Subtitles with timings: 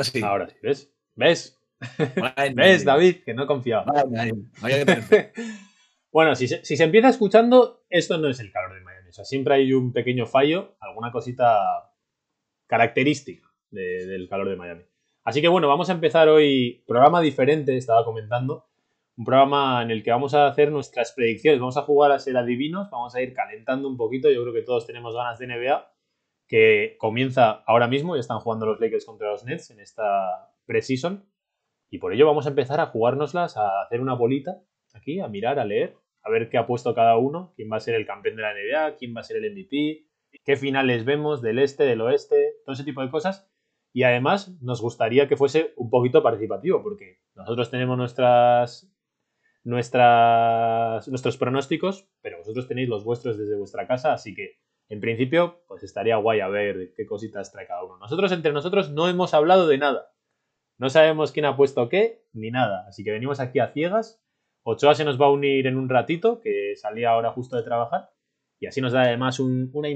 [0.00, 0.22] Ahora sí.
[0.22, 0.92] Ahora sí, ¿ves?
[1.14, 1.60] ¿Ves?
[2.54, 3.16] ¿Ves, David?
[3.24, 3.84] Que no confiaba.
[6.12, 9.08] bueno, si se, si se empieza escuchando, esto no es el calor de Miami.
[9.10, 11.92] O sea, siempre hay un pequeño fallo, alguna cosita
[12.66, 14.84] característica del calor de Miami.
[15.24, 18.66] Así que bueno, vamos a empezar hoy programa diferente, estaba comentando.
[19.16, 21.60] Un programa en el que vamos a hacer nuestras predicciones.
[21.60, 24.30] Vamos a jugar a ser adivinos, vamos a ir calentando un poquito.
[24.30, 25.89] Yo creo que todos tenemos ganas de NBA,
[26.50, 28.16] que comienza ahora mismo.
[28.16, 31.24] Ya están jugando los Lakers contra los Nets en esta preseason.
[31.88, 34.60] Y por ello vamos a empezar a jugárnoslas, a hacer una bolita
[34.92, 37.80] aquí, a mirar, a leer, a ver qué ha puesto cada uno, quién va a
[37.80, 40.06] ser el campeón de la NBA, quién va a ser el MVP,
[40.44, 43.48] qué finales vemos del este, del oeste, todo ese tipo de cosas.
[43.92, 48.92] Y además nos gustaría que fuese un poquito participativo, porque nosotros tenemos nuestras,
[49.62, 54.58] nuestras, nuestros pronósticos, pero vosotros tenéis los vuestros desde vuestra casa, así que
[54.90, 57.96] en principio pues estaría guay a ver qué cositas trae cada uno.
[57.98, 60.12] Nosotros entre nosotros no hemos hablado de nada.
[60.78, 62.86] No sabemos quién ha puesto qué, ni nada.
[62.88, 64.20] Así que venimos aquí a ciegas.
[64.62, 68.10] Ochoa se nos va a unir en un ratito, que salía ahora justo de trabajar.
[68.58, 69.88] Y así nos da además una,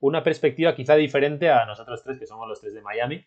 [0.00, 3.24] una perspectiva quizá diferente a nosotros tres, que somos los tres de Miami.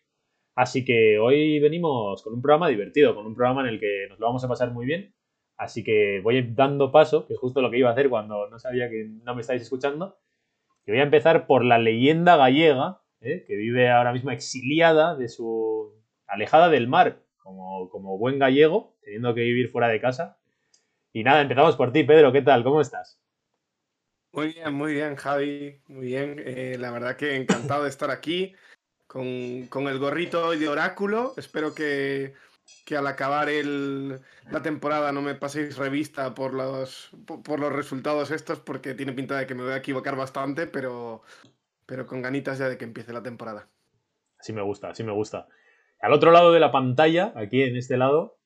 [0.56, 4.20] Así que hoy venimos con un programa divertido, con un programa en el que nos
[4.20, 5.16] lo vamos a pasar muy bien.
[5.58, 8.60] Así que voy dando paso, que es justo lo que iba a hacer cuando no
[8.60, 10.18] sabía que no me estáis escuchando.
[10.86, 13.44] Que voy a empezar por la leyenda gallega, ¿eh?
[13.48, 15.94] que vive ahora mismo exiliada de su.
[16.28, 20.38] alejada del mar, como, como buen gallego, teniendo que vivir fuera de casa.
[21.12, 22.64] Y nada, empezamos por ti, Pedro, ¿qué tal?
[22.64, 23.20] ¿Cómo estás?
[24.32, 26.42] Muy bien, muy bien, Javi, muy bien.
[26.44, 28.56] Eh, la verdad que encantado de estar aquí
[29.06, 31.34] con, el gorrito de oráculo.
[31.38, 32.34] Espero que,
[32.96, 34.20] al acabar el,
[34.52, 39.38] la temporada no me paséis revista por los, por los resultados estos, porque tiene pinta
[39.38, 41.24] de que me voy a equivocar bastante, pero,
[41.86, 43.70] pero con ganitas ya de que empiece la temporada.
[44.38, 45.48] Así me gusta, así me gusta.
[46.00, 48.38] Al otro lado de la pantalla, aquí en este lado,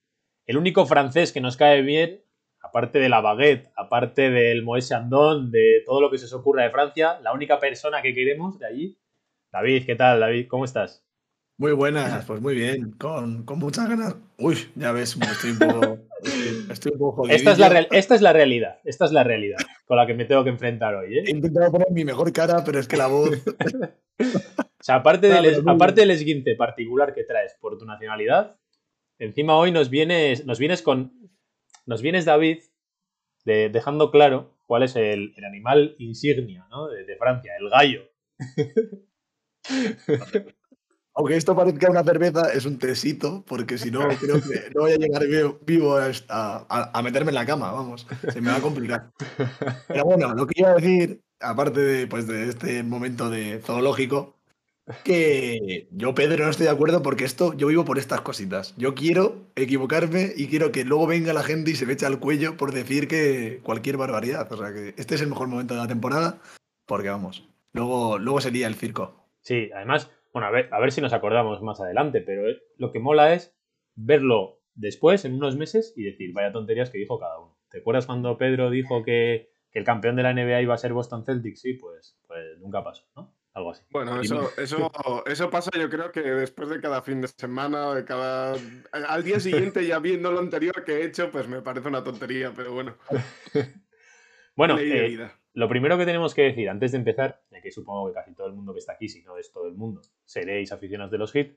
[0.46, 2.24] el único francés que nos cae bien
[2.62, 6.64] aparte de la baguette, aparte del Moët Chandon, de todo lo que se os ocurra
[6.64, 8.98] de Francia, la única persona que queremos de allí.
[9.52, 10.48] David, ¿qué tal, David?
[10.50, 11.07] ¿Cómo estás?
[11.60, 14.16] Muy buenas, pues muy bien, con, muchas ganas.
[14.38, 15.98] Uy, ya ves, estoy un poco,
[16.72, 19.98] estoy un poco esta es, la esta es la realidad, esta es la realidad con
[19.98, 21.18] la que me tengo que enfrentar hoy.
[21.18, 21.24] ¿eh?
[21.26, 23.32] He intentado poner mi mejor cara, pero es que la voz...
[24.20, 24.24] o
[24.80, 28.60] sea, aparte del, aparte del esguinte particular que traes por tu nacionalidad,
[29.18, 31.28] encima hoy nos vienes, nos vienes con
[31.88, 32.60] nos vienes, David,
[33.46, 36.68] dejando claro cuál es el, animal insignia
[37.08, 38.12] de, Francia, el gallo.
[41.18, 44.92] Aunque esto parezca una cerveza, es un tesito, porque si no, creo que no voy
[44.92, 45.24] a llegar
[45.66, 45.98] vivo
[46.30, 49.10] a, meterme en la cama, vamos, se me va a complicar.
[49.88, 54.38] Pero bueno, lo que iba a decir, aparte de, pues, de este momento de zoológico,
[55.04, 58.76] que yo, Pedro, no estoy de acuerdo porque esto, yo vivo por estas cositas.
[58.78, 62.20] Yo quiero equivocarme y quiero que luego venga la gente y se me eche al
[62.20, 64.50] cuello por decir que cualquier barbaridad.
[64.52, 66.40] O sea que este es el mejor momento de la temporada
[66.86, 69.28] porque vamos, luego, luego sería el circo.
[69.42, 72.92] Sí, además, bueno, a ver, a ver si nos acordamos más adelante, pero eh, lo
[72.92, 73.58] que mola es
[73.96, 77.58] verlo después, en unos meses, y decir, vaya tonterías que dijo cada uno.
[77.72, 80.94] ¿Te acuerdas cuando Pedro dijo que, que el campeón de la NBA iba a ser
[80.94, 81.62] Boston Celtics?
[81.62, 83.34] Sí, pues, pues nunca pasó, ¿no?
[83.56, 83.84] algo así.
[83.90, 84.92] Bueno, eso, eso,
[85.26, 88.56] eso pasa yo creo que después de cada fin de semana, de cada...
[88.92, 92.54] Al día siguiente ya viendo lo anterior que he hecho, pues me parece una tontería,
[92.56, 92.96] pero bueno.
[94.56, 98.14] bueno, eh, lo primero que tenemos que decir antes de empezar, ya que supongo que
[98.14, 101.12] casi todo el mundo que está aquí, si no es todo el mundo, seréis aficionados
[101.12, 101.54] de los Heat,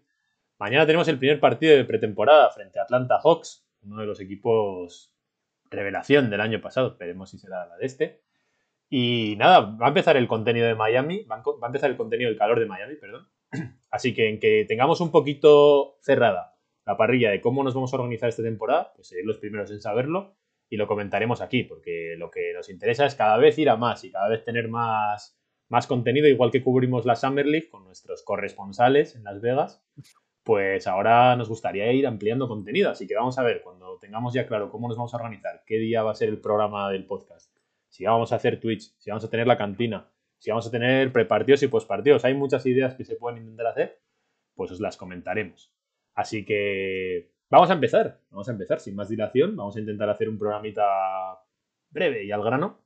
[0.59, 5.15] mañana tenemos el primer partido de pretemporada frente a Atlanta Hawks, uno de los equipos
[5.71, 8.23] revelación del año pasado, esperemos si será la de este.
[8.89, 12.39] Y nada, va a empezar el contenido de Miami, va a empezar el contenido del
[12.39, 13.29] calor de Miami, perdón.
[13.91, 17.97] Así que en que tengamos un poquito cerrada la parrilla de cómo nos vamos a
[17.97, 20.35] organizar esta temporada, pues seréis los primeros en saberlo
[20.69, 24.03] y lo comentaremos aquí, porque lo que nos interesa es cada vez ir a más
[24.05, 25.40] y cada vez tener más,
[25.71, 29.83] más contenido, igual que cubrimos la Summer League con nuestros corresponsales en Las Vegas,
[30.45, 32.91] pues ahora nos gustaría ir ampliando contenido.
[32.91, 35.79] Así que vamos a ver, cuando tengamos ya claro cómo nos vamos a organizar, qué
[35.79, 37.51] día va a ser el programa del podcast
[37.91, 40.09] si vamos a hacer Twitch, si vamos a tener la cantina,
[40.39, 42.25] si vamos a tener prepartidos y postpartidos.
[42.25, 44.01] Hay muchas ideas que se pueden intentar hacer,
[44.55, 45.75] pues os las comentaremos.
[46.15, 50.29] Así que vamos a empezar, vamos a empezar sin más dilación, vamos a intentar hacer
[50.29, 51.43] un programita
[51.91, 52.79] breve y al grano.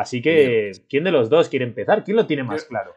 [0.00, 2.04] Así que, ¿quién de los dos quiere empezar?
[2.04, 2.96] ¿Quién lo tiene más claro?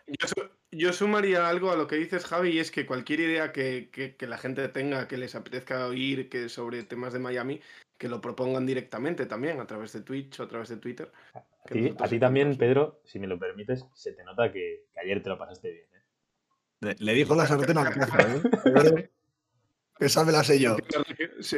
[0.72, 4.26] Yo, sumaría algo a lo que dices, Javi, y es que cualquier idea que, que,
[4.26, 7.60] la gente tenga, que les apetezca oír que sobre temas de Miami,
[7.98, 11.12] que lo propongan directamente también a través de Twitch o a través de Twitter.
[12.00, 15.38] A ti, también, Pedro, si me lo permites, se te nota que, ayer te lo
[15.38, 15.88] pasaste bien.
[16.90, 16.96] ¿eh?
[17.00, 19.10] Le, dijo la sartén a la caja, ¿eh?
[20.00, 20.78] Esa me la sé yo.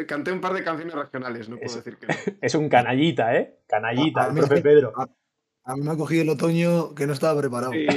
[0.07, 2.13] Canté un par de canciones regionales, no puedo decir que no.
[2.41, 3.59] Es un canallita, ¿eh?
[3.67, 4.93] Canallita, el profe Pedro.
[4.95, 5.07] A,
[5.73, 7.73] mí me ha cogido el otoño que no estaba preparado.
[7.73, 7.87] Sí,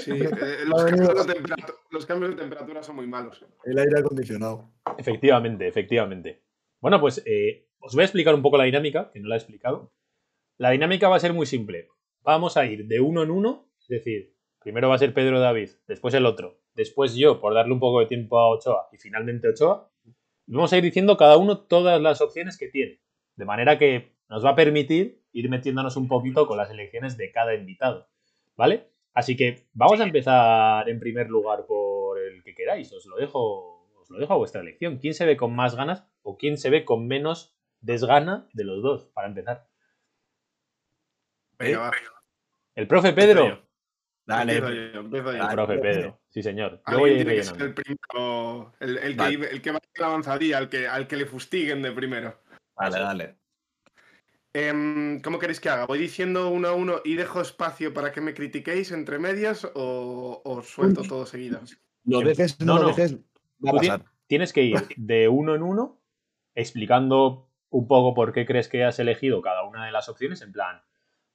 [0.00, 0.12] sí.
[0.20, 0.64] Eh,
[1.90, 3.44] los, cambios de temperatura son muy malos.
[3.64, 4.70] El aire acondicionado.
[4.98, 6.42] Efectivamente, efectivamente.
[6.80, 9.38] Bueno, pues eh, os voy a explicar un poco la dinámica, que no la he
[9.38, 9.94] explicado.
[10.58, 11.88] La dinámica va a ser muy simple.
[12.22, 15.70] Vamos a ir de uno en uno, es decir, primero va a ser Pedro David,
[15.86, 19.48] después el otro, después yo, por darle un poco de tiempo a Ochoa, y finalmente
[19.48, 19.90] Ochoa.
[20.46, 23.00] vamos a ir diciendo cada uno todas las opciones que tiene.
[23.36, 27.32] De manera que nos va a permitir ir metiéndonos un poquito con las elecciones de
[27.32, 28.08] cada invitado.
[28.56, 28.88] ¿Vale?
[29.12, 32.92] Así que vamos a empezar en primer lugar por el que queráis.
[32.92, 34.98] Os lo dejo, os lo dejo a vuestra elección.
[34.98, 38.82] ¿Quién se ve con más ganas o quién se ve con menos desgana de los
[38.82, 39.68] dos, para empezar?
[42.74, 43.62] El profe Pedro.
[44.26, 46.20] Dale, el profe Pedro.
[46.28, 46.82] Sí, señor.
[46.90, 50.68] Yo voy a ir el, primero, el, que, el, que, va a la avanzadilla, al
[50.68, 52.40] que, al que le fustiguen de primero.
[52.76, 53.36] Dale, dale.
[54.56, 55.84] Em, ¿Cómo queréis que haga?
[55.86, 60.62] ¿Voy diciendo uno a uno y dejo espacio para que me critiquéis entre medias o,
[60.64, 61.60] suelto todo seguido?
[62.04, 63.18] Lo dejes, no, lo dejes.
[64.28, 66.00] Tienes que ir de uno en uno
[66.54, 70.40] explicando un poco por qué crees que has elegido cada una de las opciones.
[70.40, 70.82] En plan,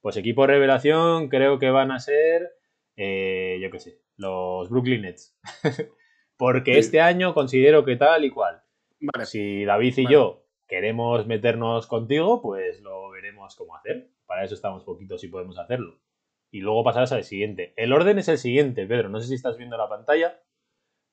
[0.00, 2.56] pues equipo revelación creo que van a ser,
[2.96, 5.36] eh, yo qué sé, los Brooklyn Nets.
[6.38, 8.62] Porque este año considero que tal y cual.
[9.24, 13.09] Si David y yo queremos meternos contigo, pues lo
[13.56, 14.10] cómo hacer.
[14.26, 16.00] Para eso estamos poquitos y podemos hacerlo.
[16.50, 17.74] Y luego pasarás al siguiente.
[17.76, 19.08] El orden es el siguiente, Pedro.
[19.08, 20.40] No sé si estás viendo la pantalla,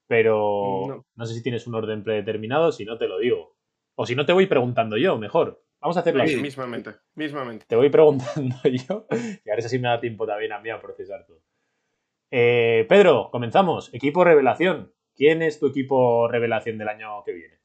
[0.08, 2.72] pero no, sé si tienes un orden predeterminado.
[2.72, 3.56] Si no, te lo digo.
[3.96, 5.64] O si no, te voy preguntando yo, mejor.
[5.80, 6.38] Vamos a hacerlo así.
[6.38, 7.66] Mismamente, mismamente.
[7.68, 10.82] Te voy preguntando yo y a ver si me da tiempo también a mí a
[10.82, 11.42] procesar todo.
[12.32, 13.94] Eh, Pedro, comenzamos.
[13.94, 14.92] Equipo revelación.
[15.16, 17.57] ¿Quién es tu equipo revelación del año que viene?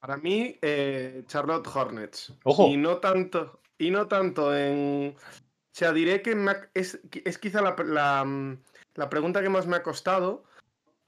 [0.00, 2.32] Para mí, eh, Charlotte Hornets.
[2.44, 2.68] Ojo.
[2.68, 5.16] Y no tanto, y no tanto en.
[5.16, 6.34] O sea, diré que
[6.74, 6.98] es,
[7.40, 8.62] quizá la, mm,
[8.94, 10.44] la, pregunta que más me ha costado.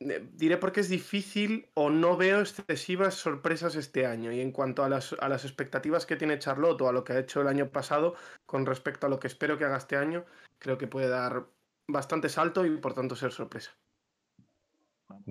[0.01, 4.33] Eh, diré porque es difícil o no veo excesivas sorpresas este año.
[4.33, 7.15] Y en cuanto a las, a las expectativas que tiene Charlotte o a lo que
[7.15, 8.15] ha hecho el año pasado
[8.47, 10.25] con respecto a lo que espero que haga este año,
[10.59, 11.47] creo que puede dar
[11.91, 13.77] bastante salto y por tanto ser sorpresa.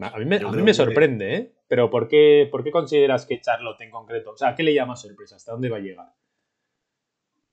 [0.02, 1.54] A mí me, sorprende, ¿eh?
[1.68, 4.32] Pero ¿por qué, ¿por qué consideras que Charlotte en concreto?
[4.32, 5.36] O sea, ¿qué le llama sorpresa?
[5.36, 6.14] ¿Hasta dónde va a llegar?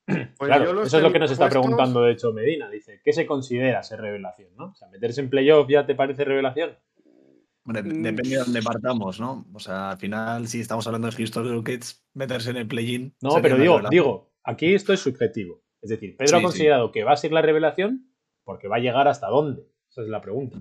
[0.36, 2.68] Pues claro, eso es lo que nos está preguntando, de hecho, Medina.
[2.68, 4.50] Dice, ¿qué se considera ser revelación?
[4.56, 4.66] ¿no?
[4.66, 6.76] O sea, ¿meterse en playoff ya te parece revelación?
[7.64, 8.02] Mm.
[8.02, 9.46] depende de dónde partamos, ¿no?
[9.54, 13.14] O sea, al final, si estamos hablando de Houston Rockets, meterse en el play-in.
[13.22, 15.62] No, pero digo, digo, aquí esto es subjetivo.
[15.80, 18.10] Es decir, Pedro ha considerado que va a ser la revelación
[18.44, 19.66] porque va a llegar hasta dónde.
[19.88, 20.58] Esa es la pregunta.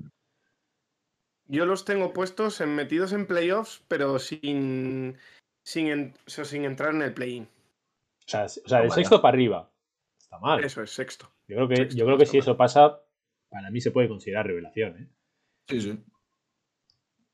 [1.48, 5.18] Yo los tengo puestos en, metidos en playoffs, pero sin,
[5.64, 7.44] sin, sin entrar en el play-in.
[7.44, 9.70] O sea, o sea sexto para arriba.
[10.18, 10.64] Está mal.
[10.64, 11.30] Eso es, sexto.
[11.48, 13.02] Yo creo que, yo creo que si eso pasa,
[13.50, 14.98] para mí se puede considerar revelación.
[14.98, 15.08] ¿eh?
[15.68, 16.04] Sí, sí.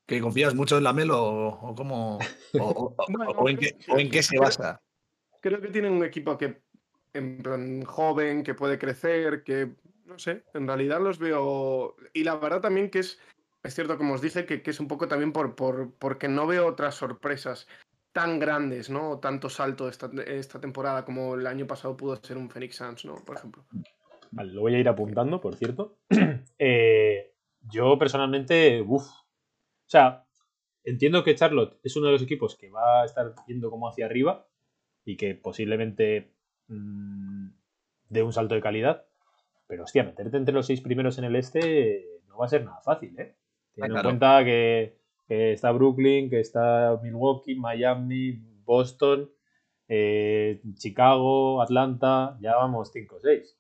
[0.06, 2.18] ¿Que confías mucho en la Melo o, cómo?
[2.60, 4.82] O, en, qué, se basa?
[5.40, 6.64] Creo que tienen un equipo que
[7.14, 11.96] en plan joven, que puede crecer, que no sé, en realidad los veo.
[12.14, 13.20] Y la verdad también que es
[13.70, 16.68] es cierto, como os dije, que, es un poco también por, por, porque no veo
[16.68, 17.68] otras sorpresas
[18.12, 19.12] tan grandes, ¿no?
[19.12, 23.06] O tanto salto esta, esta temporada como el año pasado pudo ser un Phoenix Suns,
[23.06, 23.16] ¿no?
[23.24, 23.64] Por ejemplo.
[24.32, 25.98] Vale, lo voy a ir apuntando, por cierto.
[26.62, 27.32] Eh,
[27.72, 29.06] yo personalmente, uff.
[29.06, 30.26] O sea,
[30.84, 34.08] entiendo que Charlotte es uno de los equipos que va a estar yendo como hacia
[34.08, 34.46] arriba
[35.06, 36.34] y que posiblemente
[36.68, 37.48] mm,
[38.10, 39.06] dé un salto de calidad.
[39.68, 42.82] Pero hostia, meterte entre los seis primeros en el este no va a ser nada
[42.82, 43.36] fácil, ¿eh?
[43.80, 49.30] Teniendo en cuenta que, está Brooklyn, que está Milwaukee, Miami, Boston,
[49.88, 53.58] eh, Chicago, Atlanta, ya vamos 5 o 6.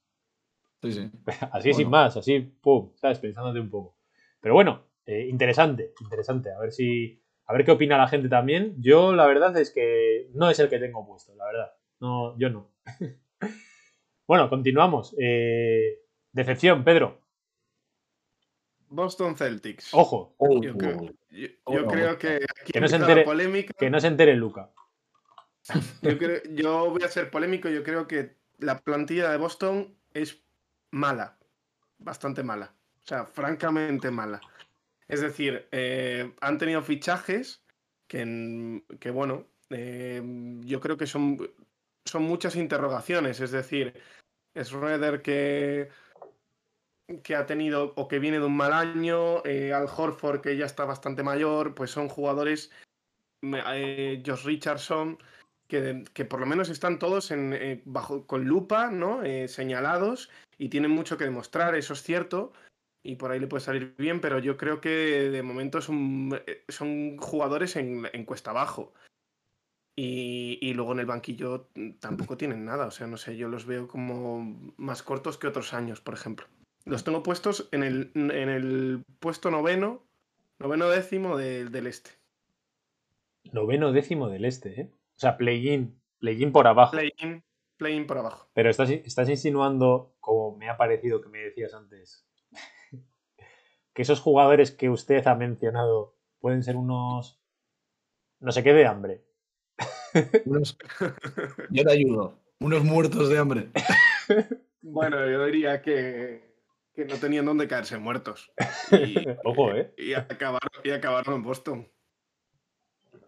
[0.81, 1.11] Sí, sí.
[1.51, 3.19] Así sin más, así, pum, ¿sabes?
[3.19, 3.97] Pensándote un poco.
[4.39, 6.51] Pero bueno, eh, interesante, interesante.
[6.51, 7.21] A ver si.
[7.45, 8.75] A ver qué opina la gente también.
[8.79, 11.73] Yo, la verdad es que no es el que tengo puesto, la verdad.
[11.99, 12.71] No, yo no.
[14.27, 15.15] bueno, continuamos.
[15.19, 15.99] Eh,
[16.31, 17.21] decepción, Pedro.
[18.89, 19.93] Boston Celtics.
[19.93, 20.36] Ojo.
[20.62, 20.75] Yo,
[21.88, 23.74] creo, que que no se entere, polémica.
[23.77, 24.72] Que no se entere Luca.
[26.51, 27.69] Yo, voy a ser polémico.
[27.69, 30.41] Yo creo que la plantilla de Boston es
[30.91, 31.38] mala.
[32.00, 32.74] Bastante mala.
[33.03, 34.41] O sea, francamente mala.
[35.08, 37.62] Es decir, eh, han tenido fichajes
[38.08, 40.22] que, que bueno, eh,
[40.62, 41.38] yo creo que son,
[42.05, 43.39] son muchas interrogaciones.
[43.39, 43.93] Es decir,
[44.53, 45.89] es Redder que
[47.23, 50.65] que ha tenido o que viene de un mal año, eh, Al Horford que ya
[50.65, 52.71] está bastante mayor, pues son jugadores
[53.41, 55.17] eh, Josh Richardson,
[55.67, 59.21] que, que, por lo menos están todos en, eh, bajo, con lupa, ¿no?
[59.47, 62.53] señalados y tienen mucho que demostrar, eso es cierto.
[63.01, 66.37] Y por ahí le puede salir bien, pero yo creo que de momento son,
[66.67, 68.93] son jugadores en, en cuesta abajo.
[70.01, 71.67] Y, luego en el banquillo
[71.99, 72.85] tampoco tienen nada.
[72.85, 76.47] O sea, no sé, yo los veo como más cortos que otros años, por ejemplo.
[76.86, 80.03] Los tengo puestos en el, en el puesto noveno,
[80.57, 82.12] noveno décimo del este.
[83.51, 84.91] Noveno décimo del este, ¿eh?
[85.15, 86.91] O sea, play-in, play-in por abajo.
[86.91, 87.43] Play-in,
[87.77, 88.50] play por abajo.
[88.53, 92.25] Pero estás, estás insinuando, como me ha parecido que me decías antes,
[93.93, 97.39] que esos jugadores que usted ha mencionado pueden ser unos...
[98.39, 99.25] No sé qué de hambre
[101.69, 102.39] yo te ayudo.
[102.59, 103.69] Unos muertos de hambre.
[104.81, 106.48] bueno, yo diría que,
[106.99, 108.51] que no tenían dónde caerse muertos.
[109.43, 109.93] Ojo, ¿eh?
[109.97, 111.91] Y, acabaron, en Boston.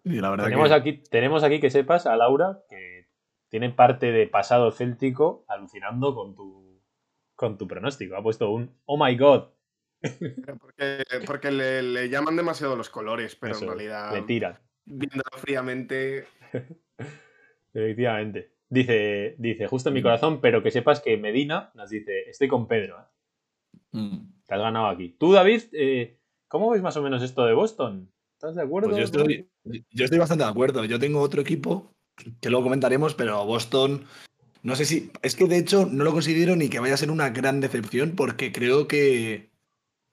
[0.04, 3.08] Y la verdad tenemos, aquí, tenemos aquí que sepas a Laura que
[3.50, 6.82] tiene parte de pasado céltico alucinando con tu,
[7.36, 8.16] con tu pronóstico.
[8.16, 9.50] Ha puesto un Oh my god.
[10.60, 14.12] Porque, porque le, llaman demasiado los colores, pero en realidad.
[14.12, 14.58] Le tiran.
[14.84, 16.26] Viéndolo fríamente,
[17.74, 18.52] Efectivamente.
[18.70, 22.68] Dice, dice, justo en mi corazón, pero que sepas que Medina nos dice, estoy con
[22.68, 23.00] Pedro.
[23.00, 23.04] ¿eh?
[23.92, 24.18] Mm.
[24.46, 25.16] Te has ganado aquí.
[25.18, 26.18] Tú, David, eh,
[26.48, 28.12] ¿cómo ves más o menos esto de Boston?
[28.34, 28.90] ¿Estás de acuerdo?
[28.90, 29.50] Pues yo estoy,
[29.92, 30.84] yo estoy bastante de acuerdo.
[30.86, 31.94] Yo tengo otro equipo
[32.40, 34.06] que luego comentaremos, pero Boston,
[34.64, 37.12] no sé si, es que de hecho no lo considero ni que vaya a ser
[37.12, 39.50] una gran decepción porque creo que,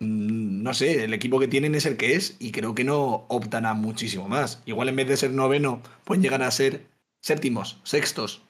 [0.01, 3.27] mm, no sé, el equipo que tienen es el que es y creo que no
[3.29, 4.63] optan a muchísimo más.
[4.67, 6.87] Igual en vez de ser noveno, pueden llegar a ser
[7.21, 8.43] séptimos, sextos.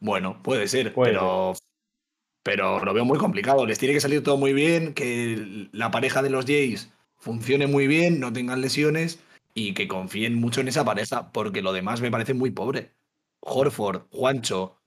[0.00, 1.54] Bueno, puede ser, pero,
[2.42, 3.66] pero lo veo muy complicado.
[3.66, 7.86] Les tiene que salir todo muy bien, que la pareja de los Jays funcione muy
[7.86, 9.20] bien, no tengan lesiones
[9.54, 12.92] y que confíen mucho en esa pareja, porque lo demás me parece muy pobre.
[13.40, 14.78] Horford, Juancho,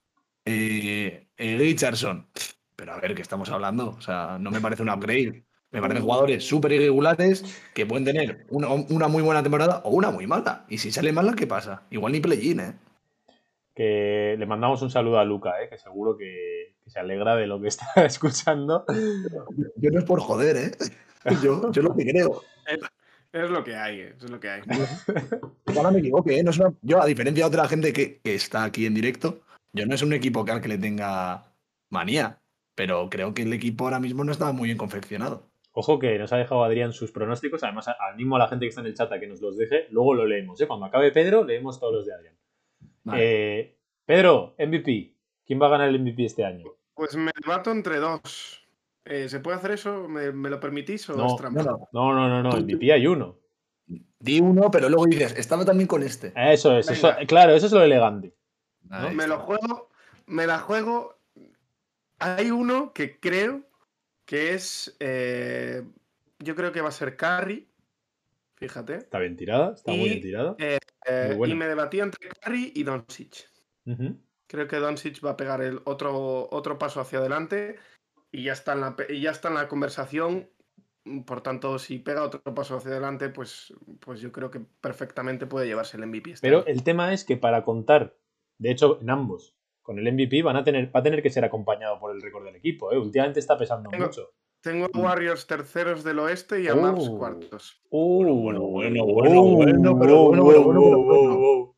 [0.44, 2.26] eh, eh, Richardson.
[2.74, 3.90] Pero a ver, ¿qué estamos hablando?
[3.90, 5.44] O sea, no me parece un upgrade.
[5.72, 7.44] Me parecen jugadores súper irregulares
[7.74, 10.64] que pueden tener una, una, muy buena temporada o una muy mala.
[10.68, 11.82] Y si sale mala, ¿qué pasa?
[11.90, 12.74] Igual ni play-in, ¿eh?
[13.76, 15.68] Que le mandamos un saludo a Luca, ¿eh?
[15.68, 18.86] que seguro que, se alegra de lo que está escuchando.
[19.76, 20.70] Yo no es por joder, ¿eh?
[21.42, 22.42] Yo, yo lo que creo.
[23.32, 24.62] Es, lo que hay, es lo que hay.
[25.66, 26.42] Ojalá me equivoque, ¿eh?
[26.42, 29.40] No yo, a diferencia de otra gente que, está aquí en directo,
[29.74, 31.52] yo no es un equipo que al que le tenga
[31.90, 32.40] manía,
[32.74, 35.50] pero creo que el equipo ahora mismo no está muy bien confeccionado.
[35.72, 38.80] Ojo que nos ha dejado Adrián sus pronósticos, además animo a la gente que está
[38.80, 40.66] en el chat a que nos los deje, luego lo leemos, ¿eh?
[40.66, 42.36] Cuando acabe Pedro, leemos todos los de Adrián.
[43.14, 45.14] Eh, Pedro, MVP.
[45.44, 46.64] ¿Quién va a ganar el MVP este año?
[46.94, 48.66] Pues me debato entre dos.
[49.04, 50.08] Eh, ¿Se puede hacer eso?
[50.08, 51.62] ¿Me, lo permitís o no, es trampa?
[51.62, 53.38] No, no, no, no, MVP hay uno.
[54.18, 56.32] Di uno, pero luego dices, estaba también con este.
[56.34, 56.90] Eso es,
[57.28, 58.34] claro, eso es lo elegante.
[59.14, 59.88] Me lo juego,
[60.26, 61.18] me la juego.
[62.18, 63.62] Hay uno que creo
[64.24, 64.96] que es.
[64.98, 65.84] Eh,
[66.40, 67.68] yo creo que va a ser Carry.
[68.56, 68.96] Fíjate.
[68.96, 70.56] Está bien tirada, está muy bien tirada.
[70.58, 70.78] Eh,
[71.46, 73.48] y me debatía entre Curry y Doncic.
[74.48, 77.76] Creo que Doncic va a pegar el otro, otro paso hacia adelante
[78.30, 80.50] y ya, está en la, ya está en la conversación.
[81.24, 85.66] Por tanto, si pega otro paso hacia adelante, pues, pues yo creo que perfectamente puede
[85.66, 86.32] llevarse el MVP.
[86.32, 88.16] Este Pero el tema es que para contar,
[88.58, 91.44] de hecho, en ambos, con el MVP van a tener, va a tener que ser
[91.44, 92.92] acompañado por el récord del equipo.
[92.92, 92.98] ¿eh?
[92.98, 94.32] Últimamente está pesando mucho.
[94.66, 97.80] Tengo a Warriors terceros del oeste y a Mavs cuartos.
[97.88, 101.76] bueno, bueno, bueno, bueno, pero bueno, bueno,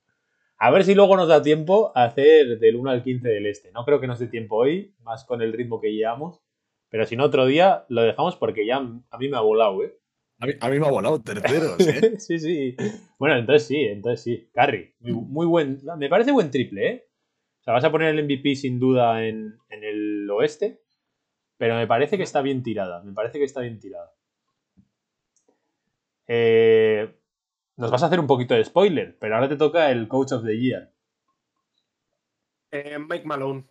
[0.57, 3.73] A ver si luego nos da tiempo a hacer del 1 al 15 del este.
[3.73, 6.41] No creo que nos dé tiempo hoy, más con el ritmo que llevamos.
[6.89, 9.95] Pero si no, otro día lo dejamos porque ya a mí me ha volado, ¿eh?
[10.39, 12.15] A mí, me ha volado, terceros, ¿eh?
[12.19, 12.75] sí, sí.
[13.19, 14.49] Bueno, entonces sí, entonces sí.
[14.55, 15.79] Carry, muy, buen.
[15.99, 17.05] Me parece buen triple, ¿eh?
[17.61, 20.81] O sea, vas a poner el MVP sin duda en, en el oeste.
[21.59, 23.03] Pero me parece que está bien tirada.
[23.03, 24.13] Me parece que está bien tirada.
[26.29, 27.15] Eh,
[27.77, 30.45] nos vas a hacer un poquito de spoiler, pero ahora te toca el Coach of
[30.45, 30.93] the Year.
[32.71, 33.65] Eh, Mike Malone.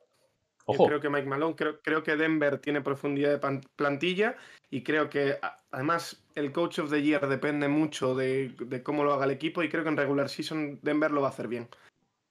[0.66, 4.36] creo que Mike Malone, creo, que Denver tiene profundidad de plantilla
[4.70, 5.38] y creo que
[5.72, 9.70] además el Coach of the Year depende mucho de, cómo lo haga el equipo y
[9.70, 11.70] creo que en regular season Denver lo va a hacer bien.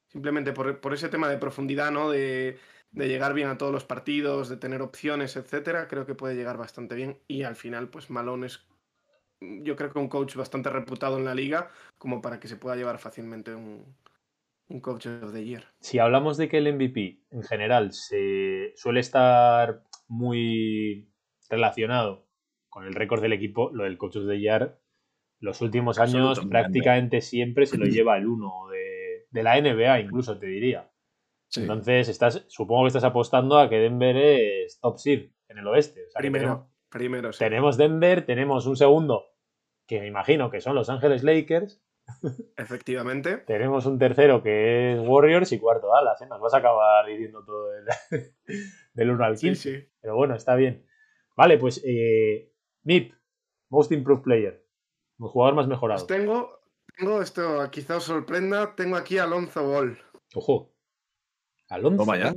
[0.08, 2.10] Simplemente por, por ese tema de profundidad, ¿no?
[2.10, 2.58] De,
[2.96, 6.56] de llegar bien a todos los partidos, de tener opciones, etcétera, creo que puede llegar
[6.56, 7.18] bastante bien.
[7.28, 8.66] Y al final, pues Malone es,
[9.40, 12.74] yo creo que un coach bastante reputado en la liga, como para que se pueda
[12.74, 13.84] llevar fácilmente un,
[14.68, 15.64] un coach of the year.
[15.80, 21.12] Si hablamos de que el MVP en general se suele estar muy
[21.50, 22.26] relacionado
[22.70, 24.80] con el récord del equipo, lo del coach of the year
[25.38, 30.38] los últimos años prácticamente siempre se lo lleva el uno de, de la NBA, incluso
[30.38, 30.90] te diría.
[31.54, 36.02] Entonces, estás, supongo que estás apostando a que Denver es top seed en el oeste.
[36.16, 39.26] primero, primero Tenemos Denver, tenemos un segundo,
[39.86, 41.82] que me imagino que son Los Ángeles Lakers.
[42.56, 43.38] Efectivamente.
[43.38, 46.20] tenemos un tercero que es Warriors y cuarto Dallas.
[46.22, 46.26] ¿eh?
[46.26, 47.68] Nos vas a acabar diciendo todo
[48.94, 49.90] del 1 al 15.
[50.00, 50.86] Pero bueno, está bien.
[51.36, 52.52] Vale, pues eh,
[52.84, 53.12] MIP,
[53.70, 54.64] Most Improved Player.
[55.18, 56.06] El jugador más mejorado.
[56.06, 56.60] Pues tengo,
[56.96, 59.98] tengo esto, quizá os sorprenda, tengo aquí a Alonso Ball.
[60.34, 60.75] Ojo.
[61.68, 62.04] Alonso.
[62.04, 62.34] Toma ya.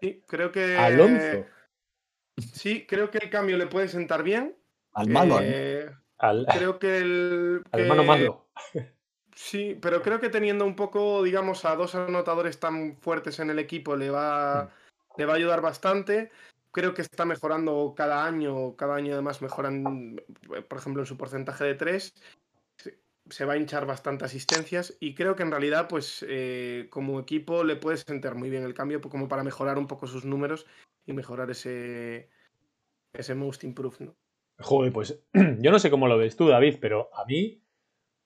[0.00, 0.76] Sí, creo que.
[0.76, 1.46] Alonso.
[2.52, 4.56] Sí, creo que el cambio le puede sentar bien.
[4.92, 5.40] Al malo.
[5.40, 5.86] ¿eh?
[5.86, 7.62] Eh, creo que el.
[7.72, 8.48] Al hermano malo.
[9.34, 13.58] Sí, pero creo que teniendo un poco, digamos, a dos anotadores tan fuertes en el
[13.58, 15.18] equipo le va, mm.
[15.18, 16.30] le va a ayudar bastante.
[16.72, 20.20] Creo que está mejorando cada año, cada año además mejoran,
[20.68, 22.14] por ejemplo, en su porcentaje de tres
[23.30, 27.64] se va a hinchar bastante asistencias y creo que en realidad, pues eh, como equipo
[27.64, 30.66] le puede sentar muy bien el cambio como para mejorar un poco sus números
[31.06, 32.28] y mejorar ese,
[33.12, 34.16] ese most improved, ¿no?
[34.58, 37.62] Joder, pues yo no sé cómo lo ves tú, David, pero a mí,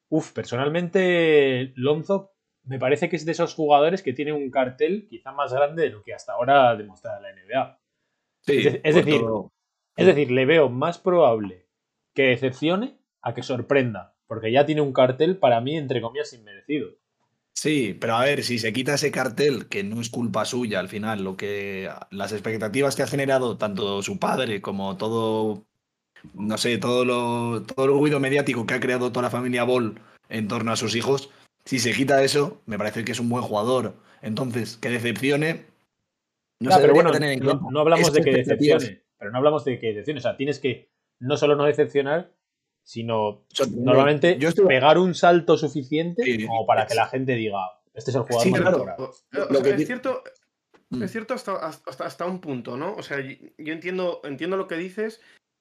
[0.09, 2.33] uff, personalmente Lonzo
[2.65, 5.91] me parece que es de esos jugadores que tiene un cartel quizá más grande de
[5.91, 7.81] lo que hasta ahora ha demostrado la NBA.
[8.47, 9.21] es, decir,
[9.97, 11.69] es decir, le veo más probable
[12.15, 16.91] que decepcione a que sorprenda porque ya tiene un cartel para mí, entre comillas, inmerecido.
[17.55, 20.89] Sí, pero a ver, si se quita ese cartel, que no es culpa suya al
[20.89, 25.65] final, lo que las expectativas que ha generado tanto su padre como todo,
[26.35, 30.01] no sé, todo lo, todo el ruido mediático que ha creado toda la familia Ball
[30.29, 31.31] en torno a sus hijos,
[31.65, 33.95] si se quita eso, me parece que es un buen jugador.
[34.21, 35.67] Entonces, que decepcione.
[36.61, 40.19] No, pero bueno, no, hablamos de que decepcione, pero no hablamos de que decepcione.
[40.19, 42.31] O sea, tienes que no solo no decepcionar,
[42.85, 47.59] sino normalmente pegar un salto suficiente como para que la gente diga,
[47.95, 49.65] este es el jugador más claro.
[49.65, 50.23] es cierto,
[50.91, 51.03] mm.
[51.03, 52.95] es cierto hasta, hasta, un punto, ¿no?
[52.95, 55.21] O sea, yo entiendo, entiendo lo que dices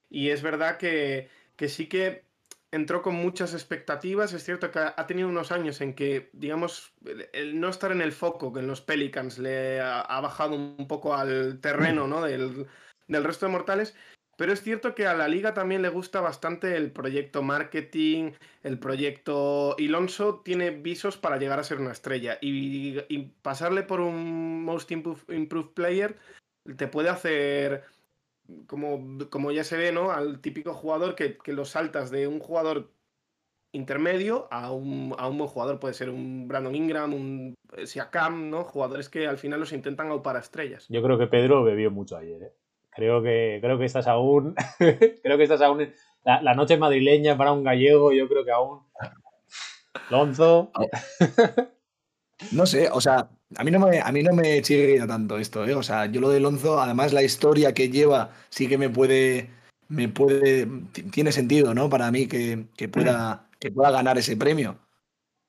[0.09, 2.25] y es verdad que, que sí que
[2.73, 4.33] entró con muchas expectativas.
[4.33, 6.93] Es cierto que ha tenido unos años en que, digamos,
[7.31, 11.15] el no estar en el foco, que en los Pelicans le ha, bajado un poco
[11.15, 12.21] al terreno ¿no?
[12.21, 12.67] del,
[13.07, 13.95] del resto de mortales.
[14.43, 18.31] Pero es cierto que a la liga también le gusta bastante el proyecto marketing,
[18.63, 19.73] el proyecto...
[19.77, 22.39] Y Lonso tiene visos para llegar a ser una estrella.
[22.41, 22.99] Y,
[23.41, 26.17] pasarle por un Most Improved, Player
[26.75, 27.85] te puede hacer,
[28.67, 30.11] como, como ya se ve, ¿no?
[30.11, 32.91] Al típico jugador que, que lo saltas de un jugador
[33.71, 35.79] intermedio a un, a un buen jugador.
[35.79, 38.65] Puede ser un Brandon Ingram, un Siakam, ¿no?
[38.65, 40.85] Jugadores que al final los intentan aupar a estrellas.
[40.89, 42.53] Yo creo que Pedro bebió mucho ayer, ¿eh?
[42.95, 44.55] Creo que, creo que estás aún.
[44.77, 45.91] creo que estás aún.
[46.23, 48.81] La, noche madrileña para un gallego, yo creo que aún.
[50.09, 50.71] Lonzo.
[52.51, 54.61] no sé, o sea, a mí no me, a mí no me
[55.07, 55.75] tanto esto, ¿eh?
[55.75, 59.49] O sea, yo lo de Lonzo, además la historia que lleva, sí que me puede.
[59.89, 60.67] Me puede.
[61.11, 61.89] Tiene sentido, ¿no?
[61.89, 64.82] Para mí que, que pueda, que pueda ganar ese premio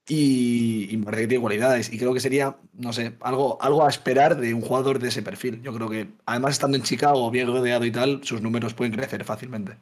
[0.07, 1.93] y, me parece que tiene cualidades.
[1.93, 5.23] Y creo que sería, no sé, algo, algo a esperar de un jugador de ese
[5.23, 5.63] perfil.
[5.63, 9.25] Yo creo que, además, estando en Chicago, bien rodeado y tal, sus números pueden crecer
[9.25, 9.77] fácilmente.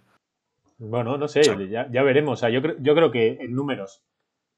[0.79, 2.39] Bueno, no sé, ya, ya, veremos.
[2.39, 4.05] O sea, yo, yo creo que en números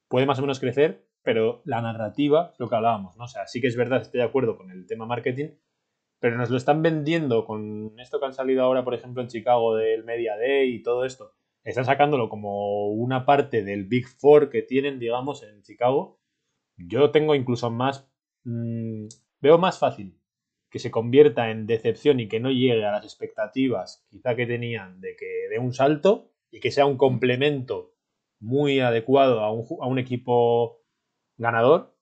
[0.07, 3.25] puede más o menos crecer, pero la narrativa es lo que hablábamos, ¿no?
[3.25, 5.49] O sea, sí que es verdad, estoy de acuerdo con el tema marketing,
[6.19, 9.75] pero nos lo están vendiendo con esto que han salido ahora, por ejemplo, en Chicago
[9.75, 11.34] del Media Day y todo esto
[11.65, 16.21] están sacándolo como una parte del Big Four que tienen, digamos, en Chicago.
[16.77, 18.07] Yo tengo incluso más.
[18.43, 19.07] Mm,
[19.41, 20.21] veo más fácil
[20.69, 24.99] que se convierta en decepción y que no llegue a las expectativas quizá que tenían
[25.01, 27.93] de que dé un salto y que sea un complemento
[28.39, 30.83] muy adecuado a un, a un equipo
[31.37, 31.95] ganador,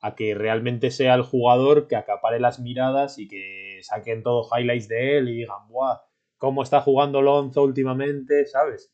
[0.00, 4.88] a que realmente sea el jugador que acapare las miradas y que saquen todos highlights
[4.88, 6.02] de él y digan, ¡buah!
[6.36, 8.46] ¿Cómo está jugando Lonzo últimamente?
[8.46, 8.92] ¿Sabes?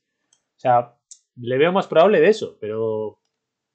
[0.56, 0.96] O sea,
[1.36, 3.18] le veo más probable de eso, pero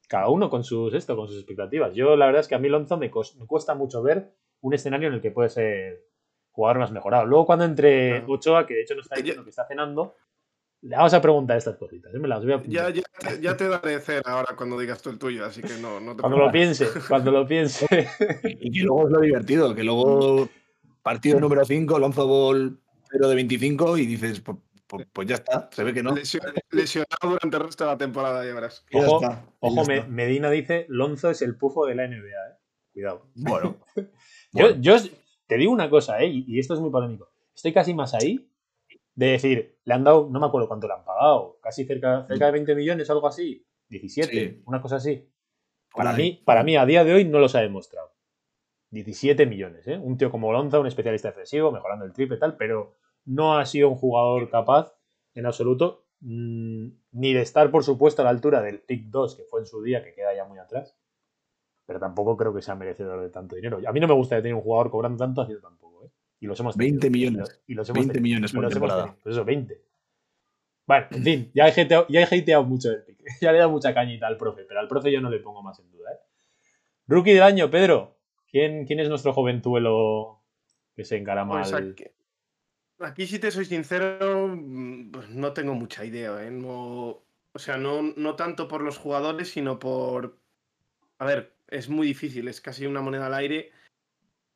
[0.08, 1.94] cada uno con sus esto, con sus expectativas.
[1.94, 5.14] Yo la verdad es que a mí Lonzo me, cuesta mucho ver un escenario en
[5.14, 6.04] el que puede ser
[6.50, 7.26] jugador más mejorado.
[7.26, 10.16] Luego cuando entre Ochoa, que de hecho no está diciendo que está cenando,
[10.82, 12.12] le vamos a preguntar estas cositas.
[12.14, 12.18] ¿eh?
[12.18, 13.02] Me las voy a ya, ya,
[13.40, 16.22] ya, te daré cena ahora cuando digas tú el tuyo, así que no, no te
[16.22, 18.08] Cuando lo piense, cuando lo piense.
[18.44, 20.48] y que luego es lo divertido, que luego
[21.02, 22.78] partido número 5, Lonzo Ball
[23.10, 24.42] 0 de 25 y dices,
[25.12, 26.14] pues, ya está, se ve que no.
[26.70, 28.84] Lesionado durante el resto de la temporada, ya verás.
[28.92, 29.20] Ojo,
[29.60, 32.58] ojo Medina dice, Lonzo es el pufo de la NBA, ¿eh?
[32.92, 33.30] Cuidado.
[33.34, 33.78] Bueno.
[34.52, 34.96] yo,
[35.46, 36.28] te digo una cosa, ¿eh?
[36.28, 37.30] y esto es muy polémico.
[37.54, 38.50] Estoy casi más ahí
[39.20, 42.46] de decir, le han dado, no me acuerdo cuánto le han pagado, casi cerca, cerca
[42.46, 45.28] de 20 millones, algo así, 17, una cosa así.
[45.94, 48.14] Para mí, para mí, a día de hoy no los ha demostrado.
[48.90, 49.98] 17 millones, ¿eh?
[49.98, 52.96] Un tío como Lonza, un especialista defensivo, mejorando el triple y tal, pero
[53.30, 54.92] no ha sido un jugador capaz
[55.34, 59.44] en absoluto mm, ni de estar, por supuesto, a la altura del pick 2, que
[59.44, 60.96] fue en su día, que queda ya muy atrás.
[61.86, 63.80] Pero tampoco creo que sea merecedor de tanto dinero.
[63.86, 66.10] A mí no me gusta tener un jugador cobrando tanto haciendo tampoco, ¿eh?
[66.40, 67.62] Y los hemos 20 millones.
[67.66, 69.16] Y los, 20 millones por temporada.
[69.22, 69.80] Pues eso, 20.
[70.86, 73.20] Bueno, en fin, ya he hateado, ya he mucho del pick.
[73.40, 75.62] Ya le he dado mucha cañita al profe, pero al profe yo no le pongo
[75.62, 76.18] más en duda, ¿eh?
[77.06, 78.16] Rookie del año, Pedro.
[78.50, 80.42] ¿Quién, quién es nuestro joventuelo
[80.96, 81.94] que se encara pues mal?
[83.00, 86.42] Aquí, si te soy sincero, mm, pues no tengo mucha idea.
[86.42, 86.50] ¿eh?
[86.64, 87.22] o
[87.56, 90.38] sea, no, no tanto por los jugadores, sino por...
[91.18, 93.72] A ver, es muy difícil, es casi una moneda al aire.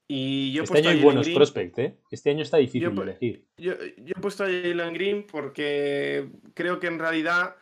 [0.06, 1.96] Y yo este año hay buenos ¿eh?
[2.10, 3.44] Este año está difícil de elegir.
[3.56, 7.56] Yo, he puesto a Jalen Green porque creo que en realidad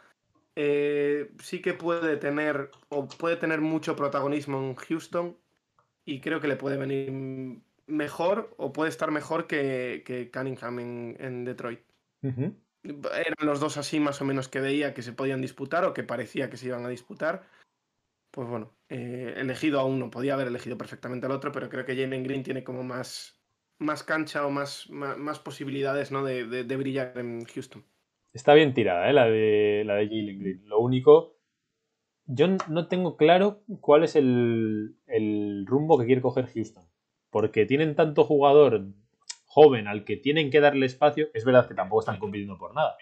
[0.57, 5.37] eh, sí que puede tener o puede tener mucho protagonismo en Houston
[6.05, 7.61] y creo que le puede venir
[7.92, 10.78] mejor o puede estar mejor que, Cunningham
[11.18, 11.81] en, Detroit.
[12.22, 16.02] Eran los dos así más o menos que veía que se podían disputar o que
[16.02, 17.42] parecía que se iban a disputar.
[18.31, 21.94] Pues bueno, eh, elegido a uno, podía haber elegido perfectamente al otro, pero creo que
[21.94, 23.38] Jalen Green tiene como más,
[23.78, 26.24] más cancha o más, más, posibilidades ¿no?
[26.24, 27.85] de, de, brillar en Houston.
[28.33, 29.12] Está bien tirada, ¿eh?
[29.12, 30.62] la de, la de Jalen Green.
[30.66, 31.37] Lo único
[32.26, 34.96] yo no tengo claro cuál es el,
[35.66, 36.85] rumbo que quiere coger Houston.
[37.33, 38.85] Porque tienen tanto jugador
[39.47, 41.31] joven al que tienen que darle espacio.
[41.35, 42.97] Es verdad que tampoco están compitiendo por nada.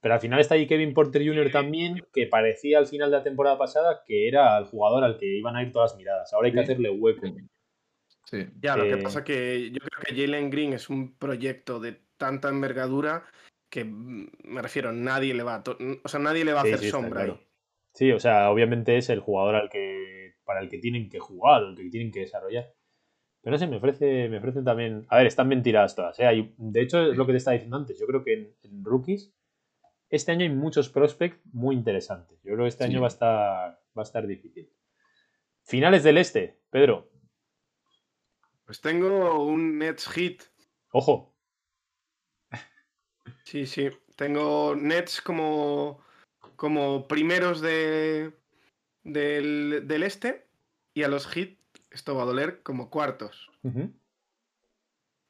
[0.00, 1.50] Pero al final está ahí Kevin Porter Jr.
[1.50, 5.26] también, que parecía al final de la temporada pasada que era el jugador al que
[5.26, 6.32] iban a ir todas las miradas.
[6.32, 7.26] Ahora hay que hacerle hueco.
[8.24, 8.46] Sí.
[8.60, 12.00] Ya, lo que eh, pasa que yo creo que Jalen Green es un proyecto de
[12.16, 13.24] tanta envergadura
[13.68, 15.64] que mm, me refiero, nadie le va a,
[16.04, 17.40] o sea, nadie le va a hacer sombra ahí.
[17.94, 21.62] Sí, o sea, obviamente es el jugador al que para el que tienen que jugar,
[21.62, 22.72] el que tienen que desarrollar.
[23.42, 25.04] Pero no sé, me ofrece, me ofrecen también.
[25.08, 26.18] A ver, están mentiras todas.
[26.20, 26.52] ¿eh?
[26.56, 27.98] de hecho, es lo que te estaba diciendo antes.
[27.98, 29.34] Yo creo que en, rookies,
[30.08, 32.38] este año hay muchos prospects muy interesantes.
[32.42, 34.70] Yo creo que este año va a estar, va a estar difícil.
[35.64, 37.10] Finales del este, Pedro.
[38.64, 40.42] Pues tengo un Nets hit.
[40.92, 41.34] Ojo.
[43.44, 43.90] Sí, sí.
[44.16, 46.00] Tengo Nets como
[46.62, 48.32] como primeros de,
[49.02, 50.46] del, este
[50.94, 51.58] y a los hit
[51.92, 53.50] esto va a doler como cuartos.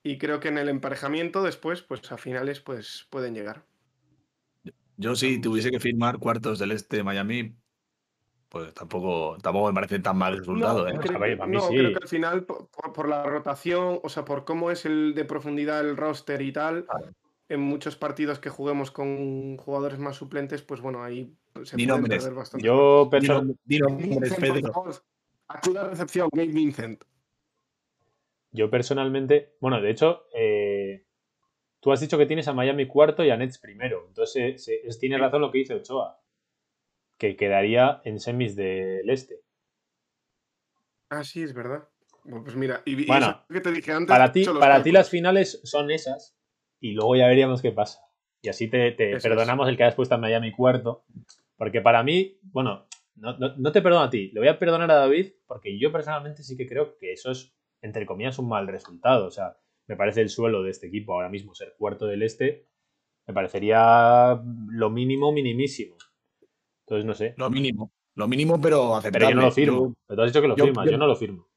[0.04, 3.64] Y creo que en el emparejamiento después, pues a finales, pues pueden llegar.
[4.96, 7.54] Yo si tuviese que firmar cuartos del este de Miami,
[8.48, 10.86] pues tampoco, tampoco me parece tan mal resultado.
[10.86, 10.94] ¿eh?
[10.94, 15.24] No, creo, que al final, por, la rotación, o sea, por cómo es el de
[15.24, 16.86] profundidad el roster y tal,
[17.48, 22.34] en muchos partidos que juguemos con jugadores más suplentes, pues bueno, ahí se puede perder
[22.34, 22.66] bastante.
[22.66, 23.58] Yo personalmente.
[25.54, 27.04] Aquí la recepción, Gabe Vincent.
[28.50, 31.06] Yo personalmente, bueno, de hecho, eh,
[31.80, 34.04] tú has dicho que tienes a Miami cuarto y a Nets primero.
[34.08, 34.68] Entonces,
[35.00, 36.20] tiene razón lo que dice Ochoa,
[37.18, 39.40] que quedaría en semis del este.
[41.08, 41.88] Ah, sí, es verdad.
[42.24, 44.08] Bueno, pues mira, y, bueno, que te dije antes.
[44.08, 46.36] Para ti, para ti las finales son esas,
[46.80, 48.00] y luego ya veríamos qué pasa.
[48.42, 51.04] Y así te, perdonamos el que hayas puesto a Miami cuarto.
[51.56, 52.86] Porque para mí, bueno,
[53.16, 56.56] no, te perdono a ti, le voy a perdonar a David porque yo personalmente sí
[56.56, 59.26] que creo que eso es, entre comillas, un mal resultado.
[59.26, 62.68] O sea, me parece el suelo de este equipo ahora mismo ser cuarto del este,
[63.26, 65.96] me parecería lo mínimo, minimísimo.
[66.86, 67.34] Entonces, no sé.
[67.36, 67.92] Lo mínimo.
[68.14, 69.26] Lo mínimo, pero aceptable.
[69.26, 69.94] Pero yo no lo firmo.
[70.06, 71.48] Pero tú has dicho que lo firmas, yo no lo firmo.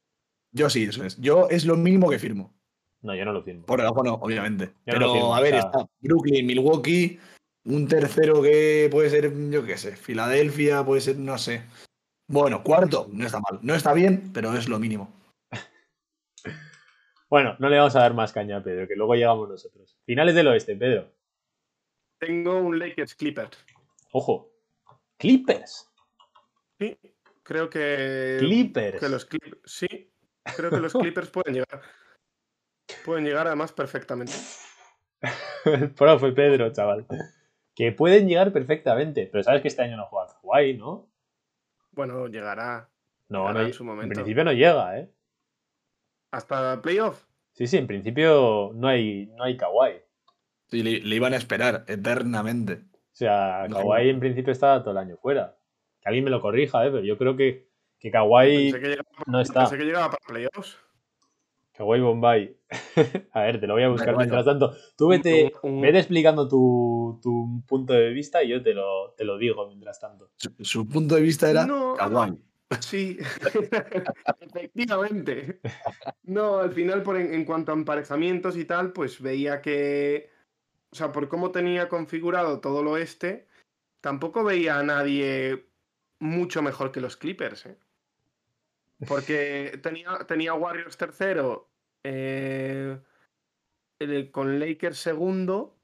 [0.52, 1.20] Yo sí, eso es.
[1.20, 2.56] Yo es lo mínimo que firmo.
[3.02, 3.66] No, yo no lo firmo.
[3.66, 4.74] Por debajo no, obviamente.
[4.86, 7.20] Pero a ver, está Brooklyn, Milwaukee,
[7.66, 11.64] un tercero que puede ser, yo qué sé, Filadelfia, puede ser, no sé.
[12.28, 13.60] Bueno, cuarto, no está mal.
[13.62, 15.14] No está bien, pero es lo mínimo.
[17.30, 19.98] bueno, no le vamos a dar más caña a Pedro, que luego llegamos nosotros.
[20.06, 21.12] Finales del oeste, Pedro.
[22.20, 23.58] Tengo un Lakers Clippers.
[24.12, 24.52] Ojo.
[25.18, 25.92] Clippers.
[26.80, 26.98] Sí,
[27.44, 28.38] creo que.
[28.40, 29.00] Clippers.
[29.00, 29.28] Que los
[29.66, 29.88] Sí,
[30.56, 31.82] creo que los Clippers pueden llegar.
[33.04, 34.34] Pueden llegar además perfectamente.
[35.96, 37.06] Profe Pedro, chaval.
[37.76, 41.10] Que pueden llegar perfectamente, pero sabes que este año no juega Kawhi, ¿no?
[41.92, 42.90] Bueno, llegará.
[43.28, 44.14] No, en su momento.
[44.14, 45.12] En principio no llega, ¿eh?
[46.32, 47.26] ¿Hasta playoff?
[47.52, 50.02] Sí, sí, en principio no hay, no hay Kawhi.
[50.68, 52.84] Sí, le, iban a esperar eternamente.
[52.94, 55.58] O sea, Kawhi en principio está todo el año fuera.
[56.02, 56.92] Que alguien me lo corrija, ¿eh?
[56.92, 58.74] Pero yo creo que, que Kawhi
[59.28, 59.62] no está.
[59.62, 60.78] Pensé que llegaba para playoffs.
[61.78, 62.58] Kawhi Bombay.
[63.34, 64.76] a ver, te lo voy a buscar mientras tanto.
[64.96, 69.38] Tú vete, vete explicando tu, tu, punto de vista y yo te lo, te lo
[69.38, 70.32] digo mientras tanto.
[70.62, 71.96] Su, punto de vista era no,
[72.80, 73.18] Sí,
[74.40, 75.60] efectivamente.
[76.24, 80.32] No, al final, por en, en, cuanto a emparejamientos y tal, pues veía que,
[80.92, 83.48] o sea, por cómo tenía configurado todo lo oeste,
[84.02, 85.68] tampoco veía a nadie
[86.20, 87.68] mucho mejor que los Clippers.
[87.68, 87.78] ¿eh?
[89.08, 91.70] Porque tenía, tenía Warriors tercero,
[92.04, 92.98] eh,
[94.32, 95.78] con Lakers segundo,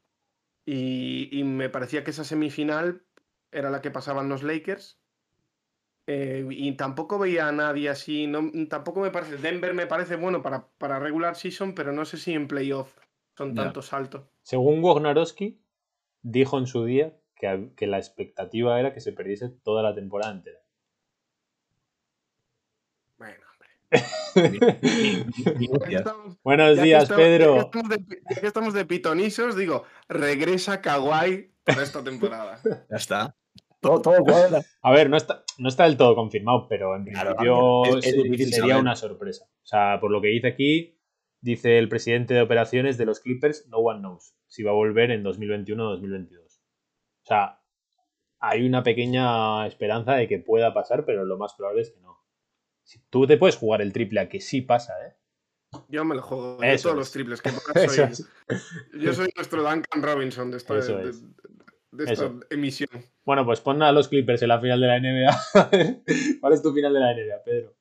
[0.65, 3.04] y, me parecía que esa semifinal
[3.52, 5.00] era la que pasaban los Lakers.
[6.08, 8.28] Eh, y tampoco veía a nadie así.
[8.28, 9.38] No, tampoco me parece.
[9.38, 12.97] Denver me parece bueno para, para regular season, pero no sé si en playoff
[13.38, 14.24] son tantos saltos.
[14.43, 15.62] Según Wognarowski,
[16.21, 20.34] dijo en su día que, que la expectativa era que se perdiese toda la temporada
[20.34, 20.61] entera.
[26.44, 27.58] Buenos días, Pedro.
[27.58, 27.70] Ya
[28.40, 32.60] que, estamos de, pitonisos, digo, regresa Kawhi para esta temporada.
[32.64, 33.36] ya está.
[33.82, 34.62] Todo, todo cuadra.
[34.82, 37.84] A ver, no está, no está del todo confirmado, pero en principio
[38.50, 39.44] sería una sorpresa.
[39.46, 40.98] O sea, por lo que dice aquí,
[41.42, 45.12] dice el presidente de operaciones de los Clippers, no one knows si va a volver
[45.12, 46.44] en 2021 o 2022.
[46.44, 47.60] O sea,
[48.40, 52.11] hay una pequeña esperanza de que pueda pasar, pero lo más probable es que no.
[53.10, 55.16] Tú te puedes jugar el triple a que sí pasa, ¿eh?
[55.88, 56.58] Yo me lo juego.
[56.82, 57.50] todos los triples que
[57.88, 58.26] soy,
[59.00, 60.74] Yo soy nuestro Duncan Robinson de esta,
[62.50, 62.90] emisión.
[63.24, 66.02] Bueno, pues pon a los Clippers en la final de la NBA.
[66.42, 67.76] ¿Cuál es tu final de la NBA, Pedro?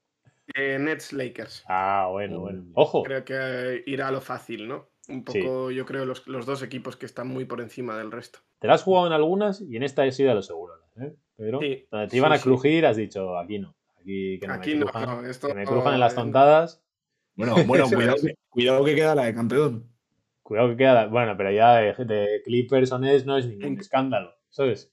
[0.55, 1.65] Eh, Nets Lakers.
[1.69, 2.65] Ah, bueno, bueno.
[2.75, 3.03] Ojo.
[3.03, 4.91] Creo que irá a lo fácil, ¿no?
[5.09, 8.41] Un poco, yo creo, los, los, dos equipos que están muy por encima del resto.
[8.61, 11.15] Te la has jugado en algunas y en esta he sido a lo seguro, ¿eh?
[11.37, 11.59] Pero
[11.91, 13.75] donde te iban a crujir has dicho, aquí no.
[14.01, 16.83] Aquí que no me crujan, que me crujan en las tontadas.
[17.35, 17.85] Bueno, bueno,
[18.51, 19.89] cuidado, que, queda la de campeón.
[20.43, 24.93] Cuidado que queda, bueno, pero ya de, Clippers o Nets no es ningún escándalo, ¿sabes?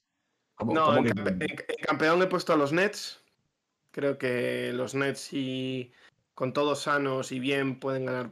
[0.64, 1.12] no, en,
[1.86, 3.22] campeón he puesto a los Nets.
[3.90, 5.92] Creo que los Nets y
[6.34, 8.30] con todos sanos y bien pueden ganar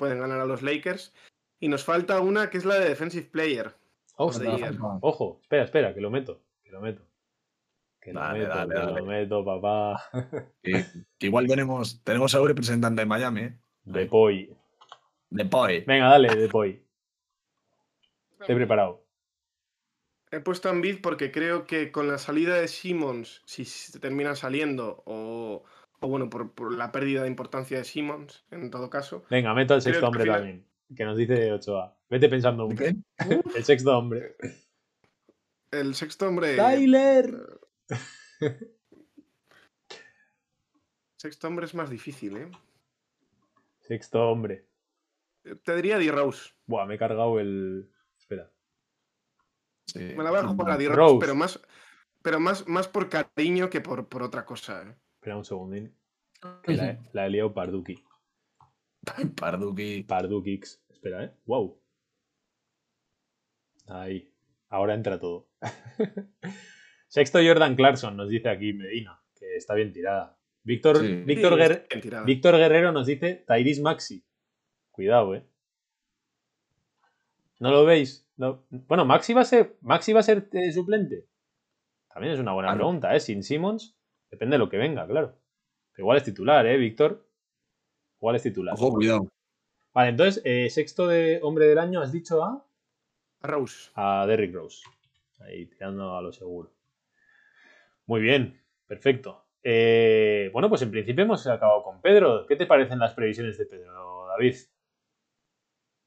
[0.00, 1.12] pueden ganar a los Lakers.
[1.60, 3.74] Y nos falta una que es la de Defensive Player.
[4.16, 6.40] Ojo, espera, espera, que lo meto.
[6.62, 7.02] Que lo meto.
[8.00, 10.02] Que lo meto, que lo meto, papá.
[10.62, 13.40] Que, igual tenemos, tenemos a un representante de Miami.
[13.42, 13.58] ¿eh?
[13.84, 14.56] De Poi.
[15.28, 15.84] De Poi.
[15.84, 16.82] Venga, dale, de Poi.
[18.40, 19.04] Estoy preparado.
[20.32, 23.66] He puesto a Embiid porque creo que con la salida de Simmons, si
[23.98, 25.64] termina saliendo, o,
[25.98, 29.24] o bueno, por, la pérdida de importancia de Simmons, en todo caso.
[29.28, 31.98] Venga, meto al sexto hombre también, que nos dice Ochoa.
[32.08, 33.04] Vete pensando un
[33.54, 34.36] El sexto hombre.
[35.70, 36.56] El sexto hombre.
[36.56, 37.59] ¡Tyler!
[41.16, 42.50] Sexto hombre es más difícil, ¿eh?
[43.80, 44.66] Sexto hombre.
[45.62, 46.52] Te diría D-Rose.
[46.66, 47.90] Buah, me he cargado el.
[48.18, 48.50] Espera.
[49.94, 51.60] Me la voy a jugar a D-Rose, pero, más,
[52.22, 54.82] pero más, más por cariño que por, por otra cosa.
[54.82, 54.96] ¿eh?
[55.14, 55.94] Espera un segundín.
[56.62, 58.02] Que la, la he liado Parduki.
[59.36, 60.02] Parduki.
[60.04, 60.82] Pardukix.
[60.88, 61.34] Espera, ¿eh?
[61.44, 61.78] ¡Wow!
[63.88, 64.32] Ahí.
[64.68, 65.48] Ahora entra todo.
[67.10, 70.38] Sexto Jordan Clarkson, nos dice aquí Medina, que está bien tirada.
[70.62, 71.58] Víctor, Víctor,
[72.24, 74.24] Víctor Guerrero nos dice Tyrese Maxi.
[74.92, 75.44] Cuidado, eh.
[77.58, 78.28] ¿No lo veis?
[78.36, 81.26] Bueno, Maxi va a ser, Maxi va a ser eh, suplente.
[82.14, 83.18] También es una buena pregunta, ¿eh?
[83.18, 83.96] Sin Simmons,
[84.30, 85.36] depende de lo que venga, claro.
[85.98, 87.26] igual es titular, ¿eh, Víctor?
[88.18, 88.74] Igual es titular.
[88.74, 89.26] Ojo, cuidado.
[89.92, 92.64] Vale, entonces, eh, sexto de hombre del año, has dicho a.
[93.40, 93.90] A Rose.
[93.94, 94.84] A Derrick Rose.
[95.40, 96.70] Ahí tirando a lo seguro.
[98.10, 99.46] Muy bien, perfecto.
[99.62, 102.44] Eh, bueno, pues en principio hemos acabado con Pedro.
[102.44, 104.56] ¿Qué te parecen las previsiones de Pedro, David?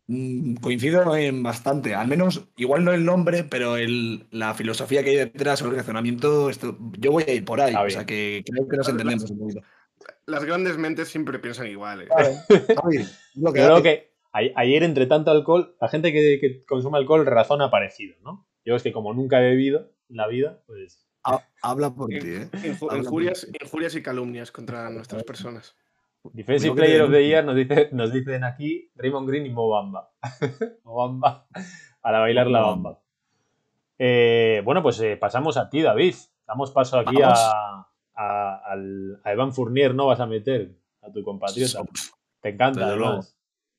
[0.08, 5.12] Mm, coincido en bastante, al menos, igual no el nombre, pero el, la filosofía que
[5.12, 8.68] hay detrás, el razonamiento, esto, yo voy a ir por ahí, o sea que creo
[8.68, 9.62] que nos entendemos un poquito.
[10.26, 12.10] Las grandes mentes siempre piensan igual.
[13.54, 18.46] creo que ayer, entre tanto alcohol, la gente que, que consume alcohol razona parecido, ¿no?
[18.66, 21.08] Yo es que como nunca he bebido en la vida, pues
[21.62, 22.50] habla por ti, ¿eh?
[22.96, 25.76] Injurias, y calumnias contra nuestras personas.
[26.32, 30.12] Defensive Player of the Year nos, dice, nos dicen aquí Raymond Green y Mobamba.
[30.84, 31.48] Mobamba
[32.02, 33.00] para bailar la bamba.
[33.98, 36.16] Eh, bueno, pues eh, pasamos a ti, David.
[36.46, 38.76] Damos paso aquí a, a,
[39.26, 40.08] Evan Fournier, ¿no?
[40.08, 41.82] Vas a meter a tu compatriota.
[42.42, 43.38] Te encanta, además.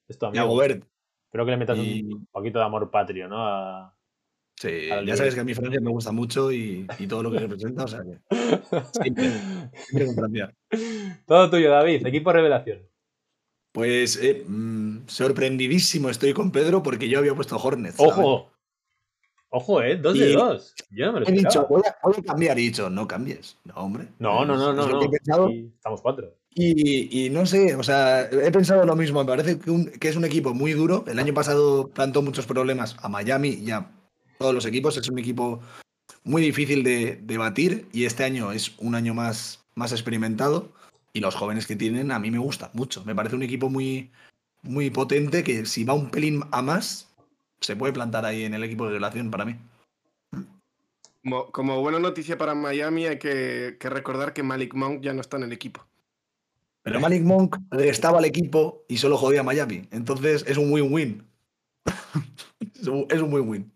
[0.08, 0.62] Esto, amigo.
[0.62, 3.46] Espero que le metas un poquito de amor patrio, ¿no?
[3.46, 3.93] A,
[4.56, 7.84] Sí, ya sabes que a mí Francia me gusta mucho y, todo lo que representa,
[7.84, 8.18] o sea que
[9.02, 10.48] siempre,
[11.26, 12.80] Todo tuyo, David, equipo revelación.
[13.72, 17.98] Pues eh, mm, sorprendidísimo estoy con Pedro porque yo había puesto Hornets.
[17.98, 18.50] ¡Ojo!
[19.56, 19.96] Ojo, ¿eh?
[19.96, 20.74] Dos de dos.
[20.90, 22.58] Yo no me lo he dicho, voy a, cambiar.
[22.58, 23.56] He dicho, no cambies.
[23.64, 24.08] No, hombre.
[24.18, 24.88] No, no, no, no.
[24.88, 25.48] no.
[25.76, 26.34] estamos cuatro.
[26.50, 29.20] Y, no sé, o sea, he pensado lo mismo.
[29.20, 31.04] Me parece que, es un equipo muy duro.
[31.06, 33.90] El año pasado plantó muchos problemas a Miami y a
[34.38, 34.96] todos los equipos.
[34.96, 35.60] Es un equipo
[36.24, 40.72] muy difícil de, de batir y este año es un año más, más experimentado
[41.14, 43.04] y los jóvenes que tienen a mí me gusta mucho.
[43.04, 44.10] Me parece un equipo muy,
[44.62, 47.14] muy potente que si va un pelín a más,
[47.60, 49.56] se puede plantar ahí en el equipo de relación para mí.
[51.52, 55.44] Como, buena noticia para Miami, hay que, recordar que Malik Monk ya no está en
[55.44, 55.86] el equipo.
[56.82, 59.88] Pero Malik Monk estaba al equipo y solo jodía a Miami.
[59.90, 61.26] Entonces es un win-win.
[62.74, 62.88] es
[63.22, 63.72] un win-win.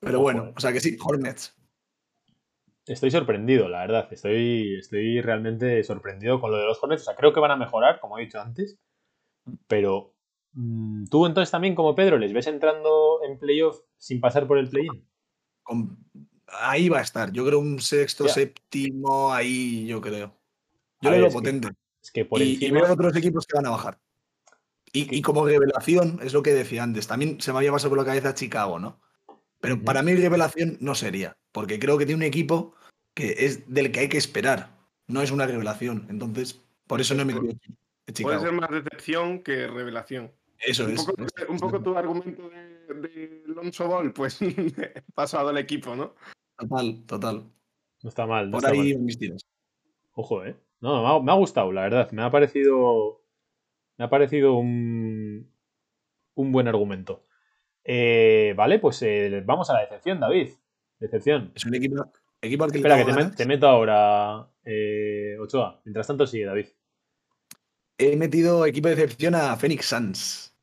[0.00, 1.54] Pero bueno, o sea que sí, Hornets.
[2.86, 4.08] Estoy sorprendido, la verdad.
[4.10, 7.02] Estoy, estoy realmente sorprendido con lo de los Hornets.
[7.02, 8.78] O sea, creo que van a mejorar, como he dicho antes.
[9.68, 10.14] Pero
[10.52, 14.68] mm, tú entonces también, como Pedro, ¿les ves entrando en playoff sin pasar por el
[14.68, 15.06] play-in?
[16.46, 17.30] Ahí va a estar.
[17.30, 20.36] Yo creo un sexto, séptimo, ahí yo creo.
[21.00, 21.68] Yo lo veo potente.
[22.02, 22.78] es que por y, encima...
[22.78, 24.00] y veo otros equipos que van a bajar.
[24.92, 27.98] Y, y, como revelación, es lo que decía antes, también se me había pasado por
[27.98, 29.00] la cabeza Chicago, ¿no?
[29.60, 32.74] Pero para mí revelación no sería, porque creo que tiene un equipo
[33.14, 36.06] que es del que hay que esperar, no es una revelación.
[36.08, 37.52] Entonces, por eso no me creo
[38.22, 40.32] Puede ser más decepción que revelación.
[40.58, 41.04] Eso un es.
[41.04, 44.38] Poco, un poco tu argumento de, de Lonzo Ball, pues
[45.14, 46.14] pasado al equipo, ¿no?
[46.56, 47.50] Total, total.
[48.02, 48.50] No está mal.
[48.50, 49.46] por ahí mis tiros.
[50.12, 50.56] Ojo, ¿eh?
[50.80, 52.10] No, me ha, gustado, la verdad.
[52.12, 53.22] Me ha parecido.
[53.98, 55.50] Me ha parecido un.
[56.34, 57.26] Un buen argumento.
[57.84, 60.50] Eh, vale, pues eh, vamos a la decepción, David.
[60.98, 61.52] Decepción.
[61.54, 65.80] Es un equipo, equipo al que Espera, que te, meto ahora, eh, Ochoa.
[65.84, 66.66] Mientras tanto, sigue, David.
[67.98, 70.54] He metido equipo de decepción a Phoenix Suns.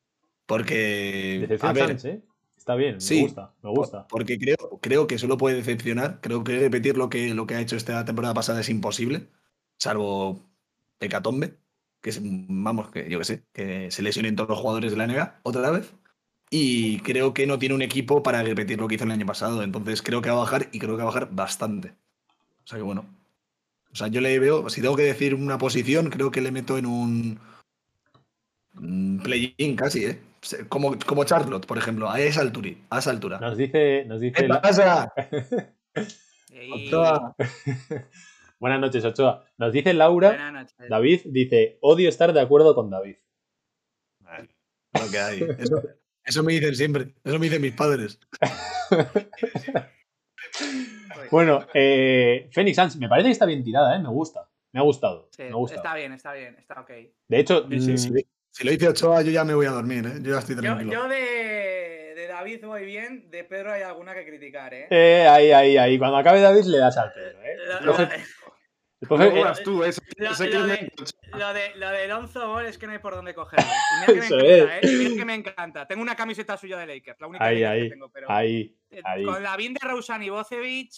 [0.45, 1.45] Porque.
[1.47, 2.21] Decepción Suns, ¿eh?
[2.67, 4.07] Está bien, me gusta, me gusta.
[4.09, 6.19] Porque creo, creo que solo puede decepcionar.
[6.19, 9.29] Creo que repetir lo que, lo que ha hecho esta temporada pasada es imposible.
[9.77, 10.41] Salvo
[10.99, 11.55] Hecatombe,
[12.01, 15.07] que es, vamos, que yo que sé, que se lesionen todos los jugadores de la
[15.07, 15.93] NBA otra vez.
[16.49, 19.63] Y creo que no tiene un equipo para repetir lo que hizo el año pasado.
[19.63, 21.93] Entonces creo que va a bajar y creo que va a bajar bastante.
[22.63, 23.05] O sea que bueno.
[23.91, 26.77] O sea, yo le veo, si tengo que decir una posición, creo que le meto
[26.77, 27.39] en un,
[29.23, 30.19] play-in casi, ¿eh?
[30.69, 32.69] Como, como Charlotte, por ejemplo, a esa altura.
[32.89, 33.39] A esa altura.
[33.39, 34.05] Nos dice.
[34.05, 35.11] Nos dice ¿Qué pasa?
[38.59, 39.45] Buenas noches, Ochoa.
[39.57, 40.67] Nos dice Laura.
[40.89, 43.15] David dice: Odio estar de acuerdo con David.
[44.93, 45.43] Lo que hay.
[45.57, 45.81] Eso,
[46.27, 48.19] eso me dicen siempre, eso me dicen mis padres.
[51.31, 53.99] bueno, eh, Phoenix Suns, me parece que está bien tirada, ¿eh?
[53.99, 54.49] me gusta.
[54.73, 55.29] Me ha gustado.
[55.31, 56.91] Sí, me Está bien, está bien, está ok.
[57.29, 60.19] De hecho, mm, si lo dice Ochoa, yo ya me voy a dormir, ¿eh?
[60.21, 60.91] Yo ya estoy tranquilo.
[60.91, 64.87] Yo, de, de, David voy bien, de Pedro hay alguna que criticar, ¿eh?
[64.89, 65.97] eh ahí, ahí, ahí.
[65.97, 67.57] Cuando acabe David le das al Pedro, ¿eh?
[67.81, 67.95] Lo,
[69.01, 69.17] lo,
[71.53, 73.67] de, Lonzo Ball es que no hay por dónde cogerlo.
[74.07, 74.81] Y mira que me encanta, ¿eh?
[74.83, 75.87] mira que me encanta.
[75.87, 79.01] Tengo una camiseta suya de Lakers, la única ahí, ahí, que tengo, pero ahí, eh,
[79.05, 79.23] ahí.
[79.23, 80.91] con la Vin de Rousan y Bocevic,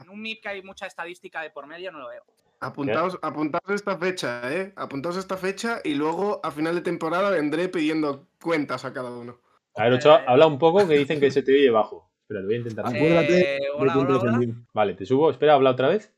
[0.00, 2.24] en un MIP que hay mucha estadística de por medio, no lo veo.
[2.60, 4.72] Apuntaos, apuntaos esta fecha, ¿eh?
[4.76, 9.40] Apuntaos esta fecha y luego a final de temporada vendré pidiendo cuentas a cada uno.
[9.76, 12.10] A ver, Ochoa, habla un poco que dicen que se te oye bajo.
[12.22, 12.86] Espera, te voy a intentar.
[12.86, 13.56] Acuérdate.
[13.56, 14.54] Eh, hola, hola, hola.
[14.72, 15.30] Vale, te subo.
[15.30, 16.14] Espera, habla otra vez.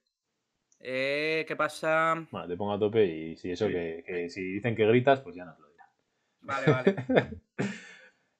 [0.87, 2.27] Eh, ¿Qué pasa?
[2.31, 5.47] Bueno, te pongo a tope y si eso que, si dicen que gritas, pues ya
[5.47, 5.89] nos lo dirán.
[6.43, 6.97] Vale, vale.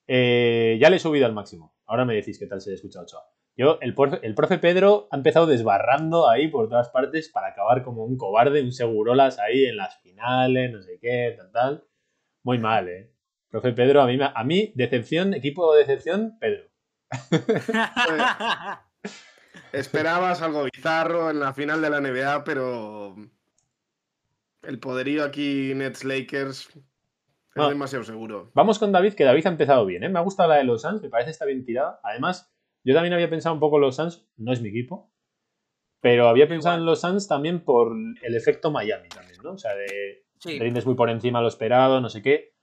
[0.07, 1.73] Eh, ya le he subido al máximo.
[1.87, 3.23] Ahora me decís qué tal se ha escuchado Ochoa.
[3.57, 7.81] Yo, el profe, el profe Pedro ha empezado desbarrando ahí por todas partes para acabar
[7.81, 11.87] como un cobarde, un segurolas ahí en las finales, no sé qué, tal, tal.
[12.43, 13.15] Muy mal, ¿eh?
[13.49, 16.69] Profe Pedro, a mí, a mí decepción, equipo de decepción, Pedro.
[19.71, 23.15] Esperabas algo bizarro en la final de la NBA, pero
[24.63, 26.69] el poderío aquí Nets Lakers
[27.55, 28.51] es demasiado seguro.
[28.53, 30.09] Vamos con David, que David ha empezado bien, ¿eh?
[30.09, 31.99] Me ha gustado la de los Suns, me parece está bien tirada.
[32.03, 32.51] Además,
[32.83, 35.11] yo también había pensado un poco en los Suns, no es mi equipo,
[36.01, 39.53] pero había pensado en los Suns también por el efecto Miami también, ¿no?
[39.53, 42.54] O sea, de rindes muy por encima de lo esperado, no sé qué.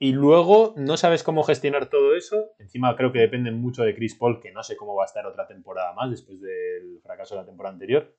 [0.00, 2.52] Y luego no sabes cómo gestionar todo eso.
[2.58, 5.26] Encima creo que depende mucho de Chris Paul, que no sé cómo va a estar
[5.26, 8.16] otra temporada más después del fracaso de la temporada anterior.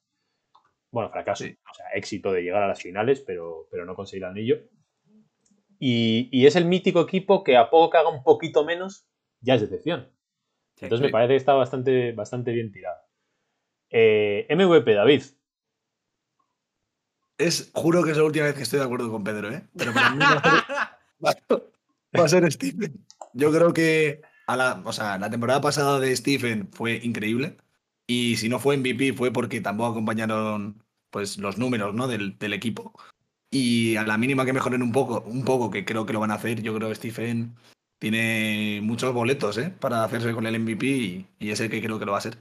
[0.91, 4.31] Bueno, fracaso, o sea, éxito de llegar a las finales, pero, pero no conseguir el
[4.31, 4.57] anillo.
[5.79, 9.07] Y, es el mítico equipo que a poco que haga un poquito menos,
[9.39, 10.11] ya es decepción.
[10.81, 12.99] Entonces me parece que está bastante, bastante bien tirado.
[13.89, 15.23] Eh, MVP, David.
[17.37, 19.63] es, juro que es la última vez que estoy de acuerdo con Pedro, ¿eh?
[19.77, 20.19] Pero para mí
[21.23, 23.05] va a ser, Stephen.
[23.33, 27.57] Yo creo que a la, o sea, la temporada pasada de Stephen fue increíble.
[28.07, 32.07] Y si no fue MVP fue porque tampoco acompañaron pues, los números ¿no?
[32.07, 32.93] del, del equipo.
[33.51, 36.31] Y a la mínima que mejoren un poco, un poco, que creo que lo van
[36.31, 37.55] a hacer, yo creo que Stephen
[37.99, 39.73] tiene muchos boletos ¿eh?
[39.79, 42.37] para hacerse con el MVP y, y ese que creo que lo va a ser.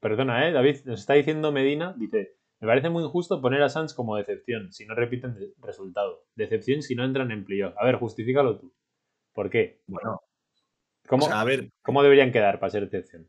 [0.00, 0.52] Perdona, ¿eh?
[0.52, 4.72] David, nos está diciendo Medina, dice, me parece muy injusto poner a Sans como decepción
[4.72, 6.26] si no repiten el resultado.
[6.34, 7.74] Decepción si no entran en playoff.
[7.78, 8.74] A ver, justifícalo tú.
[9.32, 9.82] ¿Por qué?
[9.86, 10.20] Bueno.
[11.06, 13.28] ¿Cómo, a ver, ¿Cómo deberían quedar para ser decepción?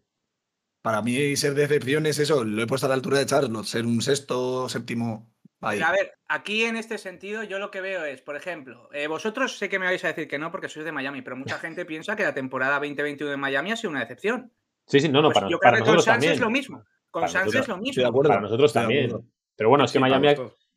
[0.82, 3.86] Para mí ser decepción es eso, lo he puesto a la altura de Charlotte, ser
[3.86, 5.32] un sexto, séptimo.
[5.62, 9.58] A ver, aquí en este sentido yo lo que veo es, por ejemplo, eh, vosotros
[9.58, 11.86] sé que me vais a decir que no porque sois de Miami, pero mucha gente
[11.86, 14.52] piensa que la temporada 2021 de Miami ha sido una decepción.
[14.88, 16.34] Sí, sí, no, no, pues para, nosotros también.
[16.34, 16.84] es lo mismo.
[17.12, 18.24] Con Sans es lo mismo.
[18.24, 19.12] Para nosotros también.
[19.56, 20.30] Pero bueno, es que Miami,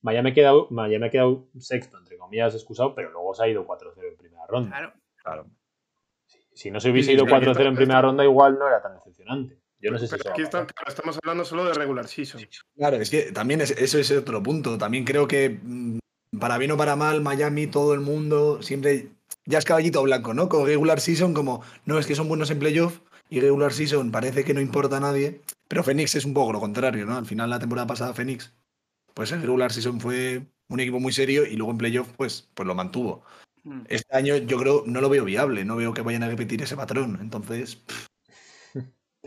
[0.03, 3.67] Miami, ha quedado, Miami ha quedado sexto, entre comillas, excusado, pero luego se ha ido
[3.67, 4.71] 4-0 en primera ronda.
[4.71, 4.93] Claro.
[5.23, 5.47] claro.
[6.53, 9.59] Si, no se hubiese ido 4-0 en primera ronda, igual no era tan decepcionante.
[9.79, 12.41] Yo no sé si aquí estamos hablando solo de regular season.
[12.77, 14.79] Claro, es que también eso es otro punto.
[14.79, 15.99] También creo que mm,
[16.39, 19.09] para bien o para mal, Miami, todo el mundo siempre
[19.47, 20.49] ya es caballito blanco, ¿no?
[20.49, 24.45] Con regular season, como no es que son buenos en playoff y regular season parece
[24.45, 25.41] que no importa a nadie.
[25.69, 27.17] Pero Phoenix es un poco lo contrario, ¿no?
[27.17, 28.53] Al final, la temporada pasada, Phoenix,
[29.15, 32.67] pues en regular season fue un equipo muy serio y luego en playoff, pues, pues
[32.67, 33.25] lo mantuvo.
[33.65, 33.83] Hmm.
[33.89, 36.77] Este año yo creo, no lo veo viable, no veo que vayan a repetir ese
[36.77, 37.19] patrón.
[37.21, 37.83] Entonces,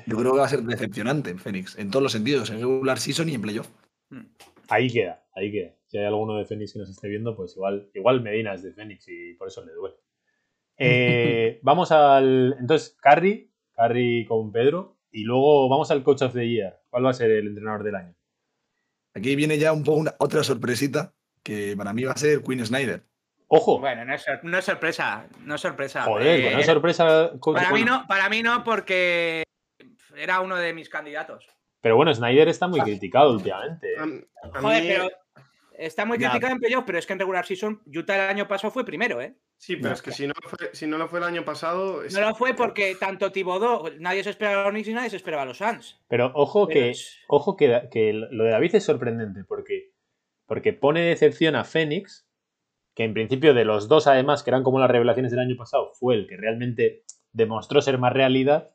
[0.06, 3.00] yo creo que va a ser decepcionante en Phoenix, en todos los sentidos, en regular
[3.00, 3.70] season y en playoff.
[4.10, 4.26] Hmm.
[4.70, 5.74] Ahí queda, ahí queda.
[5.88, 8.74] Si hay alguno de Phoenix que nos esté viendo, pues igual, igual Medina es de
[8.74, 9.96] Phoenix y por eso le duele.
[10.78, 12.56] Eh, vamos al.
[12.60, 13.47] Entonces, Carry,
[13.78, 14.98] Carry con Pedro.
[15.12, 16.82] Y luego vamos al Coach of the Year.
[16.90, 18.16] ¿Cuál va a ser el entrenador del año?
[19.14, 21.14] Aquí viene ya un poco una, otra sorpresita,
[21.44, 23.04] que para mí va a ser Queen Snyder.
[23.48, 23.80] Ojo.
[23.80, 24.24] Bueno, no es,
[24.66, 26.04] sorpresa, no es sorpresa.
[26.04, 27.32] Joder, no es eh, sorpresa.
[27.42, 29.44] Para mí no, para mí no, porque
[30.16, 31.48] era uno de mis candidatos.
[31.80, 33.96] Pero bueno, Snyder está muy criticado últimamente.
[34.54, 35.10] Joder, pero
[35.78, 38.72] está muy criticado en playoff, pero es que en regular season Utah el año pasado
[38.72, 39.38] fue primero, ¿eh?
[39.58, 42.04] Sí, pero es que si no, fue, si no lo fue el año pasado.
[42.14, 45.16] No lo fue porque tanto Tibodó, nadie se esperaba a los Knicks y nadie se
[45.16, 46.00] esperaba a los Suns.
[46.08, 46.94] Pero ojo que,
[47.28, 49.94] ojo que, que, lo de David es sorprendente porque,
[50.46, 52.28] porque pone decepción a Fénix,
[52.94, 55.92] que en principio de los dos, además, que eran como las revelaciones del año pasado,
[55.94, 58.72] fue el que realmente demostró ser más realidad.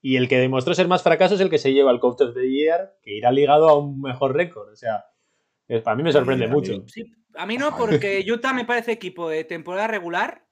[0.00, 2.34] Y el que demostró ser más fracaso es el que se lleva al Coach of
[2.34, 4.70] the Year, que irá ligado a un mejor récord.
[4.70, 5.06] O sea,
[5.86, 6.84] a mí me sorprende mucho.
[7.36, 10.44] A mí no, porque Utah me parece equipo de temporada regular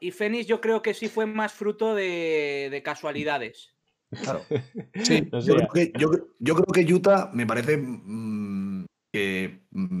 [0.00, 3.70] y Phoenix yo creo que sí fue más fruto de, casualidades.
[4.22, 4.42] Claro.
[5.02, 10.00] Sí, yo, creo que, yo, creo que, Utah me parece mm, que mm,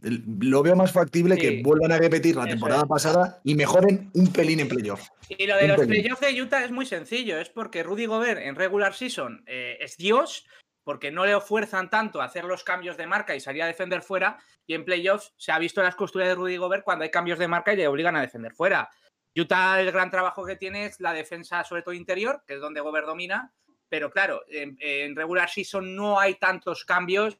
[0.00, 4.60] lo veo más factible que vuelvan a repetir la temporada pasada y mejoren un pelín
[4.60, 5.08] en playoff.
[5.28, 8.54] Y lo de los playoffs de Utah es muy sencillo, es porque Rudy Gobert en
[8.54, 10.46] regular season eh, es Dios
[10.88, 14.00] porque no le ofuerzan tanto a hacer los cambios de marca y salir a defender
[14.00, 14.38] fuera.
[14.66, 17.46] Y en playoffs se ha visto las costuras de Rudy Gobert cuando hay cambios de
[17.46, 18.88] marca y le obligan a defender fuera.
[19.36, 22.80] Utah, el gran trabajo que tiene es la defensa, sobre todo interior, que es donde
[22.80, 23.52] Gobert domina.
[23.90, 27.36] Pero claro, en, regular season no hay tantos cambios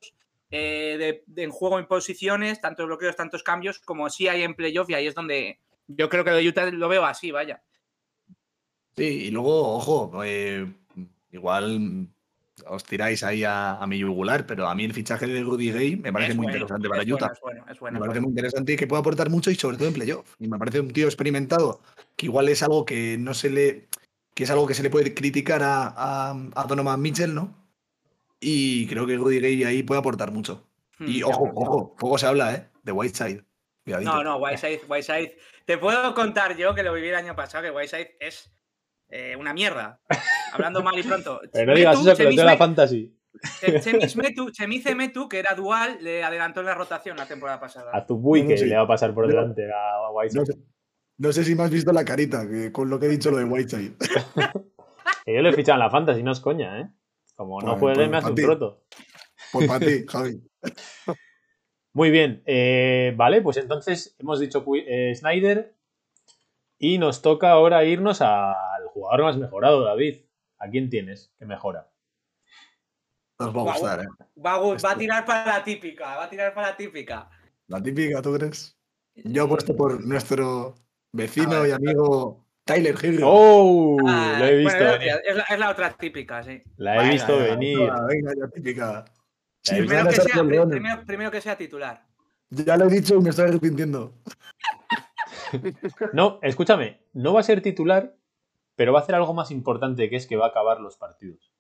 [0.51, 4.91] eh, de, en juego en posiciones, tantos bloqueos, tantos cambios, como sí hay en playoff.
[4.91, 7.63] Y ahí es donde yo creo que de Utah lo veo así, vaya.
[8.95, 10.71] Sí, y luego, ojo, eh,
[11.31, 12.11] igual
[12.67, 16.13] os tiráis ahí a, mi yugular, pero a mí el fichaje de Rudy Gay me
[16.13, 17.33] parece muy interesante para Utah.
[17.91, 20.35] me parece muy interesante y que puede aportar mucho y sobre todo en playoff.
[20.39, 21.81] Y me parece un tío experimentado,
[22.17, 23.89] que igual es algo que no se le.
[24.35, 27.55] que es algo que se le puede criticar a, a, Donovan Mitchell, ¿no?
[28.41, 30.65] Y creo que Rudy Gay ahí puede aportar mucho.
[30.99, 32.69] Hmm, y ojo, ojo, poco se habla, ¿eh?
[32.83, 33.45] De Whiteside.
[33.85, 35.37] No, no, Whiteside, Whiteside.
[35.65, 38.51] Te puedo contar yo que lo viví el año pasado, que Whiteside es
[39.09, 40.01] eh, una mierda.
[40.53, 41.41] Hablando mal y pronto.
[41.53, 43.15] Pero no digas eso, pero la fantasy.
[44.53, 47.91] Chemice Metu, que era dual, le adelantó en la rotación la temporada pasada.
[47.95, 50.59] A tu que le va a pasar por delante a Whiteside.
[51.19, 53.45] No sé, si me has visto la carita con lo que he dicho lo de
[53.45, 53.97] Whiteside.
[55.25, 56.89] que yo le he fichado en la fantasy, no es coña, ¿eh?
[57.35, 58.85] Como no puede, pues me hace un roto.
[59.53, 60.43] Pues para ti, Javi.
[61.93, 65.75] Muy bien, eh, vale, pues entonces hemos dicho eh, Snyder
[66.79, 70.17] y nos toca ahora irnos al jugador más mejorado, David.
[70.59, 71.89] ¿A quién tienes que mejora?
[73.39, 74.09] Nos va a gustar, ¿eh?
[74.45, 77.31] Va, a tirar para la típica, va a tirar para la típica.
[77.69, 78.77] La típica, ¿tú crees?
[79.15, 80.75] Yo apuesto por nuestro
[81.13, 83.21] vecino y amigo Tyler Hill.
[83.23, 83.97] ¡Oh!
[84.07, 85.21] Ah, la he visto venir.
[85.25, 86.61] Es la, otra típica, sí.
[86.77, 87.79] La he visto venir.
[87.79, 89.05] Venga, la típica.
[89.65, 92.05] primero, que sea, primero, que sea, titular.
[92.51, 94.15] Ya lo he dicho y me estoy arrepintiendo.
[96.13, 98.15] No, escúchame, no va a ser titular,
[98.79, 101.53] pero va a hacer algo más importante que es que va a acabar los partidos.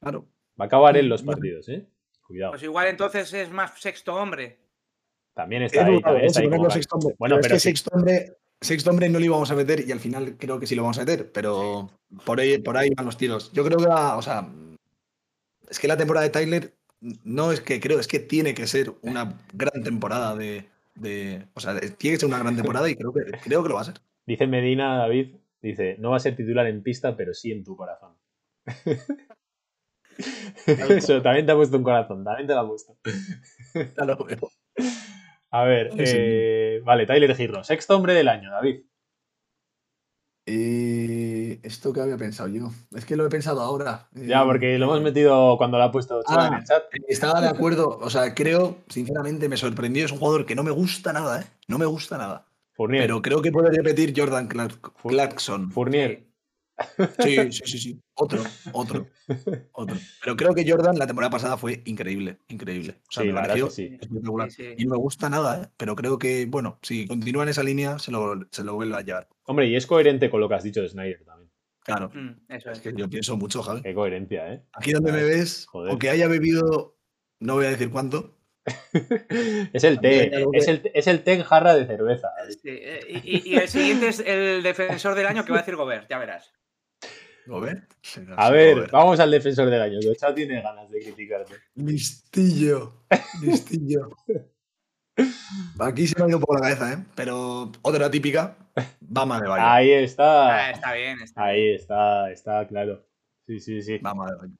[0.00, 0.24] Claro.
[0.58, 1.86] Va a acabar en los partidos, ¿eh?
[2.26, 2.52] Cuidado.
[2.52, 4.58] Pues igual entonces es más sexto hombre.
[5.34, 6.00] También está ahí.
[6.00, 9.54] También está ahí bueno, pero, es que sexto hombre, sexto hombre no lo íbamos a
[9.54, 11.90] meter y al final creo que sí lo vamos a meter, pero
[12.24, 13.52] por ahí, por ahí van los tiros.
[13.52, 14.48] Yo creo que va, o sea,
[15.68, 16.72] es que la temporada de Tyler
[17.24, 21.60] no es que creo, es que tiene que ser una gran temporada de, de o
[21.60, 23.84] sea, tiene que ser una gran temporada y creo que, creo que lo va a
[23.84, 24.00] ser.
[24.24, 25.36] Dice Medina, David,
[25.68, 28.14] dice, no va a ser titular en pista, pero sí en tu corazón.
[30.66, 32.96] Eso, también te ha puesto un corazón, también te lo ha puesto.
[33.74, 34.50] Ya lo veo.
[35.50, 38.82] A ver, eh, vale, Tyler Girro, sexto hombre del año, David.
[40.48, 42.70] Eh, esto que había pensado yo.
[42.94, 44.08] Es que lo he pensado ahora.
[44.12, 46.84] Ya, porque lo hemos metido cuando lo ha puesto ah, en el chat.
[47.08, 47.98] Estaba de acuerdo.
[48.00, 50.04] O sea, creo, sinceramente, me sorprendió.
[50.04, 51.44] Es un jugador que no me gusta nada, ¿eh?
[51.66, 52.46] No me gusta nada.
[52.76, 53.04] Fournier.
[53.04, 55.70] Pero creo que puede repetir Jordan Clarkson.
[55.70, 56.26] Fournier.
[57.20, 58.00] Sí, sí, sí, sí.
[58.14, 59.06] Otro, otro,
[59.72, 59.96] otro.
[60.22, 63.00] Pero creo que Jordan la temporada pasada fue increíble, increíble.
[63.08, 64.50] O sea, me pareció espectacular.
[64.76, 65.68] Y no me gusta nada, ¿eh?
[65.76, 69.00] pero creo que, bueno, si continúa en esa línea, se lo, se lo vuelve a
[69.00, 69.28] llevar.
[69.44, 71.50] Hombre, y es coherente con lo que has dicho de Snyder también.
[71.82, 72.10] Claro.
[72.12, 72.80] Mm, eso es.
[72.80, 73.80] que yo pienso mucho, Javi.
[73.80, 74.62] Qué coherencia, ¿eh?
[74.72, 76.98] Aquí donde me ves, aunque haya bebido,
[77.40, 78.35] no voy a decir cuánto,
[79.72, 82.28] es el té, es el, es el té en jarra de cerveza.
[83.22, 86.18] Y, y, el siguiente es el defensor del año que va a decir Gobert, ya
[86.18, 86.52] verás.
[88.36, 89.98] A ver, vamos al defensor del año.
[90.00, 91.54] Que tiene ganas de criticarte.
[91.74, 93.04] Listillo.
[93.42, 94.10] Listillo.
[95.78, 97.04] Aquí se me ha ido un poco la cabeza, ¿eh?
[97.14, 98.56] Pero otra típica,
[99.00, 99.64] Bama de Valle.
[99.64, 100.56] Ahí está.
[100.56, 101.18] Ah, está bien.
[101.36, 103.06] Ahí está, está claro.
[103.46, 103.98] Sí, sí, sí.
[103.98, 104.54] Bama de Valle.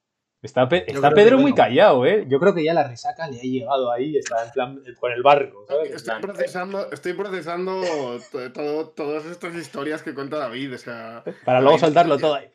[0.46, 2.24] Está, Pedro muy callado, ¿eh?
[2.28, 5.22] Yo creo que ya la resaca le ha llegado ahí, está en plan con el
[5.22, 5.66] barco.
[5.92, 7.82] Estoy procesando, estoy procesando
[8.94, 10.74] todas estas historias que cuenta David.
[10.74, 12.50] O sea, Para luego soltarlo todo ahí.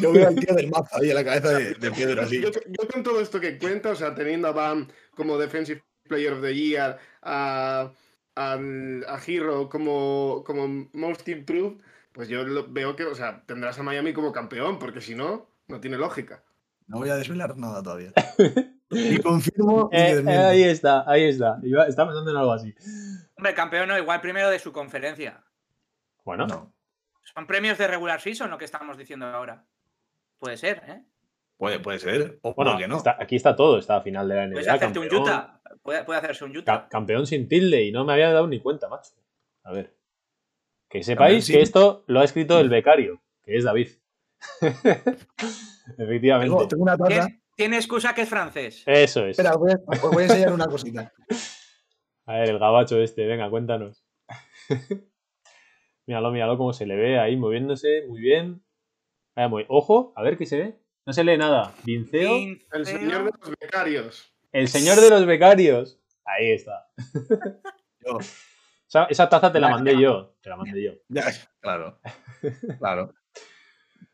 [0.00, 2.42] Yo veo al tío del mapa ahí en la cabeza de, de Pedro así.
[2.42, 2.50] Yo,
[2.92, 6.54] con todo esto que cuenta, o sea, teniendo a Bam como Defensive Player of the
[6.54, 7.92] Year, a,
[8.34, 11.80] a, a Hero como, como Most Improved,
[12.12, 15.80] pues yo veo que, o sea, tendrás a Miami como campeón, porque si no, no
[15.80, 16.42] tiene lógica.
[16.88, 18.12] No voy a desvelar nada todavía.
[18.90, 19.90] y confirmo.
[19.92, 21.60] Eh, eh, ahí está, ahí está.
[21.86, 22.74] Está pensando en algo así.
[23.36, 25.44] Hombre, campeón no, igual primero de su conferencia.
[26.24, 26.46] Bueno.
[26.46, 26.74] No.
[27.22, 29.66] Son premios de regular season lo que estamos diciendo ahora.
[30.38, 31.04] Puede ser, ¿eh?
[31.58, 32.38] Puede, puede ser.
[32.42, 33.02] O bueno, que no.
[33.18, 34.52] aquí está todo, está a final de la NBA.
[34.54, 35.60] Puedes hacerte un Utah.
[35.82, 36.88] Puede, puede, hacerse un Utah.
[36.88, 39.10] campeón sin tilde y no me había dado ni cuenta, macho.
[39.64, 39.94] A ver.
[40.88, 43.88] Que sepáis que esto lo ha escrito el becario, que es David.
[45.96, 46.66] Efectivamente.
[46.68, 47.28] Tengo, una taza.
[47.56, 48.82] Tiene excusa que es francés.
[48.86, 49.38] Eso es.
[49.38, 51.12] Espera, os voy, a, enseñar una cosita.
[52.26, 54.04] A ver, el gabacho este, venga, cuéntanos.
[56.06, 58.62] míralo, míralo cómo se le ve ahí moviéndose, muy bien.
[59.48, 59.64] muy...
[59.68, 60.78] Ojo, a ver qué se ve.
[61.06, 61.72] No se lee nada.
[61.84, 62.36] Vinceo.
[62.72, 64.34] El señor de los becarios.
[64.52, 65.98] El señor de los becarios.
[66.26, 66.86] Ahí está.
[69.08, 70.34] Esa, taza te la mandé yo.
[70.42, 70.92] Te la mandé yo.
[71.08, 71.24] Ya,
[71.60, 71.98] claro.
[72.78, 73.14] Claro.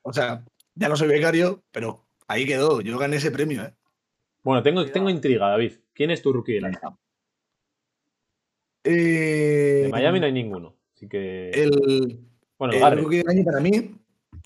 [0.03, 0.45] O sea,
[0.75, 2.81] ya no soy becario, pero ahí quedó.
[2.81, 3.75] Yo gané ese premio, ¿eh?
[4.43, 5.73] Bueno, tengo, tengo intriga, David.
[5.95, 6.79] ¿Quién es tu rookie del año?
[8.85, 10.77] Eh, de Miami no hay ninguno.
[10.95, 11.51] Así que.
[11.51, 12.21] El,
[12.59, 13.95] bueno, el, rookie del año para mí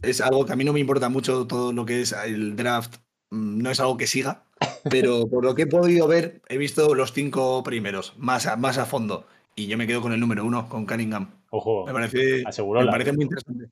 [0.02, 2.96] es algo que a mí no me importa mucho todo lo que es el draft.
[3.30, 4.44] Mm, no es algo que siga,
[4.88, 8.78] pero por lo que he podido ver, he visto los cinco primeros, más a, más
[8.78, 9.26] a fondo.
[9.56, 11.32] Y yo me quedo con el número uno, con Cunningham.
[11.50, 13.70] Ojo, me parece, me parece muy interesante.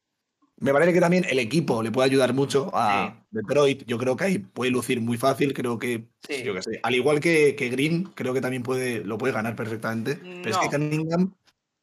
[0.59, 3.85] Me parece que también el equipo le puede ayudar mucho a Detroit.
[3.87, 5.53] Yo creo que ahí puede lucir muy fácil.
[5.53, 6.09] Creo que,
[6.45, 9.55] yo que sé, al igual que, que, Green, creo que también puede, lo puede ganar
[9.55, 10.17] perfectamente.
[10.17, 11.35] Pero es que Cunningham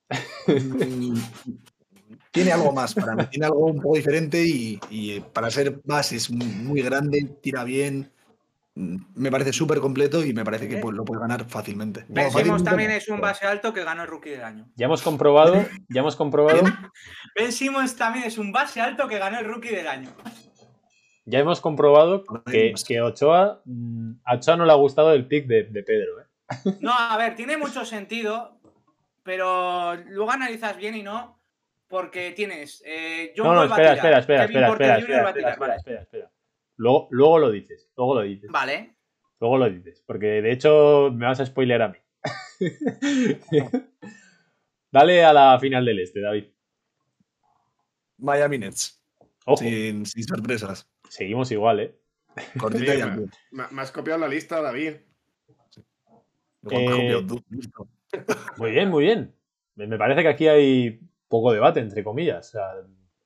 [0.48, 1.18] mm,
[2.32, 3.26] tiene algo más para mí.
[3.30, 8.12] Tiene algo un poco diferente y, y para ser base es muy grande, tira bien,
[8.76, 12.06] me parece súper completo y me parece que pues, lo puede ganar fácilmente.
[12.08, 12.32] Ben
[12.64, 14.68] también es un base alto que ganó el rookie del año.
[14.76, 16.62] Ya hemos comprobado, ya hemos comprobado.
[17.36, 20.10] ben Simmons también es un base alto que ganó el rookie del año.
[21.26, 25.46] Ya hemos comprobado que, que Ochoa, mm, a Ochoa no le ha gustado el pick
[25.46, 26.22] de, Pedro.
[26.22, 26.78] ¿eh?
[26.82, 28.60] No, a ver, tiene mucho sentido,
[29.22, 31.40] pero luego analizas bien y no,
[31.88, 32.82] porque tienes.
[32.86, 36.33] Eh, no, no, espera, espera, espera, espera, espera, espera, espera, espera.
[36.78, 38.52] Luego, luego lo dices, luego lo dices.
[38.52, 38.98] Vale.
[39.40, 41.98] Luego lo dices, porque de hecho me vas a spoiler a mí.
[44.92, 46.46] Dale a la final del este, David.
[48.20, 49.04] Miami Nets.
[49.58, 50.90] Sin, sorpresas.
[51.10, 52.00] Seguimos igual, ¿eh?
[52.58, 53.18] Cortita
[53.52, 54.94] me, has copiado la lista, David.
[56.72, 57.22] Eh,
[58.58, 59.36] muy bien, muy bien.
[59.76, 62.56] Me parece que aquí hay poco debate, entre comillas.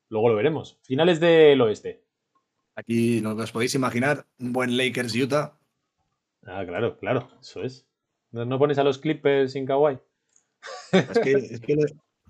[0.09, 0.79] luego lo veremos.
[0.83, 2.06] Finales del oeste.
[2.77, 5.57] Aquí, lo que os podéis imaginar, un buen Lakers-Utah.
[6.45, 7.87] Ah, claro, claro, eso es.
[8.29, 9.97] ¿No, pones a los Clippers sin Kawhi?
[10.91, 11.87] Es que,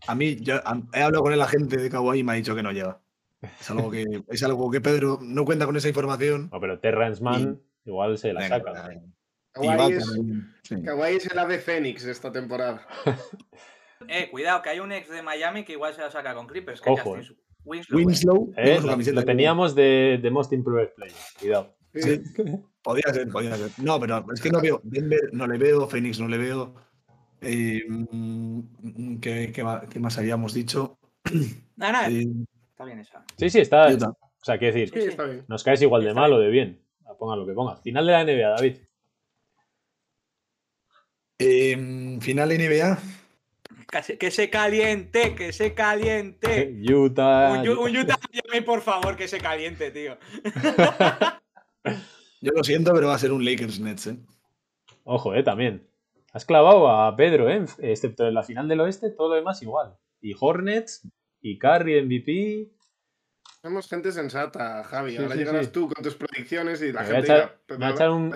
[0.08, 0.56] a mí, yo
[0.94, 3.02] he hablado con el agente de Kawhi y me ha dicho que no llega.
[3.60, 6.50] Es algo que, es algo que Pedro no cuenta con esa información.
[6.50, 8.90] No, pero Terrence Mann igual se la saca.
[9.52, 9.96] Kawhi
[11.16, 12.88] es, el ave Fénix de esta temporada.
[14.08, 16.82] eh, cuidado, que hay un ex de Miami que igual se la saca con Clippers.
[16.86, 17.28] Ojo, eh.
[17.68, 18.54] Winslow.
[18.56, 21.16] Eh, lo, teníamos de, de, Most Improved Player.
[21.40, 21.76] Cuidado.
[21.94, 22.22] Sí,
[22.82, 23.72] podía ser, podía ser.
[23.78, 24.82] No, pero es que no veo.
[24.84, 26.76] Denver no le veo, Phoenix no le veo.
[27.42, 31.00] Eh, mm, ¿qué, qué, más habíamos dicho?
[31.76, 32.10] Nada, nada.
[32.10, 32.28] Eh,
[32.72, 33.24] está bien esa.
[33.38, 33.88] Sí, sí, está.
[33.88, 35.46] O sea, quiero decir, sí, está bien.
[35.48, 36.82] nos caes igual de mal o de bien.
[37.20, 37.78] Ponga lo que ponga.
[37.78, 38.78] Final de la NBA, David.
[41.40, 43.00] Eh, final de NBA.
[44.20, 46.76] Que se caliente, que se caliente.
[46.94, 47.62] Utah.
[47.62, 48.20] Un, Utah,
[48.66, 50.18] por favor, que se caliente, tío.
[52.42, 54.18] Yo lo siento, pero va a ser un Lakers Nets, ¿eh?
[55.04, 55.88] Ojo, eh, también.
[56.34, 57.66] Has clavado a Pedro, ¿eh?
[57.80, 59.96] Excepto en la final del oeste, todo lo demás igual.
[60.22, 61.08] Y Hornets,
[61.42, 62.72] y Curry MVP.
[63.62, 65.18] Somos gente sensata, Javi.
[65.18, 67.20] Ahora llegarás tú con tus predicciones y la gente.
[67.20, 68.34] Echar, me va a echar un,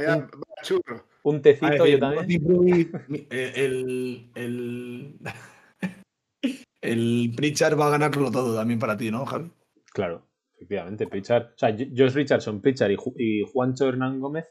[0.62, 1.06] churro.
[1.24, 2.92] un tecito yo también.
[3.30, 5.20] Eh, el, el,
[6.82, 9.52] el Pritchard va a ganarlo todo también para ti, ¿no, Javi?
[9.94, 11.08] Claro, efectivamente.
[11.08, 11.54] Pritchard.
[11.54, 14.46] O sea, Josh Richardson, Pritchard y, y Juancho Hernán Gómez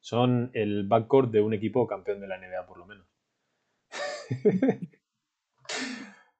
[0.00, 3.06] son el backcourt de un equipo campeón de la NBA, por lo menos.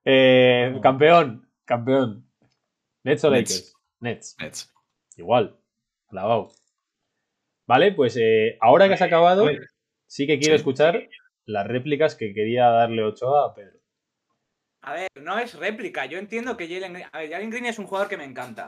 [0.06, 2.30] Eh, campeón, campeón.
[3.04, 3.74] Nets o Lakers.
[4.00, 4.36] Nets.
[4.38, 4.74] Nets.
[5.16, 5.58] Igual.
[6.08, 6.50] Clavado.
[7.66, 9.48] Vale, pues eh, ahora que has acabado,
[10.06, 11.08] sí que quiero escuchar
[11.46, 13.78] las réplicas que quería darle 8 a Pedro.
[14.82, 16.04] A ver, no es réplica.
[16.04, 17.08] Yo entiendo que Jalen Green.
[17.10, 18.66] A ver, Jalen Green es un jugador que me encanta.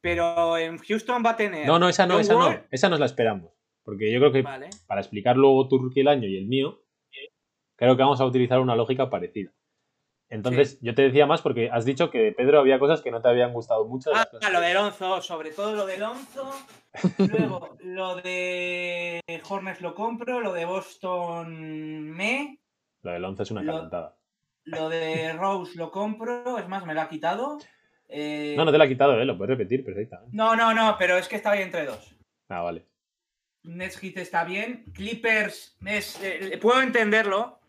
[0.00, 1.66] Pero en Houston va a tener.
[1.66, 2.64] No, no, esa no, esa no.
[2.70, 3.52] Esa nos la esperamos.
[3.84, 6.82] Porque yo creo que para explicar luego tu rookie el año y el mío,
[7.76, 9.52] creo que vamos a utilizar una lógica parecida.
[10.28, 13.28] Entonces, yo te decía más porque has dicho que Pedro había cosas que no te
[13.28, 14.10] habían gustado mucho.
[14.14, 16.52] Ah, lo de Lonzo, sobre todo lo de Lonzo.
[17.18, 22.58] Luego, lo de Hornets lo compro, lo de Boston me.
[23.02, 24.16] Lo de Lonzo es una calentada.
[24.64, 27.58] Lo de Rose lo compro, es más, me lo ha quitado.
[28.08, 29.24] Eh, no, no te lo ha quitado, ¿eh?
[29.24, 30.36] lo puedes repetir perfectamente.
[30.36, 32.16] No, no, no, pero es que estaba ahí entre dos.
[32.48, 32.84] Ah, vale.
[33.62, 34.84] Nets Hit está bien.
[34.92, 37.60] Clippers, eh, puedo entenderlo.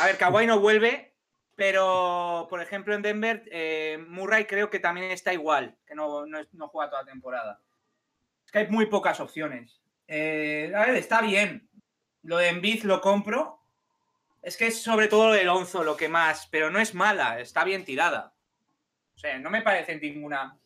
[0.00, 1.13] A ver, Kawhi no vuelve,
[1.56, 6.68] pero, por ejemplo, en Denver, eh, Murray creo que también está igual, que no, no,
[6.68, 7.60] juega toda la temporada.
[8.44, 9.80] Es que hay muy pocas opciones.
[10.08, 11.68] Eh, a ver, está bien.
[12.22, 13.60] Lo de Envid lo compro.
[14.42, 17.40] Es que es sobre todo lo de Lonzo lo que más, pero no es mala,
[17.40, 18.34] está bien tirada.
[19.16, 20.58] O sea, no me parece ninguna.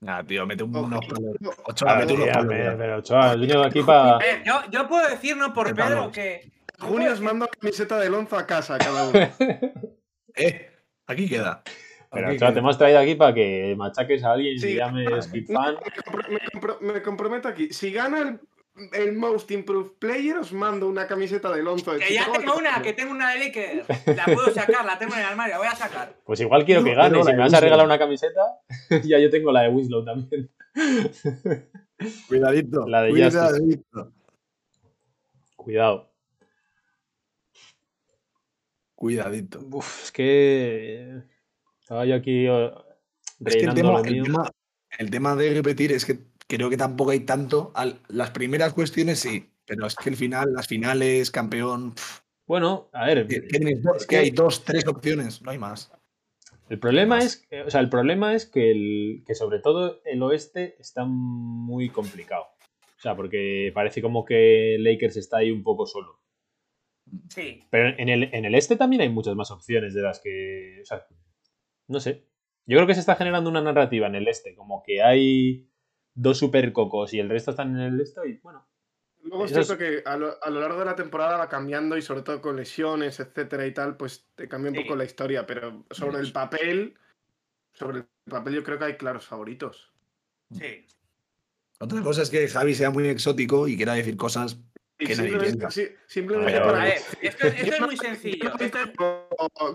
[0.00, 1.06] Nah, tío, mete un, unos
[1.64, 4.18] Ochoa, mete unos Pero Ochoa, el niño de aquí para.
[4.44, 6.52] Yo, yo, puedo decir, no por Pedro, que.
[6.78, 9.18] Junio os mando camiseta de Lonzo a casa cada uno.
[10.36, 10.70] Eh,
[11.06, 11.62] aquí queda.
[12.10, 15.76] Pero te hemos traído aquí para que machaques a alguien y llames Skip Fan.
[16.80, 17.72] Me, comprometo aquí.
[17.72, 18.38] Si gana
[18.92, 21.92] el, Most Improved Player, os mando una camiseta de Lonzo.
[21.92, 23.88] De que ya tengo una, que tengo una de Lakers.
[24.16, 26.14] La puedo sacar, la tengo en el armario, voy a sacar.
[26.24, 27.22] Pues igual quiero que gane.
[27.22, 28.42] si me vas a regalar una camiseta,
[29.04, 30.50] ya yo tengo la de Winslow también.
[32.28, 32.86] Cuidadito.
[32.86, 34.12] La de Cuidadito.
[35.56, 36.15] Cuidado.
[39.06, 39.60] Cuidadito.
[40.02, 41.22] es que
[41.80, 42.70] estaba yo aquí eh,
[43.44, 44.02] es que el tema,
[44.98, 47.72] el, tema, de repetir es que creo que tampoco hay tanto.
[48.08, 51.94] las primeras cuestiones sí, pero es que el final, las finales, campeón.
[52.48, 53.28] Bueno, a ver.
[53.30, 55.92] es que hay dos, tres opciones, no hay más.
[56.68, 60.74] El problema es, o sea, el problema es que, el, que sobre todo el oeste
[60.80, 62.42] está muy complicado.
[62.98, 66.18] O sea, porque parece como que Lakers está ahí un poco solo.
[67.28, 67.64] Sí.
[67.70, 70.80] Pero en el, en el este también hay muchas más opciones de las que.
[70.82, 71.06] O sea,
[71.88, 72.26] no sé.
[72.66, 75.68] Yo creo que se está generando una narrativa en el este, como que hay
[76.14, 78.66] dos supercocos y el resto están en el este y bueno.
[79.22, 82.40] Luego es cierto que a lo, largo de la temporada va cambiando y sobre todo
[82.40, 86.30] con lesiones, etcétera y tal, pues te cambia un poco la historia, pero sobre el
[86.30, 86.94] papel,
[87.72, 89.92] sobre el papel yo creo que hay claros favoritos.
[90.52, 90.86] Sí.
[91.80, 94.60] Otra cosa es que Javi sea muy exótico y quiera decir cosas
[94.98, 96.88] simplemente, para...
[96.88, 98.52] esto, es muy sencillo.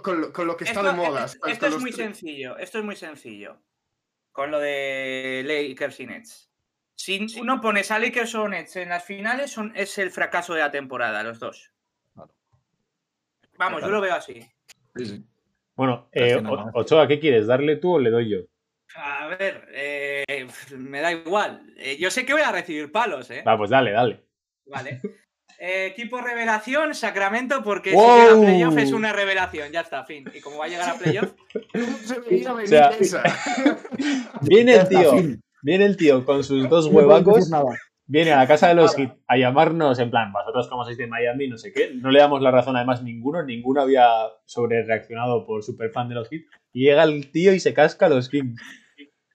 [0.02, 1.26] con, lo, que está de moda.
[1.26, 2.58] Esto, es muy sencillo.
[2.58, 3.62] Esto es muy sencillo.
[4.32, 6.50] Con lo de Lakers y Nets.
[6.96, 10.62] Si uno pones a Lakers o Nets en las finales, son, es el fracaso de
[10.62, 11.72] la temporada, los dos.
[13.58, 14.42] Vamos, yo lo veo así.
[14.96, 15.26] Sí, sí.
[15.76, 16.42] Bueno, eh,
[16.74, 17.48] Ochoa, ¿qué quieres?
[17.48, 18.40] ¿Darle tú o le doy yo?
[18.96, 20.48] A ver, eh,
[20.78, 21.74] me da igual.
[21.78, 23.44] Eh, yo sé que voy a recibir palos, ¿eh?
[23.48, 24.24] Va, pues dale, dale.
[24.72, 25.02] Vale.
[25.60, 30.26] equipo revelación, Sacramento, porque si llega a playoff es una revelación, ya está, fin.
[30.34, 31.34] Y como va a llegar a playoff.
[34.42, 35.14] viene el tío,
[35.62, 37.52] viene el tío con sus dos huevacos
[38.12, 41.08] viene a la casa de los Heat a llamarnos en plan, vosotros como sois de
[41.08, 44.06] Miami, no sé qué, no le damos la razón además ninguno, ninguno había
[44.44, 46.42] sobre reaccionado por super fan de los Heat,
[46.74, 48.62] y llega el tío y se casca a los Kings.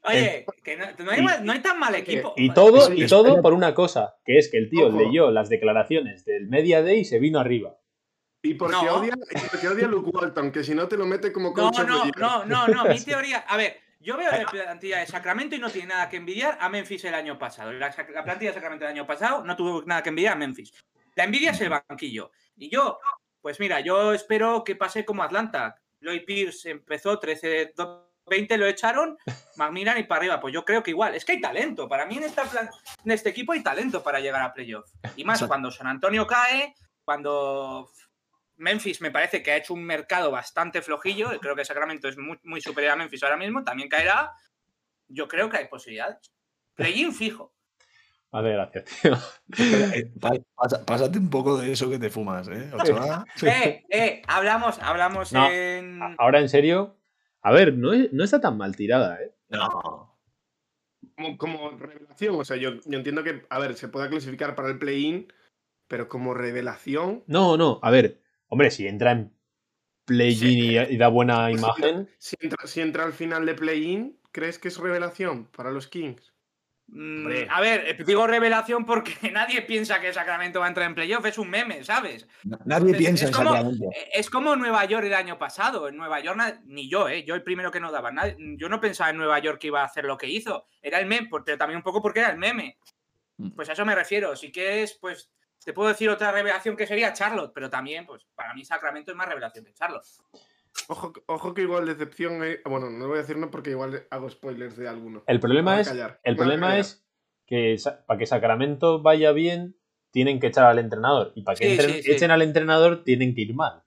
[0.07, 2.33] Oye, que no, hay, tan mal equipo.
[2.37, 6.25] Y todo, y todo por una cosa, que es que el tío leyó las declaraciones
[6.25, 7.77] del Media Day y se vino arriba.
[8.43, 9.15] Y porque, odia,
[9.51, 11.79] porque odia a Luke Walton, que si no te lo mete como coach.
[11.81, 13.39] No, no, no, no, no, mi teoría.
[13.39, 16.69] A ver, yo veo la plantilla de Sacramento y no tiene nada que envidiar a
[16.69, 17.73] Memphis el año pasado.
[17.73, 20.73] La, plantilla de Sacramento del año pasado no tuvo nada que envidiar a Memphis.
[21.17, 22.31] La envidia es el banquillo.
[22.57, 23.01] Y yo,
[23.41, 25.75] pues mira, yo espero que pase como Atlanta.
[25.99, 27.73] Lloyd Pierce empezó 13
[28.27, 29.16] 20 lo echaron,
[29.57, 30.41] Macmillan y para arriba.
[30.41, 31.14] Pues yo creo que igual.
[31.14, 31.89] Es que hay talento.
[31.89, 32.43] Para mí en, esta
[33.05, 34.91] en este equipo hay talento para llegar a playoff.
[35.16, 36.74] Y más cuando San Antonio cae,
[37.05, 37.91] cuando
[38.57, 41.39] Memphis me parece que ha hecho un mercado bastante flojillo.
[41.41, 43.64] Creo que Sacramento es muy, superior a Memphis ahora mismo.
[43.64, 44.33] También caerá.
[45.09, 46.33] Yo creo que hay posibilidades.
[46.74, 47.53] Play-in fijo.
[48.33, 49.16] Vale, gracias, tío.
[49.57, 50.12] Eh,
[50.85, 52.70] pásate un poco de eso que te fumas, ¿eh?
[53.43, 56.01] eh, eh, hablamos, hablamos en.
[56.18, 56.97] Ahora en serio.
[57.47, 59.32] A ver, no, no está tan mal tirada, ¿eh?
[59.51, 60.18] No.
[61.38, 64.80] Como, revelación, o sea, yo, yo entiendo que, a ver, se pueda clasificar para el
[64.80, 65.32] play-in,
[65.86, 67.22] pero como revelación.
[67.28, 69.32] No, no, a ver, Hombre, si entra en
[70.05, 72.09] play-in y, da buena imagen.
[72.18, 76.32] Si entra, si entra, al final de play-in, ¿crees que es revelación para los Kings?
[76.89, 80.95] Mm, a ver, eh, digo revelación porque nadie piensa que Sacramento va a entrar en
[80.95, 82.26] playoff, es un meme, ¿sabes?
[82.64, 83.91] Nadie piensa en Sacramento.
[83.93, 85.89] Eh, es como Nueva York el año pasado.
[85.89, 87.24] En Nueva York, ni yo, ¿eh?
[87.24, 88.12] Yo el primero que no daba.
[88.39, 90.66] yo no pensaba en Nueva York que iba a hacer lo que hizo.
[90.80, 92.78] Era el meme, pero también un poco porque era el meme.
[93.39, 93.51] Mm.
[93.51, 94.37] Pues a eso me refiero.
[94.37, 95.30] Si quieres, pues
[95.64, 99.16] te puedo decir otra revelación que sería Charlotte, pero también, pues para mí Sacramento es
[99.16, 100.07] más revelación que Charlotte.
[100.89, 102.41] Ojo, ojo que igual decepción.
[102.64, 105.24] Bueno, no voy a decir no porque igual hago spoilers de alguno.
[105.27, 107.05] El problema es, el problema es
[107.47, 109.77] que para que Sacramento vaya bien,
[110.11, 111.33] tienen que echar al entrenador.
[111.35, 111.74] Y para que
[112.07, 113.83] echen al entrenador, tienen que ir mal.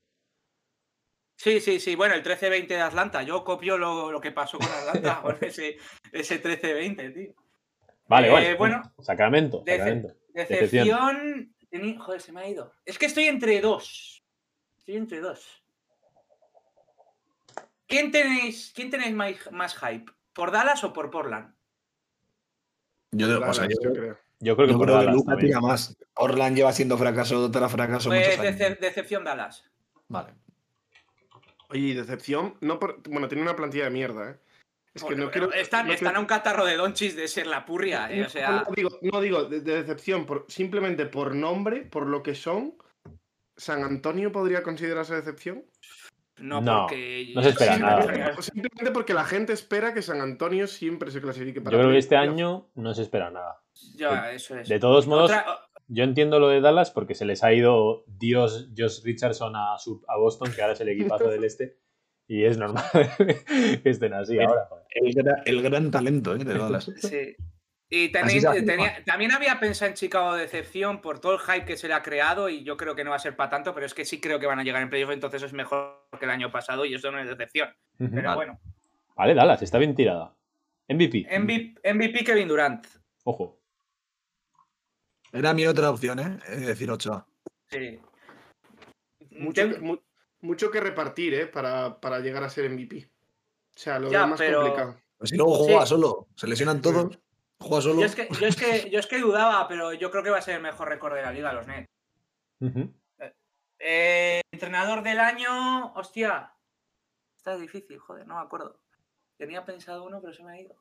[1.40, 1.96] Sí, sí, sí.
[1.96, 3.24] Bueno, el 13-20 de Atlanta.
[3.24, 5.78] Yo copio lo, que pasó con Atlanta con ese,
[6.12, 7.34] ese 13-20, tío.
[8.08, 9.64] Vale, eh, Bueno, Sacramento.
[9.66, 11.56] decepción.
[12.00, 12.74] Joder, se me ha ido.
[12.84, 14.22] Es que estoy entre dos.
[14.78, 15.59] Estoy entre dos.
[17.90, 20.12] ¿Quién tenéis, quién tenéis más, hype?
[20.32, 21.56] ¿Por Dallas o por Portland?
[23.12, 24.18] Yo, yo, creo.
[24.40, 25.16] Yo creo que por Dallas.
[25.60, 25.98] más.
[26.14, 28.10] Portland lleva siendo fracaso tras fracaso.
[28.10, 28.40] Pues
[28.80, 29.66] decepción Dallas.
[30.08, 30.36] Vale.
[31.70, 32.56] Oye, decepción.
[32.62, 32.80] No
[33.10, 34.40] bueno, tiene una plantilla de mierda, ¿eh?
[34.94, 38.12] Es que no quiero, están, están a un catarro de donchis de ser la purria.
[38.12, 38.66] Eh, o sea...
[38.68, 42.76] no, digo, no digo de, decepción, por, simplemente por nombre, por lo que son.
[43.56, 45.64] ¿San Antonio podría considerarse decepción?
[46.42, 47.32] No, porque.
[47.36, 48.42] No se espera nada.
[48.42, 51.76] Simplemente porque la gente espera que San Antonio siempre se clasifique para.
[51.76, 53.62] Yo creo que este año no se espera nada.
[53.96, 54.68] Ya, de, eso es.
[54.68, 55.32] De todos modos,
[55.88, 60.18] yo entiendo lo de Dallas porque se les ha ido Dios Josh Richardson a, a
[60.18, 61.78] Boston, que ahora es el equipazo del este.
[62.28, 62.84] Y es normal
[63.84, 64.70] que estén así ahora.
[65.46, 66.44] El, gran talento ¿eh?
[66.44, 66.92] de Dallas.
[66.98, 67.36] Sí.
[67.92, 72.04] Y también había pensado en Chicago decepción por todo el hype que se le ha
[72.04, 74.22] creado y yo creo que no va a ser para tanto, pero es que sí
[74.22, 76.94] creo que van a llegar en playoff, entonces es mejor que el año pasado y
[76.94, 77.70] eso no es decepción.
[77.98, 78.60] Pero bueno.
[79.16, 80.36] Vale, Dallas, está bien tirada.
[80.88, 81.28] MVP.
[81.40, 82.86] MVP, Kevin Durant.
[83.24, 83.60] Ojo.
[85.32, 86.40] Era mi otra opción, ¿eh?
[86.48, 87.28] Es decir, 8.
[87.68, 88.00] Sí.
[89.32, 89.64] Mucho,
[90.42, 91.48] mucho que repartir, ¿eh?
[91.48, 93.10] Para, para, llegar a ser MVP.
[93.76, 94.96] O sea, lo veo más complicado.
[95.18, 97.20] Pues si luego juega solo, se lesionan todos,
[97.60, 97.99] juega solo.
[97.99, 100.38] Yo es, que, yo, es que, yo es que dudaba, pero yo creo que va
[100.38, 101.88] a ser el mejor récord de la liga, los Nets.
[103.80, 106.53] Eh, entrenador del año, hostia.
[107.38, 108.80] Está difícil, joder, no me acuerdo.
[109.38, 110.76] Tenía pensado uno, pero se me ha ido.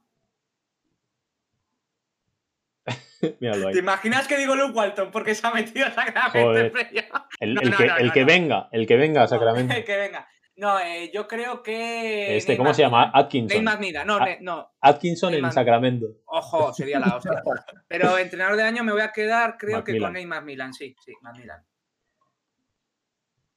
[3.20, 6.58] ¿Te imaginas que digo Luke Walton porque se ha metido a Sacramento?
[6.58, 9.74] El, el, que, el que, venga, el que venga a Sacramento.
[9.74, 10.28] el que venga.
[10.58, 12.36] No, eh, yo creo que.
[12.36, 13.12] Este, ¿cómo se llama?
[13.14, 13.64] Atkinson.
[14.04, 14.72] no, no.
[14.80, 16.06] Atkinson en Sacramento.
[16.26, 17.44] Ojo, sería la hostia.
[17.88, 21.12] Pero entrenador de año me voy a quedar, creo que con Neymar Milan, sí, sí,
[21.20, 21.64] Macmillan.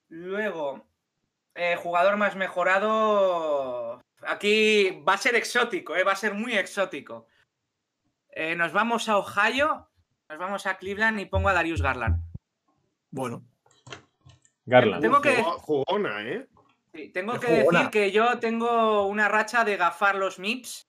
[0.10, 0.86] Luego,
[1.56, 4.00] eh, jugador más mejorado.
[4.28, 7.26] Aquí va a ser exótico, eh, va a ser muy exótico.
[8.30, 9.90] Eh, nos vamos a Ohio,
[10.30, 12.22] nos vamos a Cleveland y pongo a Darius Garland.
[13.10, 13.44] Bueno.
[14.66, 15.02] Garland.
[15.02, 16.48] Tengo que, Jugona, ¿eh?
[16.94, 20.88] Sí, tengo que decir que yo tengo una racha de gafar los MIPS.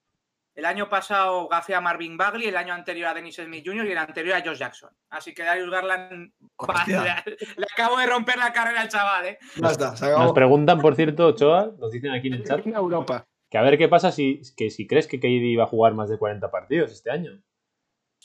[0.54, 3.86] El año pasado gafé a Marvin Bagley, el año anterior a Dennis Smith Jr.
[3.86, 4.90] y el anterior a Josh Jackson.
[5.08, 6.30] Así que Darius Garland
[6.86, 6.94] le,
[7.56, 9.38] le acabo de romper la carrera al chaval, ¿eh?
[9.56, 12.74] Ya está, se Nos preguntan, por cierto, Ochoa, nos dicen aquí en el chat, En
[12.76, 13.26] Europa.
[13.48, 16.10] que a ver qué pasa si, que si crees que KD va a jugar más
[16.10, 17.42] de 40 partidos este año.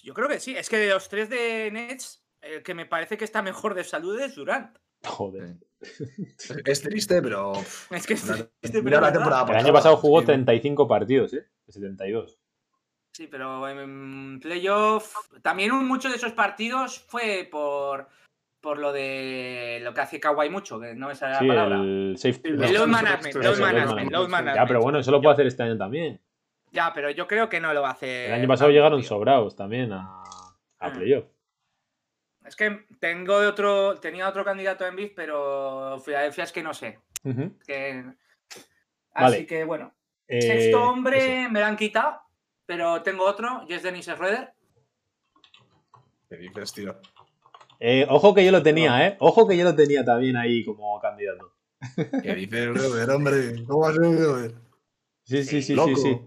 [0.03, 0.53] Yo creo que sí.
[0.53, 3.86] Es que de los tres de Nets, el que me parece que está mejor de
[3.86, 4.78] salud es Durant.
[5.05, 5.55] Joder.
[6.65, 7.53] Es triste, pero.
[7.91, 10.25] Es que este- este- mira la pero temporada El año pasado jugó sí.
[10.27, 11.45] 35 partidos, ¿eh?
[11.65, 12.39] De 72.
[13.13, 18.07] Sí, pero en playoff también muchos de esos partidos fue por,
[18.61, 21.77] por lo de lo que hace Kawhi mucho, que no me sale la Sí, palabra.
[21.77, 22.49] el safety.
[22.49, 24.19] El load management, load management, eso.
[24.19, 24.55] load management.
[24.57, 26.21] Ya, pero bueno, eso lo puede hacer este año también.
[26.71, 28.27] Ya, pero yo creo que no lo va a hacer.
[28.27, 30.91] El año pasado llegaron sobrados también a, a Ah.
[30.91, 31.25] playoff.
[32.47, 36.99] Es que tengo otro, tenía otro candidato en BIF, pero Filadelfia es que no sé.
[37.23, 37.57] Ujú.
[37.65, 38.03] que-
[39.13, 39.35] Vale.
[39.37, 39.93] Así que bueno.
[40.27, 40.89] Eh, Sexto eso.
[40.89, 42.21] hombre me lo han quitado,
[42.65, 44.53] pero tengo otro, y es Dennis Schroeder.
[46.29, 46.99] ¿Qué dices, tío?
[47.79, 49.17] Eh, ojo que yo lo tenía, ¿eh?
[49.19, 51.53] Ojo que yo lo tenía también ahí como candidato.
[52.23, 53.65] ¿Qué dices, Robert, hombre?
[53.67, 54.51] ¿Cómo va a ser?
[55.23, 55.95] Sí, sí, sí, sí, Loco.
[55.95, 56.19] sí.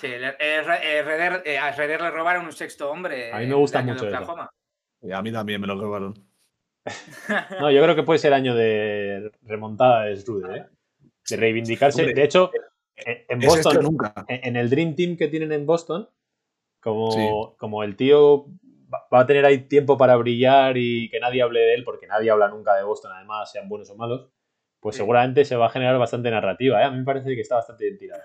[0.00, 3.32] Sí, el- el- el- Schroeder- eh, a Schroeder le robaron un sexto hombre.
[3.32, 4.50] A mí me gusta mucho eso.
[5.06, 6.14] Y a mí también me lo robaron.
[7.60, 10.66] No, yo creo que puede ser año de remontada de Schroeder, ¿eh?
[11.28, 12.02] De reivindicarse.
[12.02, 12.50] Hombre, De hecho,
[12.96, 14.14] en en Es esto Boston, nunca.
[14.28, 16.08] en en el Dream Team que tienen en Boston,
[16.80, 18.46] como, como el tío
[18.92, 22.06] va va a tener ahí tiempo para brillar y que nadie hable de él, porque
[22.06, 24.28] nadie habla nunca de Boston, además, sean buenos o malos,
[24.78, 24.98] pues Sí.
[25.00, 26.80] seguramente se va a generar bastante narrativa.
[26.80, 26.84] ¿eh?
[26.84, 28.22] A mí me parece que está bastante bien tirada.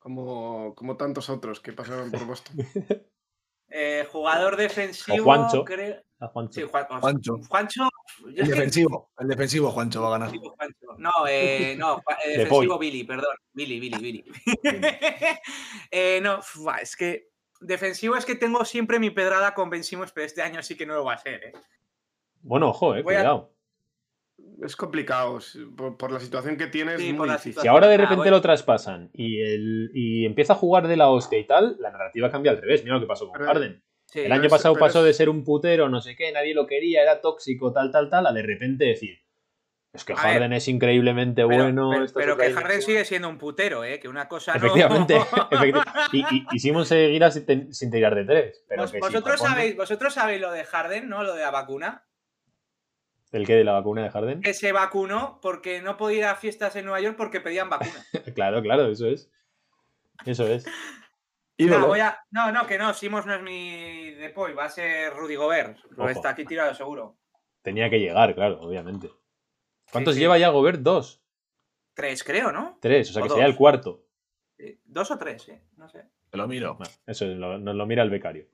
[0.00, 2.56] Como, como tantos otros que pasaron por Boston.
[3.70, 5.16] Eh, jugador defensivo.
[5.18, 5.64] O Juancho.
[5.64, 6.52] creo- Ah, Juancho.
[6.60, 7.36] Sí, Juan- o- Juancho.
[7.48, 7.88] Juancho.
[8.20, 9.10] yo El que- defensivo.
[9.18, 10.28] El defensivo, Juancho, va a ganar.
[10.30, 10.86] Defensivo, Juancho.
[10.98, 12.90] No, eh, no, eh, De defensivo Boy.
[12.90, 13.34] Billy, perdón.
[13.52, 14.24] Billy, Billy, Billy.
[15.90, 16.40] Eh, no,
[16.80, 17.28] es que
[17.60, 20.86] defensivo es que tengo siempre mi pedrada con Ben Simmons, pero este año sí que
[20.86, 21.42] no lo va a hacer.
[21.44, 21.52] ¿eh?
[22.42, 23.52] Bueno, ojo, eh, Voy a- cuidado.
[24.62, 25.38] Es complicado.
[25.76, 27.62] Por, por la situación que tienes, Sí, muy difícil.
[27.62, 28.32] Si ahora de Ah, repente bueno.
[28.32, 32.30] lo traspasan y, el, y empieza a jugar de la hostia y tal, la narrativa
[32.30, 32.82] cambia al revés.
[32.84, 33.82] Mira lo que pasó con Pero- Harden.
[34.06, 36.52] Sí, El año es- pasado pasó es- de ser un putero, no sé qué, nadie
[36.52, 39.20] lo quería, era tóxico, tal, tal, tal, a de repente decir,
[39.92, 41.90] es que A ver, Harden es increíblemente pero, bueno.
[42.14, 42.82] pero- que Harden dimensión".
[42.82, 44.00] sigue siendo un putero, ¿eh?
[44.00, 45.14] que una cosa no- Efectivamente,
[45.50, 48.64] efecti- y, y, y Simon seguirá sin, tirar de tres.
[48.68, 51.22] Pero Vos- que sí, vosotros, sabéis, vosotros sabéis lo de Harden, ¿no?
[51.22, 52.04] Lo de la vacuna.
[53.32, 54.40] ¿El que de la vacuna de Harden?
[54.40, 57.92] Que se vacunó porque no podía ir a fiestas en Nueva York porque pedían vacuna.
[58.34, 59.30] claro, claro, eso es.
[60.26, 60.64] Eso es.
[61.60, 61.88] No, Ídolo.
[61.88, 65.34] voy a- no, no, que no, Simons no es mi depoy, va a ser Rudy
[65.36, 65.76] Gobert.
[65.90, 67.18] Lo está aquí tirado seguro.
[67.60, 69.10] Tenía que llegar, claro, obviamente.
[69.92, 70.20] ¿Cuántos sí.
[70.20, 70.80] lleva ya Gobert?
[70.80, 71.22] Dos.
[71.92, 72.78] Tres, creo, ¿no?
[72.80, 73.52] Tres, o sea O que sería dos.
[73.52, 74.06] el cuarto.
[74.56, 75.62] Sí, Dos o tres, ¿eh?
[75.76, 76.06] No sé.
[76.30, 76.78] Te lo miro.
[77.06, 78.46] Eso es, lo- nos lo mira el becario.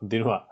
[0.00, 0.48] Continúa.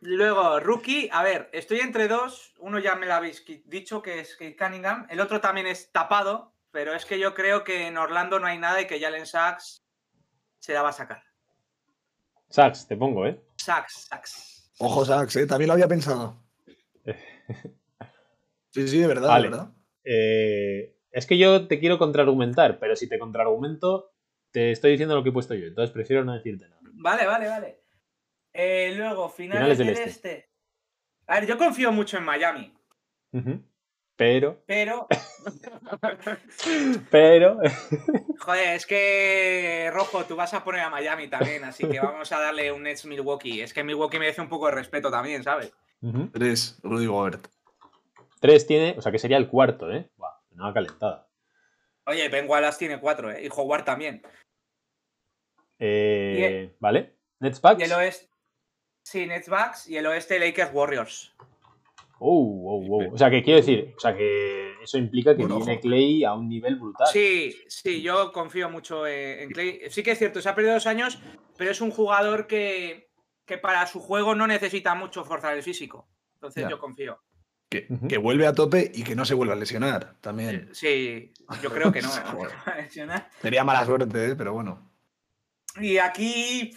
[0.00, 2.52] Luego, rookie, a ver, estoy entre dos.
[2.58, 5.06] Uno ya me lo habéis dicho, que es Kate Cunningham.
[5.10, 8.58] El otro también es tapado, pero es que yo creo que en Orlando no hay
[8.58, 9.86] nada y que Jalen Sachs
[10.58, 11.22] se la va a sacar.
[12.48, 13.40] Sax, te pongo, ¿eh?
[13.58, 14.72] Sachs, Sachs.
[14.80, 15.46] Ojo, Sax, ¿eh?
[15.46, 16.42] También lo había pensado.
[18.70, 19.44] Sí, sí, de verdad, Vale.
[19.44, 19.72] de verdad.
[20.02, 24.10] Eh, es que yo te quiero contraargumentar, pero si te contraargumento,
[24.50, 25.68] te estoy diciendo lo que he puesto yo.
[25.68, 26.80] Entonces prefiero no decirte nada.
[26.94, 27.83] Vale, vale, vale.
[28.54, 30.10] Eh, luego, Finales finales, del del, este.
[30.10, 30.48] este.
[31.26, 32.72] A ver, yo confío mucho en Miami.
[34.16, 35.08] Pero, pero,
[37.10, 37.58] pero.
[38.38, 42.38] joder, es que, Rojo, tú vas a poner a Miami también, así que vamos a
[42.38, 43.60] darle un Nets Milwaukee.
[43.60, 45.72] Es que Milwaukee merece un poco de respeto también, ¿sabes?
[46.32, 47.48] Tres, Rudy Gobert.
[48.40, 50.08] Tres tiene, o sea que sería el cuarto, ¿eh?
[50.16, 51.28] Buah, nada calentada.
[52.06, 53.44] Oye, Ben Wallace tiene cuatro, ¿eh?
[53.44, 54.22] Y Howard también.
[55.80, 57.16] Eh, ¿Vale?
[57.40, 57.80] Nets Bucks.
[57.80, 58.28] Y el oeste.
[59.04, 61.32] Sí, Nets Bucks y el oeste Lakers Warriors.
[62.18, 63.12] Oh, oh, oh.
[63.12, 65.78] O sea que quiero decir, o sea que eso implica que viene.
[65.78, 67.06] Clay a un nivel brutal.
[67.12, 69.80] Sí, sí, yo confío mucho en, en Clay.
[69.90, 71.18] Sí que es cierto, se ha perdido dos años,
[71.58, 73.10] pero es un jugador que,
[73.44, 76.08] que para su juego no necesita mucho forzar el físico.
[76.34, 76.70] Entonces Ya.
[76.70, 77.20] yo confío.
[77.68, 80.70] Que, vuelve a tope y que no se vuelva a lesionar también.
[80.72, 82.08] Sí, yo creo que no.
[83.42, 84.36] Sería mala suerte, ¿eh?
[84.36, 84.90] pero bueno.
[85.80, 86.72] y aquí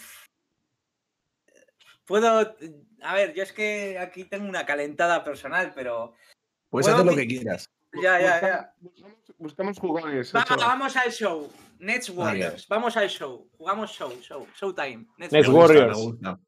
[2.07, 2.55] puedo...
[3.01, 6.15] A ver, yo es que aquí tengo una calentada personal, pero...
[6.69, 7.69] Puedes Puedo hacer lo que quieras.
[8.01, 8.73] Ya, ya, ya.
[8.79, 10.35] Buscamos, buscamos jugadores.
[10.35, 11.51] Va, vamos al show.
[11.79, 12.09] Nets.
[12.09, 12.67] Warriors.
[12.67, 13.49] Vamos al show.
[13.57, 15.05] Jugamos show, show, showtime.
[15.17, 15.97] Nets Nets Warriors.
[15.97, 16.39] gusta.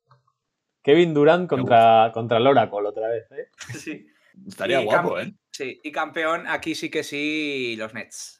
[0.83, 3.49] Kevin Durant contra, contra el Oracle otra vez, ¿eh?
[3.77, 4.07] Sí.
[4.47, 5.33] Estaría guapo, ¿eh?
[5.51, 8.37] Sí, y campeón, aquí sí que sí, los Nets.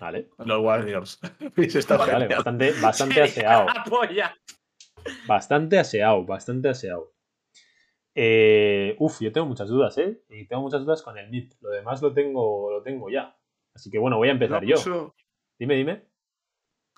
[0.00, 0.30] Vale.
[0.38, 1.20] Los Warriors.
[1.98, 3.66] vale, bastante, bastante aseado.
[5.26, 7.12] Bastante aseado, bastante aseado.
[8.14, 10.22] Eh, uf, yo tengo muchas dudas, ¿eh?
[10.30, 11.52] Y tengo muchas dudas con el MIP.
[11.60, 13.36] Lo demás lo tengo, lo tengo ya.
[13.74, 15.14] Así que bueno, voy a empezar yo.
[15.58, 16.02] Dime, dime.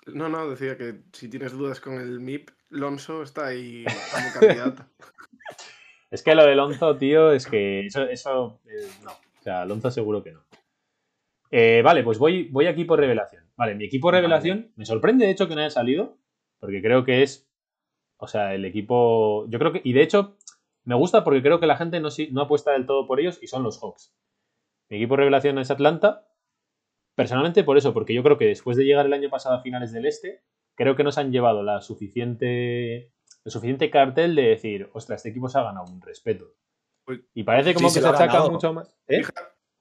[0.07, 4.85] No, no, decía que si tienes dudas con el MIP, Lonzo está ahí como candidato.
[6.11, 9.11] es que lo de Lonzo, tío, es que eso, eso eh, no.
[9.11, 10.45] O sea, Lonzo seguro que no.
[11.51, 13.43] Eh, vale, pues voy, voy aquí por revelación.
[13.55, 16.17] Vale, mi equipo revelación me sorprende de hecho que no haya salido,
[16.59, 17.48] porque creo que es,
[18.19, 20.37] o sea, el equipo, yo creo que, y de hecho
[20.83, 23.47] me gusta porque creo que la gente no, no apuesta del todo por ellos y
[23.47, 24.13] son los Hawks.
[24.89, 26.27] Mi equipo revelación es Atlanta.
[27.15, 29.91] Personalmente por eso, porque yo creo que después de llegar el año pasado a finales
[29.91, 30.43] del Este,
[30.75, 33.13] creo que nos han llevado la suficiente,
[33.45, 36.55] el suficiente cartel de decir, ostras, este equipo se ha ganado un respeto.
[37.33, 38.95] Y parece como que se, achaca mucho más.
[39.07, 39.23] ¿eh?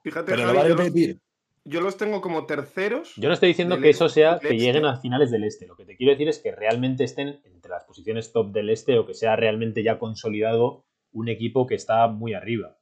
[0.02, 1.20] Fíjate, Pero lo va a repetir.
[1.68, 3.12] Yo los tengo como terceros.
[3.16, 5.66] Yo no estoy diciendo que eso sea que lleguen a finales del este.
[5.66, 8.98] Lo que te quiero decir es que realmente estén entre las posiciones top del este
[8.98, 12.78] o que sea realmente ya consolidado un equipo que está muy arriba.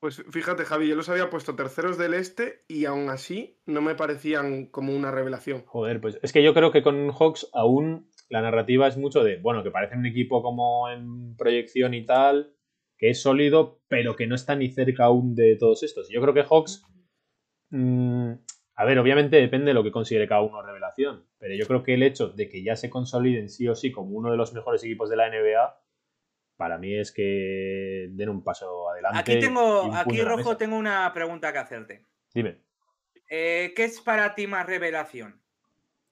[0.00, 3.94] Pues fíjate, Javi, yo los había puesto terceros del este y aún así no me
[3.94, 5.62] parecían como una revelación.
[5.66, 9.36] Joder, pues es que yo creo que con Hawks aún la narrativa es mucho de,
[9.36, 12.56] bueno, que parece un equipo como en proyección y tal,
[12.98, 16.08] que es sólido, pero que no está ni cerca aún de todos estos.
[16.10, 16.82] Yo creo que Hawks.
[17.70, 18.32] Mm,
[18.74, 21.94] a ver, obviamente depende de lo que considere cada uno revelación, pero yo creo que
[21.94, 24.82] el hecho de que ya se consoliden sí o sí como uno de los mejores
[24.84, 25.80] equipos de la NBA
[26.56, 29.18] para mí es que den un paso adelante.
[29.18, 32.06] Aquí tengo, aquí Rojo, tengo una pregunta que hacerte.
[32.34, 32.60] Dime.
[33.28, 35.40] Eh, ¿Qué es para ti más revelación?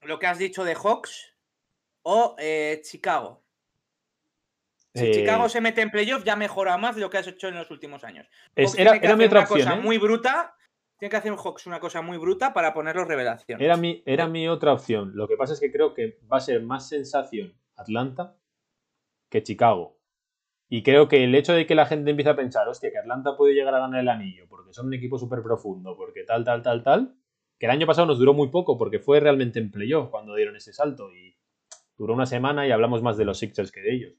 [0.03, 1.37] ¿Lo que has dicho de Hawks
[2.03, 3.45] o eh, Chicago?
[4.95, 7.49] Si Chicago eh, se mete en playoff, ya mejora más de lo que has hecho
[7.49, 8.27] en los últimos años.
[8.55, 9.61] era, mi otra opción.
[9.61, 10.57] Cosa muy bruta.
[10.99, 13.63] Tiene que hacer un Hawks una cosa muy bruta para ponerlo revelación.
[13.63, 15.13] Era mi, era mi otra opción.
[15.15, 18.37] Lo que pasa es que creo que va a ser más sensación Atlanta
[19.29, 19.97] que Chicago.
[20.69, 23.37] Y creo que el hecho de que la gente empiece a pensar, hostia, que Atlanta
[23.37, 26.63] puede llegar a ganar el anillo porque son un equipo súper profundo, porque tal, tal,
[26.63, 27.15] tal, tal,
[27.59, 30.57] que el año pasado nos duró muy poco porque fue realmente en playoff cuando dieron
[30.57, 31.37] ese salto y
[31.97, 34.15] duró una semana y hablamos más de los Sixers que de ellos.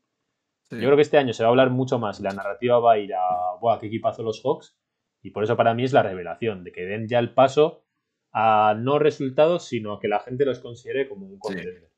[0.72, 2.94] Yo creo que este año se va a hablar mucho más y la narrativa va
[2.94, 4.78] a ir a, ¡buah, qué equipazo los Hawks!
[5.22, 7.86] Y por eso para mí es la revelación, de que den ya el paso
[8.32, 11.90] a no resultados, sino a que la gente los considere como un contender.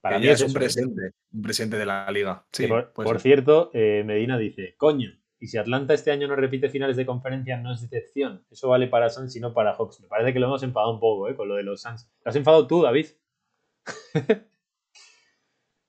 [0.00, 2.46] Para mí es un presente, un presente de la liga.
[2.94, 5.10] por, cierto, eh, Medina dice, coño,
[5.40, 8.44] y si Atlanta este año no repite finales de conferencia, no es decepción.
[8.50, 10.00] Eso vale para Suns y no para Hawks.
[10.00, 11.36] Me parece que lo hemos enfadado un poco, ¿eh?
[11.36, 12.10] Con lo de los Suns.
[12.24, 13.06] ¿Lo has enfadado tú, David?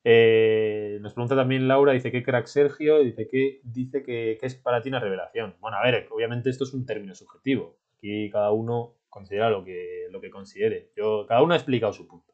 [0.03, 4.81] Eh, nos pregunta también Laura, dice que crack Sergio, dice que dice que, es para
[4.81, 5.55] ti una revelación.
[5.59, 7.77] Bueno, a ver, obviamente esto es un término subjetivo.
[7.97, 10.91] Aquí cada uno considera lo que, lo que considere.
[10.95, 12.33] Yo, cada uno ha explicado su punto.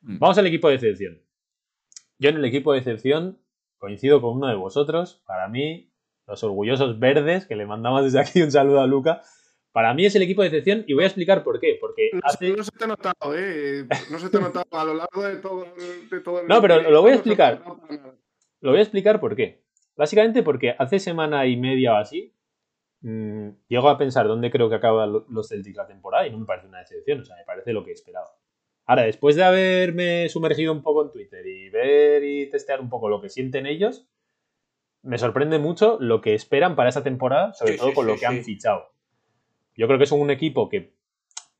[0.00, 0.18] Mm.
[0.18, 1.22] Vamos al equipo de excepción.
[2.18, 3.38] Yo en el equipo de excepción
[3.78, 5.22] coincido con uno de vosotros.
[5.26, 5.92] Para mí,
[6.26, 9.22] los orgullosos verdes, que le mandamos desde aquí un saludo a Luca,
[9.72, 11.75] para mí es el equipo de excepción y voy a explicar por qué.
[12.10, 13.86] Porque no, se te ha notado, ¿eh?
[14.10, 16.48] No se te ha notado a lo largo de todo, el...
[16.48, 17.62] No, pero lo voy a explicar.
[18.60, 19.64] Lo voy a explicar por qué.
[19.96, 22.34] Básicamente porque hace semana y media o así,
[23.00, 26.46] mmm, llego a pensar dónde creo que acaban los Celtics la temporada y no me
[26.46, 27.20] parece una excepción.
[27.20, 28.28] O sea, me parece lo que esperaba.
[28.84, 33.08] Ahora, después de haberme sumergido un poco en Twitter y ver y testear un poco
[33.08, 34.06] lo que sienten ellos,
[35.02, 38.44] me sorprende mucho lo que esperan para esa temporada, sobre todo con lo que han
[38.44, 38.92] fichado.
[39.74, 40.94] Yo creo que es un equipo que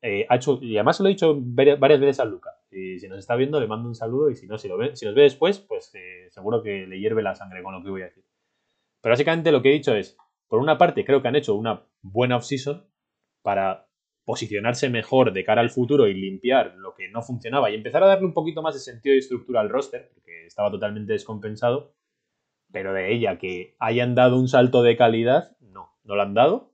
[0.06, 2.50] eh, ha hecho, y además se lo he dicho varias veces a Luca.
[2.70, 4.30] Y si nos está viendo, le mando un saludo.
[4.30, 7.00] Y si no, si, lo ve, si nos ve después, pues eh, seguro que le
[7.00, 8.24] hierve la sangre con lo que voy a decir.
[9.00, 11.84] Pero básicamente lo que he dicho es: por una parte, creo que han hecho una
[12.02, 12.86] buena off-season
[13.42, 13.88] para
[14.24, 18.08] posicionarse mejor de cara al futuro y limpiar lo que no funcionaba y empezar a
[18.08, 21.94] darle un poquito más de sentido y estructura al roster, porque estaba totalmente descompensado,
[22.72, 26.72] pero de ella que hayan dado un salto de calidad, no, no lo han dado.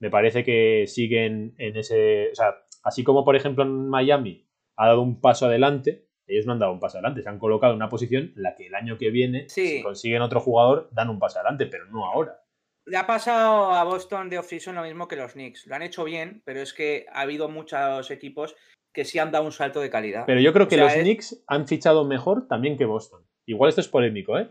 [0.00, 4.86] Me parece que siguen en ese, o sea, así como por ejemplo en Miami ha
[4.86, 7.76] dado un paso adelante, ellos no han dado un paso adelante, se han colocado en
[7.76, 11.18] una posición en la que el año que viene, si consiguen otro jugador, dan un
[11.18, 12.40] paso adelante, pero no ahora.
[12.84, 15.66] Le ha pasado a Boston de off-season lo mismo que los Knicks.
[15.66, 18.54] Lo han hecho bien, pero es que ha habido muchos equipos
[18.92, 20.24] que sí han dado un salto de calidad.
[20.26, 23.22] Pero yo creo que los Knicks han fichado mejor también que Boston.
[23.46, 24.50] Igual esto es polémico, ¿eh?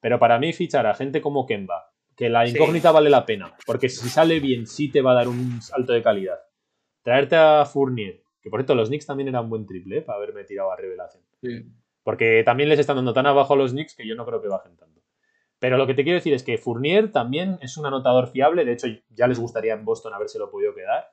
[0.00, 3.88] Pero para mí fichar a gente como Kemba, que la incógnita vale la pena, porque
[3.88, 6.38] si sale bien sí te va a dar un salto de calidad.
[7.08, 10.02] Traerte a Fournier, que por cierto los Knicks también eran buen triple, ¿eh?
[10.02, 11.24] para haberme tirado a revelación.
[12.02, 14.48] Porque también les están dando tan abajo a los Knicks que yo no creo que
[14.48, 15.00] bajen tanto.
[15.58, 18.66] Pero lo que te quiero decir es que Fournier también es un anotador fiable.
[18.66, 21.10] De hecho, ya les gustaría en Boston habérselo podido quedar.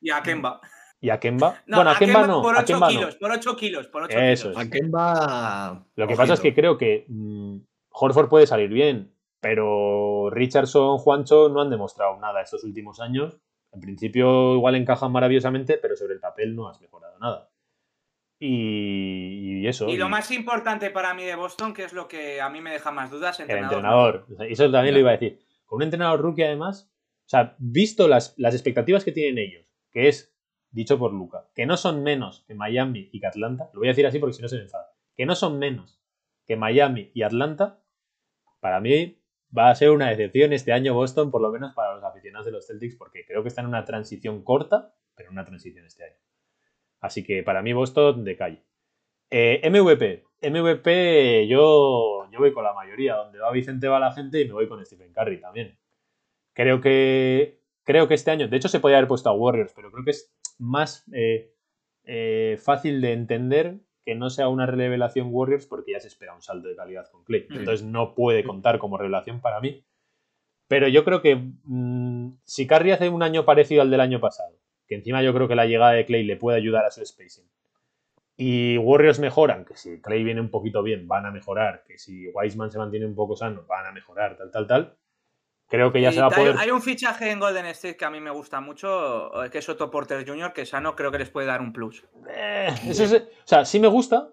[0.00, 0.60] Y a Kemba.
[1.00, 1.60] ¿Y a Kemba?
[1.66, 2.40] bueno, a Kemba, no.
[2.40, 4.64] Por 8 a kilos, por 8 kilos, por 8 Eso kilos.
[4.64, 5.86] A Kemba.
[5.96, 7.56] Lo que pasa es que creo que mm,
[7.90, 13.40] Horford puede salir bien, pero Richardson, Juancho no han demostrado nada estos últimos años.
[13.72, 17.50] En principio igual encajan maravillosamente, pero sobre el papel no has mejorado nada.
[18.38, 19.88] Y, eso.
[19.88, 22.72] Y lo más importante para mí de Boston, que es lo que a mí me
[22.72, 23.72] deja más dudas, entrenador.
[23.72, 24.50] El entrenador.
[24.50, 25.38] Eso también lo iba a decir.
[25.64, 26.92] Con un entrenador rookie, además,
[27.24, 30.34] o sea, visto las, las expectativas que tienen ellos, que es,
[30.70, 33.92] dicho por Luca, que no son menos que Miami y que Atlanta, lo voy a
[33.92, 36.02] decir así porque si no se me enfada, que no son menos
[36.44, 37.78] que Miami y Atlanta,
[38.60, 39.22] para mí
[39.56, 41.91] va a ser una decepción este año Boston, por lo menos para
[42.22, 46.04] de los Celtics, porque creo que está en una transición corta, pero una transición este
[46.04, 46.16] año.
[47.00, 48.62] Así que para mí Boston de calle.
[49.30, 50.24] Eh, MVP.
[50.42, 53.16] MVP yo, yo voy con la mayoría.
[53.16, 55.76] Donde va Vicente va la gente y me voy con Stephen Curry también.
[56.54, 59.90] Creo que, creo que este año, de hecho se podía haber puesto a Warriors, pero
[59.90, 61.52] creo que es más eh,
[62.04, 66.42] eh, fácil de entender que no sea una revelación Warriors porque ya se espera un
[66.42, 67.46] salto de calidad con Clay.
[67.50, 69.84] Entonces no puede contar como revelación para mí.
[70.72, 74.56] Pero yo creo que mm, si Curry hace un año parecido al del año pasado,
[74.88, 77.44] que encima yo creo que la llegada de Clay le puede ayudar a su spacing,
[78.38, 82.26] y Warriors mejoran, que si Clay viene un poquito bien, van a mejorar, que si
[82.28, 84.96] Wiseman se mantiene un poco sano, van a mejorar, tal, tal, tal.
[85.68, 86.56] Creo que ya se va a poder.
[86.58, 89.90] Hay un fichaje en Golden State que a mí me gusta mucho, que es Otto
[89.90, 92.02] Porter Jr., que sano creo que les puede dar un plus.
[92.34, 94.30] Eh, o sea, sí me gusta,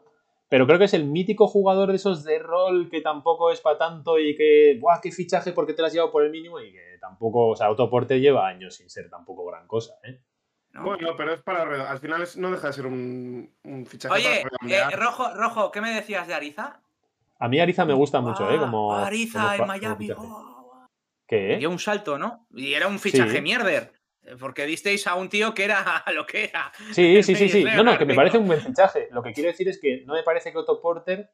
[0.50, 3.78] pero creo que es el mítico jugador de esos de rol que tampoco es para
[3.78, 6.60] tanto y que, ¡buah, qué fichaje porque te lo has llevado por el mínimo!
[6.60, 10.20] Y que tampoco, o sea, Otto Porter lleva años sin ser tampoco gran cosa, ¿eh?
[10.74, 11.90] Bueno, pero es para.
[11.90, 13.52] Al final no deja de ser un,
[13.88, 14.14] fichaje.
[14.14, 16.80] Oye, eh, Rojo, Rojo, ¿qué me decías de Ariza?
[17.40, 18.58] A mí Ariza me gusta mucho, ¿eh?
[18.60, 20.10] Como, Ariza en Miami.
[21.28, 21.58] ¿Qué?
[21.58, 22.46] Dio un salto, ¿no?
[22.52, 23.99] Y era un fichaje mierder.
[24.40, 26.72] Porque disteis a un tío que era lo que era.
[26.92, 27.64] Sí, sí, sí, sí.
[27.64, 29.08] No, no, que me parece un buen fichaje.
[29.12, 31.32] Lo que quiero decir es que no me parece que Otto Porter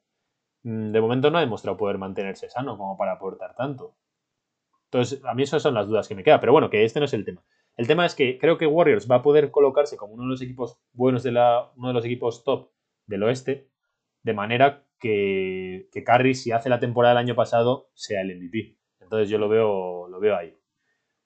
[0.62, 3.96] mm, de momento no ha demostrado poder mantenerse sano como para aportar tanto.
[4.84, 6.40] Entonces, a mí esas son las dudas que me quedan.
[6.40, 7.44] Pero bueno, que este no es el tema.
[7.76, 10.42] El tema es que creo que Warriors va a poder colocarse como uno de los
[10.42, 12.70] equipos buenos de la, uno de los equipos top
[13.06, 13.68] del oeste,
[14.22, 18.78] de manera que, que Curry, si hace la temporada del año pasado, sea el MVP.
[19.00, 20.56] Entonces yo lo veo, lo veo ahí.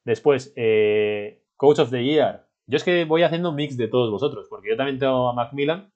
[0.04, 2.46] Después, eh, Coach of the Year.
[2.64, 5.34] Yo es que voy haciendo un mix de todos vosotros, porque yo también tengo a
[5.34, 5.92] Macmillan,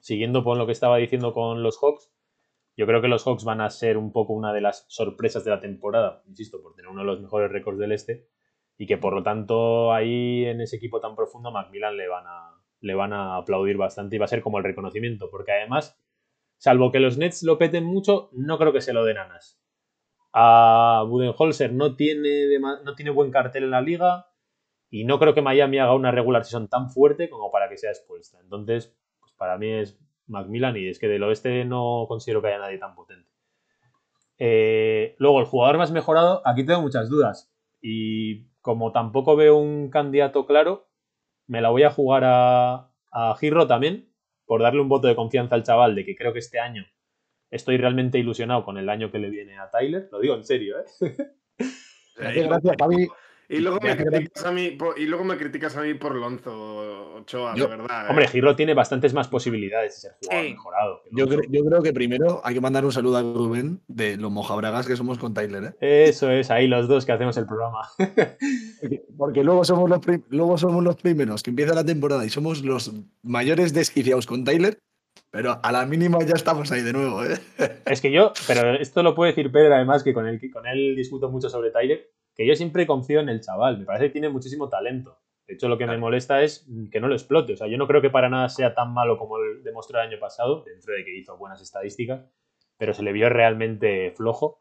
[0.00, 2.12] siguiendo por lo que estaba diciendo con los Hawks.
[2.76, 5.50] Yo creo que los Hawks van a ser un poco una de las sorpresas de
[5.50, 8.28] la temporada, insisto, por tener uno de los mejores récords del este
[8.76, 12.60] y que por lo tanto ahí en ese equipo tan profundo Macmillan le van a,
[12.80, 15.98] le van a aplaudir bastante y va a ser como el reconocimiento, porque además,
[16.58, 19.58] salvo que los Nets lo peten mucho, no creo que se lo den a Nas.
[20.34, 24.26] A Budenholzer no tiene, no tiene buen cartel en la liga
[24.92, 28.38] y no creo que Miami haga una regular tan fuerte como para que sea expuesta.
[28.42, 32.58] Entonces, pues para mí es Macmillan y es que del oeste no considero que haya
[32.58, 33.26] nadie tan potente.
[34.36, 37.50] Eh, luego, el jugador más mejorado, aquí tengo muchas dudas.
[37.80, 40.90] Y como tampoco veo un candidato claro,
[41.46, 44.12] me la voy a jugar a, a Girro también,
[44.44, 46.84] por darle un voto de confianza al chaval de que creo que este año
[47.50, 50.10] estoy realmente ilusionado con el año que le viene a Tyler.
[50.12, 50.84] Lo digo en serio, ¿eh?
[52.16, 53.08] Gracias, Javi.
[53.52, 57.52] Y luego, me criticas a mí, y luego me criticas a mí por Lonzo Ochoa,
[57.52, 58.08] de verdad.
[58.08, 58.28] Hombre, ¿eh?
[58.28, 61.02] Giro tiene bastantes más posibilidades de ser jugador mejorado.
[61.10, 64.96] Yo, creo que primero hay que mandar un saludo a Rubén de los mojabragas que
[64.96, 65.76] somos con Tyler.
[65.80, 66.06] ¿eh?
[66.08, 67.82] Eso es, ahí los dos que hacemos el programa.
[69.18, 70.00] porque, luego, somos los
[70.30, 72.90] luego somos los primeros que empieza la temporada y somos los
[73.22, 74.78] mayores desquiciados con Tyler.
[75.30, 77.38] Pero a la mínima ya estamos ahí de nuevo, ¿eh?
[77.84, 80.96] Es que yo, pero esto lo puede decir Pedro, además, que con él, con él
[80.96, 84.28] discuto mucho sobre Tyler que yo siempre confío en el chaval, me parece que tiene
[84.28, 85.18] muchísimo talento.
[85.46, 87.54] De hecho, lo que me molesta es que no lo explote.
[87.54, 90.08] O sea, yo no creo que para nada sea tan malo como el demostró el
[90.08, 92.24] año pasado, dentro de que hizo buenas estadísticas,
[92.78, 94.58] pero se le vio realmente flojo.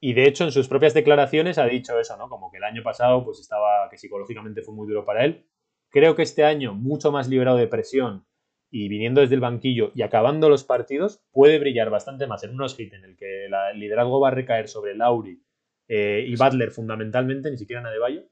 [0.00, 2.28] Y de hecho, en sus propias declaraciones ha dicho eso, ¿no?
[2.28, 5.46] Como que el año pasado, pues estaba, que psicológicamente fue muy duro para él.
[5.90, 8.26] Creo que este año, mucho más liberado de presión
[8.70, 12.78] y viniendo desde el banquillo y acabando los partidos, puede brillar bastante más en unos
[12.78, 15.42] hits en el que el liderazgo va a recaer sobre Lauri
[15.88, 18.22] eh, y Butler fundamentalmente, ni siquiera de Bayo.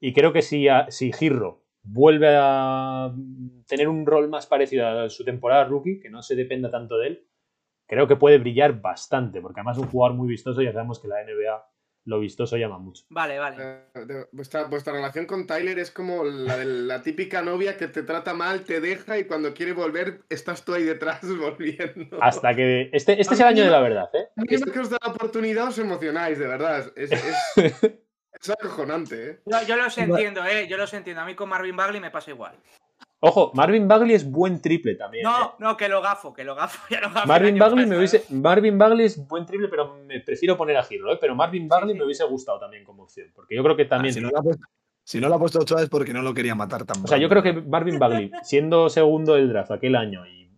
[0.00, 3.14] Y creo que si, si Girro vuelve a
[3.66, 7.08] tener un rol más parecido a su temporada rookie, que no se dependa tanto de
[7.08, 7.26] él,
[7.86, 11.08] creo que puede brillar bastante, porque además es un jugador muy vistoso, ya sabemos que
[11.08, 11.73] la NBA
[12.04, 13.04] lo vistoso llama mucho.
[13.08, 13.86] Vale, vale.
[13.94, 18.34] Eh, vuestra, relación con Tyler es como la de la típica novia que te trata
[18.34, 22.22] mal, te deja y cuando quiere volver estás tú ahí detrás volviendo.
[22.22, 22.90] Hasta que.
[22.92, 24.28] Este, este es el año de la verdad, ¿eh?
[24.36, 26.92] A que os da la oportunidad os emocionáis, de verdad.
[26.96, 29.40] Es, es, acojonante, ¿eh?
[29.66, 30.68] yo los entiendo, ¿eh?
[30.68, 31.22] Yo los entiendo.
[31.22, 32.54] A mí con Marvin Bagley me pasa igual.
[33.26, 35.24] Ojo, Marvin Bagley es buen triple también.
[35.24, 35.50] No, ¿eh?
[35.58, 36.78] no, que lo gafo, que lo gafo.
[37.26, 38.24] Marvin Bagley me hubiese.
[38.28, 41.16] Marvin Bagley es buen triple, pero me prefiero poner a Giro, ¿eh?
[41.18, 43.30] Pero Marvin Bagley me hubiese gustado también como opción.
[43.34, 44.12] Porque yo creo que también.
[44.12, 44.38] si, no lo
[45.36, 47.06] ha puesto, si es porque no lo quería matar tampoco.
[47.06, 50.50] O sea, yo creo que Marvin Bagley, siendo segundo del draft aquel año y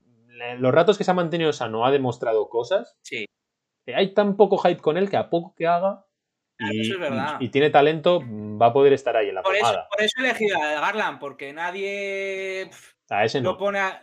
[0.59, 2.97] los ratos que se ha mantenido sano ha demostrado cosas.
[3.03, 3.27] Sí.
[3.95, 6.06] Hay tan poco hype con él que a poco que haga
[6.59, 10.25] y, tiene talento, va a poder estar ahí en la por Eso, por eso he
[10.25, 12.71] elegido a Garland, porque nadie
[13.11, 13.53] a ese no.
[13.53, 14.03] lo pone a...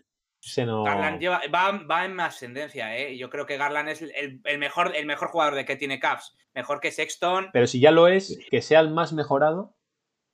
[0.65, 0.83] no...
[0.83, 3.17] Garland va, en ascendencia, ¿eh?
[3.17, 6.35] Yo creo que Garland es el, mejor, el mejor jugador de que tiene Caps.
[6.53, 7.49] Mejor que Sexton.
[7.51, 9.75] Pero si ya lo es, que sea el más mejorado.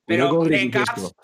[0.06, 1.16] Pero en Caps.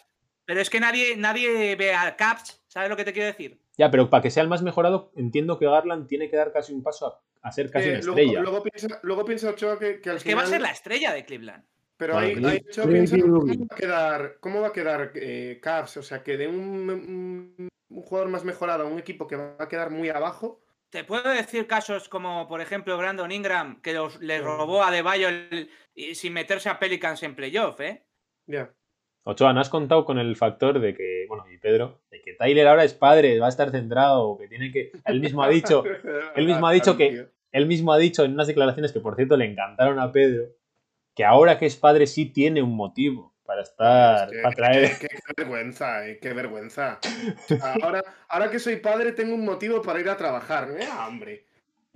[0.45, 2.63] Pero es que nadie, nadie ve a Caps.
[2.67, 3.59] ¿Sabes lo que te quiero decir?
[3.77, 6.73] Ya, pero para que sea el más mejorado, entiendo que Garland tiene que dar casi
[6.73, 8.41] un paso a, ser casi una estrella.
[8.41, 11.25] Luego, piensa, luego piensa Ochoa que, que al que va a ser la estrella de
[11.25, 11.63] Cleveland.
[11.97, 16.03] Pero ahí, Ochoa piensa cómo va a quedar, cómo va a quedar eh, Cavs, o
[16.03, 20.09] sea, que de un, jugador más mejorado a un equipo que va a quedar muy
[20.09, 20.61] abajo.
[20.89, 25.27] Te puedo decir casos como, por ejemplo, Brandon Ingram, que le robó a De Bayo
[26.13, 28.05] sin meterse a Pelicans en playoff, ¿eh?
[28.47, 28.73] Ya.
[29.27, 32.67] Ochoa, ¿no has contado con el factor de que, bueno, y Pedro, de que Tyler
[32.67, 34.91] ahora es padre, va a estar centrado, que tiene que.
[35.03, 35.83] Él mismo ha dicho,
[36.35, 37.27] él mismo ha dicho que.
[37.51, 40.49] Él mismo ha dicho en unas declaraciones que, por cierto, le encantaron a Pedro,
[41.15, 44.29] que ahora que es padre sí tiene un motivo para estar.
[44.43, 44.91] para traer...
[44.99, 45.07] Qué,
[45.37, 46.99] vergüenza, eh, qué vergüenza.
[47.81, 50.69] Ahora, ahora que soy padre, tengo un motivo para ir a trabajar.
[50.77, 50.85] ¿eh?
[51.07, 51.45] hombre.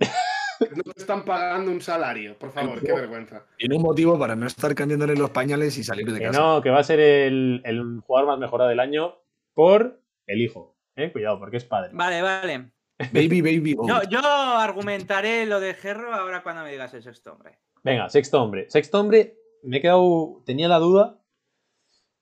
[0.60, 3.46] No te están pagando un salario, por favor, qué vergüenza.
[3.56, 6.38] Tiene un motivo para no estar cambiándole los pañales y salir de casa.
[6.38, 9.14] no, que va a ser el, jugador más mejorado del año
[9.54, 10.76] por el hijo.
[10.96, 11.90] Eh, cuidado, porque es padre.
[11.94, 12.70] Vale, vale.
[13.12, 13.76] Baby, baby.
[14.10, 17.58] Yo, argumentaré lo de Gerro ahora cuando me digas el sexto hombre.
[17.82, 18.68] Venga, sexto hombre.
[18.68, 20.42] Sexto hombre, me he quedado.
[20.44, 21.18] Tenía la duda,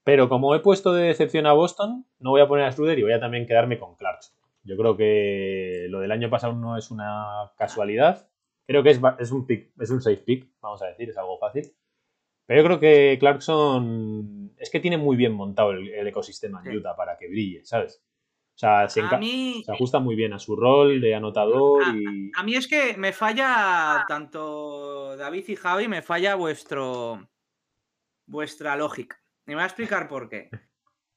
[0.05, 3.03] pero como he puesto de decepción a Boston, no voy a poner a Schroeder y
[3.03, 4.37] voy a también quedarme con Clarkson.
[4.63, 8.28] Yo creo que lo del año pasado no es una casualidad.
[8.69, 11.39] Creo que es, es un pick, es un safe pick, vamos a decir, es algo
[11.39, 11.73] fácil.
[12.45, 16.95] Pero yo creo que Clarkson es que tiene muy bien montado el, ecosistema en Utah
[16.95, 18.03] para que brille, ¿sabes?
[18.55, 22.31] O sea, se, ajusta muy bien a su rol de anotador a, y...
[22.37, 27.27] A mí es que me falla tanto David y Javi, me falla vuestro
[28.27, 29.17] vuestra lógica.
[29.47, 30.51] Y me voy a explicar por qué.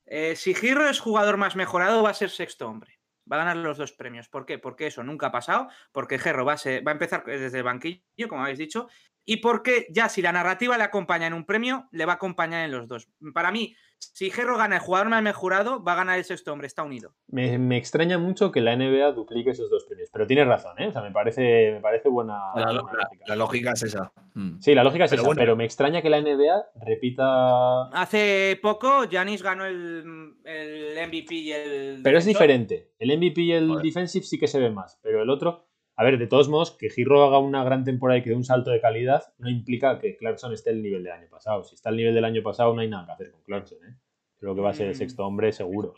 [0.05, 3.00] Eh, si Giro es jugador más mejorado, va a ser sexto hombre.
[3.31, 4.27] Va a ganar los dos premios.
[4.27, 4.59] ¿Por qué?
[4.59, 8.27] Porque eso nunca ha pasado, porque Gerro va a, va a empezar desde el banquillo,
[8.27, 8.87] como habéis dicho,
[9.25, 12.65] y porque ya si la narrativa le acompaña en un premio, le va a acompañar
[12.65, 13.07] en los dos.
[13.33, 16.67] Para mí, si Gerro gana el jugador más mejorado, va a ganar el sexto hombre,
[16.67, 17.13] está unido.
[17.27, 20.87] Me, extraña mucho que la NBA duplique esos dos premios, pero tienes razón, ¿eh?
[20.87, 22.37] O sea, me parece, me parece buena.
[22.55, 24.11] La, lógica es esa.
[24.33, 24.59] Mm.
[24.59, 27.89] Sí, la lógica es esa, pero me extraña que la NBA repita.
[27.89, 30.03] Hace poco, Janis ganó el,
[30.43, 32.01] MVP y el.
[32.03, 32.91] Pero es diferente.
[32.97, 35.67] El MVP y el Defensive sí que se ve más, pero el otro.
[36.01, 38.43] A ver, de todos modos, que Giro haga una gran temporada y que dé un
[38.43, 41.63] salto de calidad no implica que Clarkson esté al nivel del año pasado.
[41.63, 43.77] Si está al nivel del año pasado, no hay nada que hacer con Clarkson.
[43.87, 43.95] ¿eh?
[44.39, 44.97] Creo que va a ser el mm.
[44.97, 45.93] sexto hombre seguro.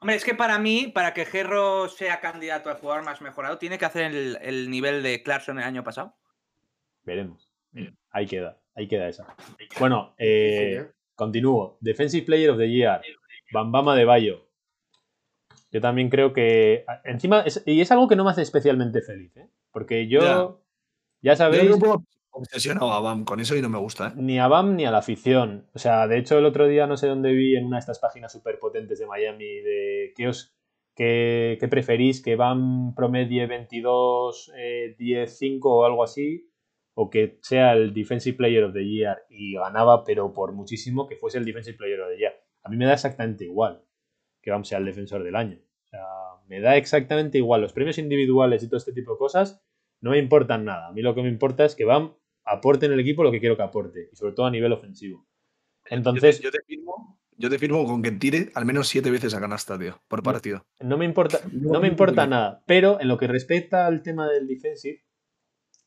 [0.00, 3.78] Hombre, es que para mí, para que Gerro sea candidato al jugador más mejorado, tiene
[3.78, 6.16] que hacer el, nivel de Clarkson el año pasado.
[7.04, 7.48] Veremos.
[8.10, 9.36] Ahí queda, ahí queda esa.
[9.78, 10.84] Bueno, eh,
[11.14, 11.78] continúo.
[11.80, 13.02] Defensive Player of the Year.
[13.52, 14.47] Bambama de Bayo.
[15.70, 16.84] Yo también creo que.
[17.04, 19.48] Encima, y es algo que no me hace especialmente feliz, ¿eh?
[19.70, 20.62] Porque yo.
[21.20, 21.64] Ya, sabéis.
[21.64, 24.08] Yo no obsesionado a BAM con eso y no me gusta.
[24.08, 24.12] ¿eh?
[24.16, 25.66] Ni a BAM ni a la afición.
[25.74, 27.98] O sea, de hecho, el otro día no sé dónde vi en una de estas
[27.98, 30.54] páginas súper potentes de Miami de qué os.
[30.94, 32.22] ¿Qué, preferís?
[32.22, 34.52] ¿Que BAM promedie 22,
[34.98, 36.50] 10, 5 o algo así?
[36.94, 41.14] ¿O que sea el Defensive Player of the Year y ganaba, pero por muchísimo, que
[41.14, 42.32] fuese el Defensive Player of the Year?
[42.64, 43.84] A mí me da exactamente igual
[44.48, 45.58] que Bam sea el defensor del año.
[45.84, 46.00] O sea,
[46.46, 47.60] me da exactamente igual.
[47.60, 49.62] Los premios individuales y todo este tipo de cosas
[50.00, 50.88] no me importan nada.
[50.88, 52.14] A mí lo que me importa es que Bam
[52.44, 54.08] aporte en el equipo lo que quiero que aporte.
[54.10, 55.26] Y sobre todo a nivel ofensivo.
[55.84, 56.40] Entonces.
[56.40, 59.78] Yo te, firmo, yo te firmo con que tire al menos siete veces a canasta,
[59.78, 60.64] tío, por partido.
[60.80, 62.62] No, me importa, no, me importa nada.
[62.66, 65.04] Pero en lo que respecta al tema del defensive,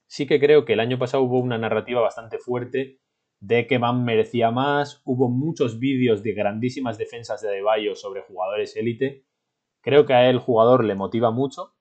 [0.06, 3.00] sí que creo que el año pasado hubo una narrativa bastante fuerte
[3.42, 5.02] de que Van merecía más.
[5.04, 9.26] Hubo muchos vídeos de grandísimas defensas de Adebayo sobre jugadores élite.
[9.82, 11.76] Creo que a él, jugador, le motiva mucho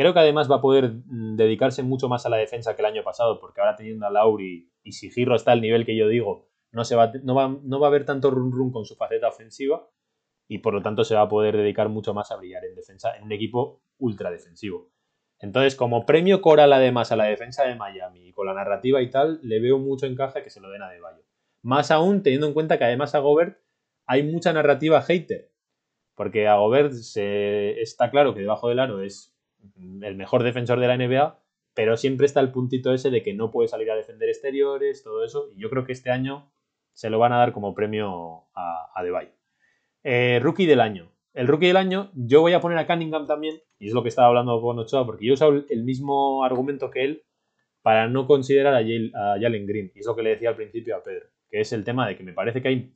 [0.00, 2.86] Creo que además va a poder mm, dedicarse mucho más a la defensa que el
[2.86, 6.08] año pasado, porque ahora teniendo a Lauri y si Giro está al nivel que yo
[6.08, 8.96] digo, no, se va, no, va, no va a haber tanto run run con su
[8.96, 9.90] faceta ofensiva
[10.48, 13.14] y por lo tanto se va a poder dedicar mucho más a brillar en defensa
[13.14, 14.90] en un equipo ultra defensivo.
[15.40, 19.10] Entonces, como premio coral además a la defensa de Miami y con la narrativa y
[19.10, 21.22] tal, le veo mucho encaje que se lo den a De Bayo.
[21.62, 23.58] Más aún teniendo en cuenta que además a Gobert
[24.06, 25.50] hay mucha narrativa hater.
[26.14, 29.34] Porque a Gobert se, está claro que debajo del aro es
[30.02, 31.38] el mejor defensor de la NBA,
[31.74, 35.24] pero siempre está el puntito ese de que no puede salir a defender exteriores, todo
[35.24, 36.52] eso, y yo creo que este año
[36.92, 39.02] se lo van a dar como premio a, a
[40.02, 41.12] eh, rookie del año.
[41.32, 44.10] El rookie del año, yo voy a poner a Cunningham también, y es lo que
[44.10, 47.22] estaba hablando con Ochoa, porque yo he usado el mismo argumento que él
[47.82, 50.96] para no considerar a, a Jalen Green, y es lo que le decía al principio
[50.96, 52.92] a Pedro, que es el tema de que me parece que hay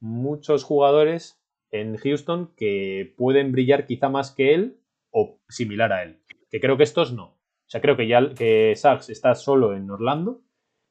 [0.00, 1.40] muchos jugadores
[1.70, 4.80] en Houston que pueden brillar quizá más que él
[5.10, 6.20] o similar a él.
[6.50, 7.24] Que creo que estos no.
[7.26, 10.42] O sea, creo que ya que Sachs está solo en Orlando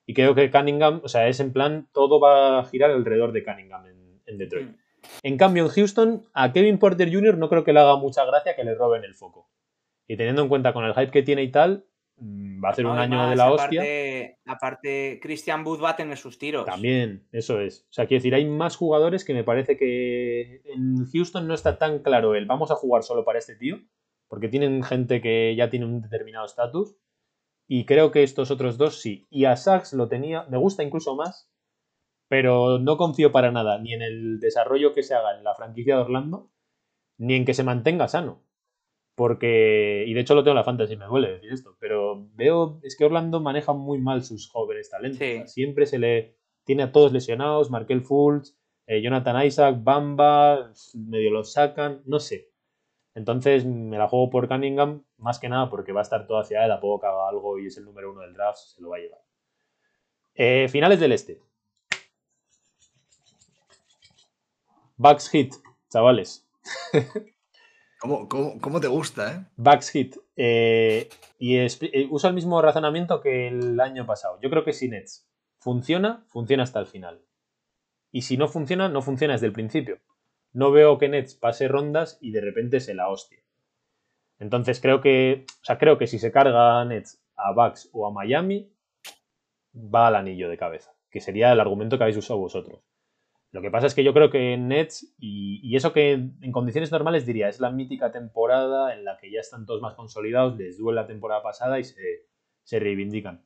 [0.06, 3.44] y creo que Cunningham, o sea, es en plan, todo va a girar alrededor de
[3.44, 3.86] Cunningham
[4.26, 4.70] en, Detroit.
[4.70, 4.76] Mm.
[5.22, 7.38] En cambio, en Houston, a Kevin Porter Jr.
[7.38, 9.50] no creo que le haga mucha gracia que le roben el foco.
[10.08, 11.86] Y teniendo en cuenta con el hype que tiene y tal,
[12.18, 13.84] mm, va a ser un año de la hostia.
[14.46, 16.66] Aparte, Christian Wood va a tener sus tiros.
[16.66, 17.86] También, eso es.
[17.90, 21.78] O sea, quiero decir, hay más jugadores que me parece que en Houston no está
[21.78, 23.80] tan claro el vamos a jugar solo para este tío
[24.34, 26.96] porque tienen gente que ya tiene un determinado estatus.
[27.68, 29.28] Y creo que estos otros dos sí.
[29.30, 31.53] Y a Sachs lo tenía, me gusta incluso más,
[32.34, 35.98] pero no confío para nada ni en el desarrollo que se haga en la franquicia
[35.98, 36.50] de Orlando,
[37.20, 38.42] ni en que se mantenga sano.
[39.14, 42.80] Porque, y de hecho lo tengo en la fantasy, me duele decir esto, pero veo,
[42.82, 45.52] es que Orlando maneja muy mal sus jóvenes talentos.
[45.52, 48.58] Siempre se le tiene a todos lesionados, Markel Fultz,
[48.88, 52.50] eh, Jonathan Isaac, Bamba, medio los sacan, no sé.
[53.14, 56.66] Entonces me la juego por Cunningham, más que nada porque va a estar todo hacia
[56.66, 58.90] él, a poco que haga algo y es el número uno del draft, se lo
[58.90, 59.22] va a llevar.
[60.34, 61.40] Eh, finales del este.
[64.98, 65.54] Bucks Hit,
[65.90, 66.48] chavales.
[68.00, 69.46] ¿Cómo, te gusta, eh?
[69.56, 70.18] Bucks Hit.
[70.36, 74.40] Eh, y eh, usa el mismo razonamiento que el año pasado.
[74.42, 75.28] Yo creo que si Nets
[75.60, 77.22] funciona, funciona hasta el final.
[78.12, 80.00] Y si no funciona, no funciona desde el principio
[80.54, 83.40] no veo que Nets pase rondas y de repente se la hostia.
[84.40, 88.12] Entonces creo que, o sea, creo que si se carga Nets a Bucks o a
[88.12, 88.72] Miami,
[89.76, 92.82] va al anillo de cabeza, que sería el argumento que habéis usado vosotros.
[93.54, 97.24] Lo que pasa es que yo creo que Nets, y, eso que en condiciones normales
[97.24, 101.00] diría, es la mítica temporada en la que ya están todos más consolidados, les duele
[101.00, 103.46] la temporada pasada y se, reivindican.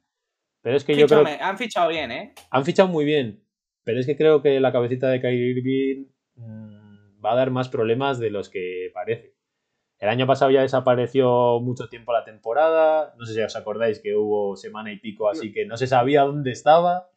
[0.61, 1.25] Pero es que yo creo.
[1.41, 2.33] Han fichado bien, ¿eh?
[2.51, 3.43] Han fichado muy bien.
[3.83, 6.05] Pero es que creo que la cabecita de Kyrie Irving
[6.35, 9.35] mm, va a dar más problemas de los que parece.
[9.99, 13.13] El año pasado ya desapareció mucho tiempo la temporada.
[13.17, 16.21] No sé si os acordáis que hubo semana y pico, así que no se sabía
[16.21, 17.09] dónde estaba.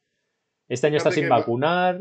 [0.69, 2.01] Este año está sin vacunar.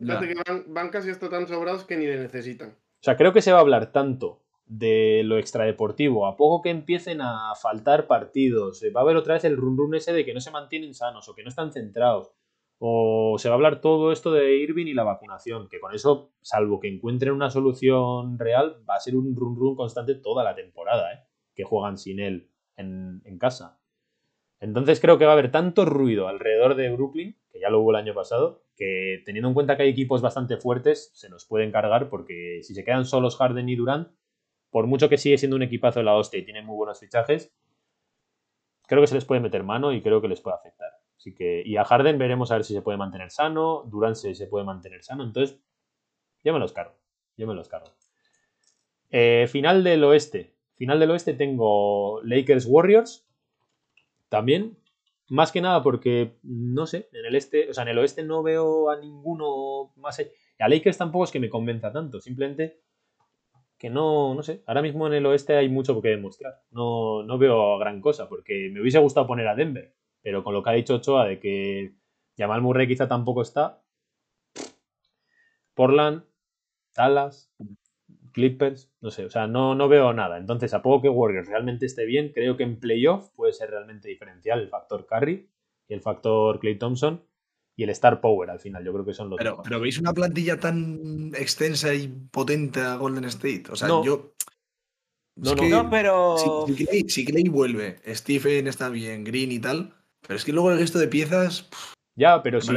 [0.00, 2.70] Que van, casi hasta tan sobrados que ni le necesitan.
[2.70, 6.26] O sea, creo que se va a hablar tanto de lo extradeportivo.
[6.26, 9.94] A poco que empiecen a faltar partidos, va a haber otra vez el run run
[9.94, 12.32] ese de que no se mantienen sanos o que no están centrados
[12.82, 16.32] o se va a hablar todo esto de Irving y la vacunación, que con eso,
[16.40, 20.54] salvo que encuentren una solución real, va a ser un run run constante toda la
[20.54, 21.18] temporada, ¿eh?
[21.54, 23.78] que juegan sin él en, casa.
[24.60, 27.96] Entonces creo que va a haber tanto ruido alrededor de Brooklyn, ya lo hubo el
[27.96, 32.08] año pasado, que teniendo en cuenta que hay equipos bastante fuertes, se nos pueden cargar
[32.08, 34.08] porque si se quedan solos Harden y Durant,
[34.70, 37.54] por mucho que sigue siendo un equipazo de la hostia y tiene muy buenos fichajes,
[38.86, 40.90] creo que se les puede meter mano y creo que les puede afectar.
[41.16, 44.34] Así que, y a Harden veremos a ver si se puede mantener sano, Durant si
[44.34, 45.60] se puede mantener sano, entonces
[46.42, 46.94] yo me los cargo,
[47.36, 47.92] yo me los cargo.
[49.10, 53.26] Eh, final del oeste, final del oeste tengo Lakers Warriors,
[54.30, 54.78] también,
[55.30, 58.42] más que nada porque, no sé, en el este, o sea, en el oeste no
[58.42, 60.20] veo a ninguno más.
[60.58, 62.80] A Lakers tampoco es que me convenza tanto, simplemente
[63.78, 66.60] que no, no sé, ahora mismo en el oeste hay mucho que demostrar.
[66.70, 70.62] No, no veo gran cosa, porque me hubiese gustado poner a Denver, pero con lo
[70.62, 71.94] que ha dicho Ochoa de que
[72.36, 73.82] Jamal Murray quizá tampoco está,
[75.74, 76.24] Portland,
[76.94, 77.54] Dallas,
[78.32, 80.38] Clippers, no sé, o sea, no, no veo nada.
[80.38, 84.08] Entonces, a poco que Warriors realmente esté bien, creo que en playoff puede ser realmente
[84.08, 85.48] diferencial el factor Curry
[85.88, 87.22] y el factor Clay Thompson
[87.76, 88.84] y el Star Power al final.
[88.84, 92.96] Yo creo que son los Pero, pero ¿veis una plantilla tan extensa y potente a
[92.96, 93.64] Golden State?
[93.70, 94.34] O sea, yo.
[95.36, 96.36] No, no, pero.
[97.08, 100.98] Si, Clay, vuelve, Stephen está bien, Green y tal, pero es que luego el resto
[100.98, 101.70] de piezas.
[102.14, 102.72] Ya, pero sí.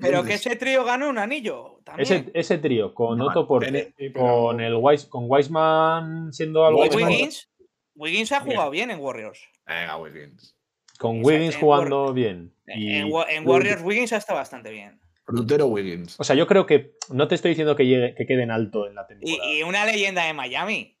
[0.00, 1.80] Pero que ese trío ganó un anillo.
[1.96, 6.82] Ese, ese, trío con Otto Porter, con, el Wise, con Wiseman siendo algo.
[6.82, 7.50] Wiggins.
[7.94, 9.40] Wiggins ha jugado bien en Warriors.
[9.66, 10.54] Venga, Wiggins.
[10.98, 12.52] Con Wiggins jugando bien.
[12.66, 15.00] En, Warriors, Wiggins ha estado bastante bien.
[15.24, 16.18] Frutero Wiggins.
[16.20, 18.86] O sea, yo creo que no te estoy diciendo que, llegue, que quede en alto
[18.86, 19.50] en la temporada.
[19.50, 20.98] Y, una leyenda de Miami.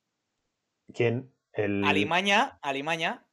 [0.92, 1.32] ¿Quién?
[1.52, 1.84] El...
[1.84, 3.25] Alimaña, Alimaña.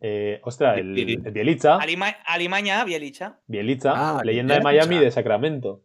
[0.00, 1.78] Eh, ostras, el, el Bielitza.
[2.26, 3.40] Alimaña, Bielitza.
[3.46, 5.84] Bielitza, ah, leyenda de Miami de Sacramento.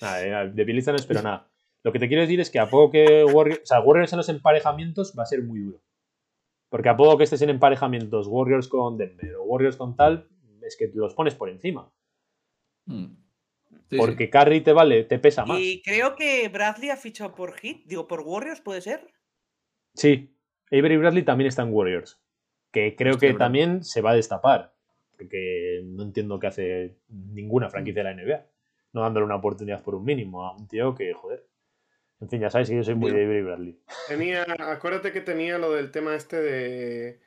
[0.00, 1.48] Nada, de Bielitza no espero nada.
[1.82, 4.18] Lo que te quiero decir es que a poco que Warriors, o sea, Warriors en
[4.18, 5.80] los emparejamientos va a ser muy duro.
[6.68, 10.28] Porque a poco que estés en emparejamientos Warriors con Denver o Warriors con tal,
[10.62, 11.90] es que los pones por encima.
[12.84, 13.16] Hmm.
[13.96, 15.58] Porque Curry te vale, te pesa más.
[15.58, 19.06] Y creo que Bradley ha fichado por Hit, digo, por Warriors, ¿puede ser?
[19.94, 20.36] Sí,
[20.70, 22.20] Avery Bradley también está en Warriors.
[22.72, 24.72] Que creo que también se va a destapar.
[25.16, 28.46] Porque no entiendo qué hace ninguna franquicia de la NBA.
[28.92, 31.44] No dándole una oportunidad por un mínimo a un tío que, joder.
[32.20, 33.78] En fin, ya sabes que yo soy muy de Avery Bradley.
[34.08, 37.20] Tenía, acuérdate que tenía lo del tema este de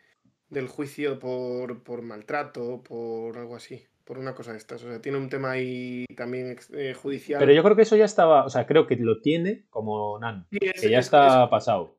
[0.49, 4.83] del juicio por, por maltrato, por algo así por una cosa de estas.
[4.83, 7.39] O sea, tiene un tema ahí también eh, judicial.
[7.39, 10.47] Pero yo creo que eso ya estaba, o sea, creo que lo tiene como Nan,
[10.51, 11.97] que ya está pasado.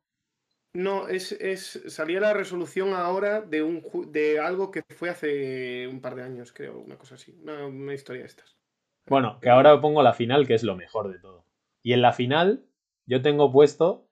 [0.74, 6.01] No, es, es, salía la resolución ahora de, un, de algo que fue hace un
[6.01, 8.57] par de años, creo, una cosa así, una, historia de estas.
[9.07, 11.44] Bueno, que ahora pongo la final, que es lo mejor de todo.
[11.82, 12.65] Y en la final
[13.05, 14.09] yo tengo puesto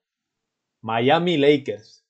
[0.81, 2.05] Miami Lakers,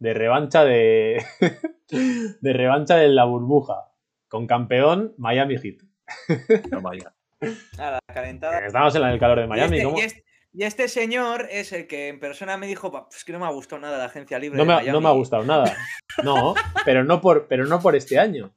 [0.00, 1.24] de revancha de,
[2.40, 3.92] de revancha de la burbuja.
[4.26, 5.82] Con campeón, Miami Heat.
[6.70, 7.14] No vaya.
[7.76, 8.66] Nada, calentada.
[8.66, 9.78] Estamos en el calor de Miami.
[10.00, 13.46] Este, y, este, señor es el que en persona me dijo, pues que no me
[13.46, 14.58] ha gustado nada la agencia libre.
[14.58, 15.76] No, me, ha, no me ha gustado nada.
[16.22, 16.54] No,
[16.84, 18.54] pero no por, pero no por este año.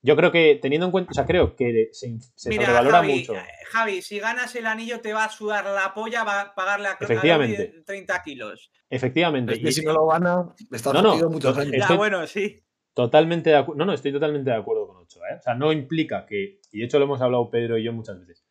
[0.00, 3.34] Yo creo que teniendo en cuenta, o sea, creo que se, sobrevalora mucho.
[3.34, 6.88] Eh, Javi, si ganas el anillo te va a sudar la polla, va a pagarle
[6.88, 7.82] a, Efectivamente.
[7.84, 8.70] 30 kilos.
[8.88, 9.58] Efectivamente.
[9.60, 11.74] y si no lo gana, está no, no, muchos años.
[11.88, 12.64] Ya, bueno, sí.
[12.94, 13.78] Totalmente de acuerdo.
[13.78, 15.28] No, no, estoy totalmente de acuerdo con Ochoa.
[15.30, 15.36] ¿eh?
[15.38, 18.18] O sea, no implica que, y de hecho lo hemos hablado Pedro y yo muchas
[18.20, 18.44] veces,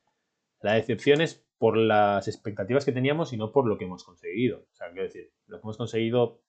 [0.61, 4.59] la decepción es por las expectativas que teníamos y no por lo que hemos conseguido.
[4.71, 6.41] O sea, quiero decir, lo que hemos conseguido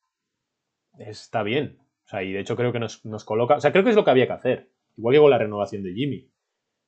[0.99, 1.79] está bien.
[2.05, 3.57] O sea, y de hecho creo que nos, nos coloca.
[3.57, 4.73] O sea, creo que es lo que había que hacer.
[4.97, 6.31] Igual que con la renovación de Jimmy.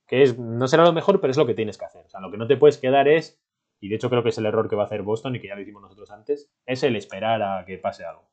[0.07, 2.05] Que es, no será lo mejor, pero es lo que tienes que hacer.
[2.07, 3.41] O sea, lo que no te puedes quedar es,
[3.81, 5.49] y de hecho creo que es el error que va a hacer Boston y que
[5.49, 8.29] ya lo hicimos nosotros antes, es el esperar a que pase algo.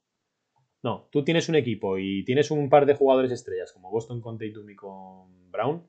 [0.83, 4.37] No, tú tienes un equipo y tienes un par de jugadores estrellas como Boston con
[4.37, 5.87] Tatum y con Brown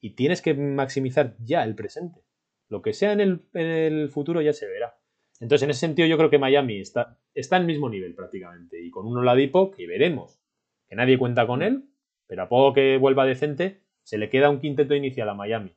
[0.00, 2.25] y tienes que maximizar ya el presente.
[2.68, 3.20] Lo que sea en
[3.52, 4.98] el, futuro ya se verá.
[5.40, 8.82] Entonces, en ese sentido, yo creo que Miami está, está al mismo nivel prácticamente.
[8.82, 10.40] Y con un Oladipo que veremos.
[10.88, 11.84] Que nadie cuenta con él,
[12.26, 15.74] pero a poco que vuelva decente, se le queda un quinteto inicial a Miami.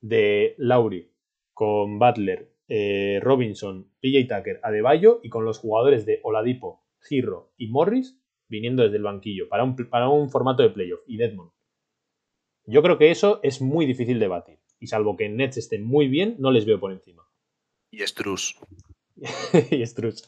[0.00, 1.12] De Lauri,
[1.54, 7.68] con Butler, eh, Robinson, PJ Tucker, Adebayo y con los jugadores de Oladipo, Girro y
[7.68, 11.50] Morris viniendo desde el banquillo para un, formato de playoff y Deadmond.
[12.64, 14.58] Yo creo que eso es muy difícil de batir.
[14.80, 17.26] Y salvo que Nets estén muy bien, no les veo por encima.
[17.90, 18.56] Y Struz.
[19.70, 20.24] y Struz.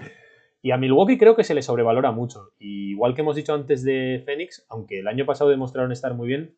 [0.63, 2.53] Y a Milwaukee creo que se les sobrevalora mucho.
[2.59, 6.57] igual que hemos dicho antes de Phoenix, aunque el año pasado demostraron estar muy bien,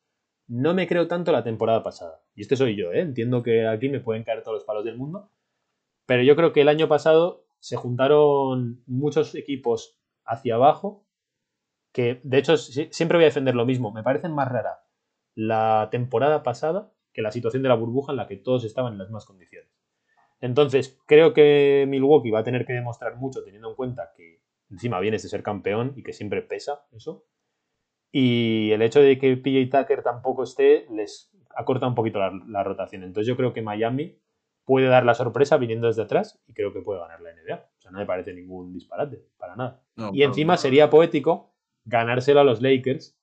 [0.48, 2.20] no me creo tanto la temporada pasada.
[2.34, 3.00] Y este soy yo, ¿eh?
[3.00, 5.30] Entiendo que aquí me pueden caer todos los palos del mundo.
[6.06, 11.06] Pero yo creo que el año pasado se juntaron muchos equipos hacia abajo
[11.92, 13.92] que, de hecho, siempre voy a defender lo mismo.
[13.92, 14.84] Me parece más rara
[15.34, 18.98] la temporada pasada que la situación de la burbuja en la que todos estaban en
[18.98, 19.70] las mismas condiciones.
[20.40, 24.98] Entonces, creo que Milwaukee va a tener que demostrar mucho teniendo en cuenta que encima
[24.98, 27.24] vienes de ser campeón y que siempre pesa eso.
[28.10, 32.64] Y el hecho de que PJ Tucker tampoco esté les acorta un poquito la, la
[32.64, 33.04] rotación.
[33.04, 34.18] Entonces yo creo que Miami
[34.64, 37.54] puede dar la sorpresa viniendo desde atrás y creo que puede ganar la NBA.
[37.54, 39.82] O sea, no me parece ningún disparate, para nada.
[40.12, 43.18] y encima sería poético ganárselo a los Lakers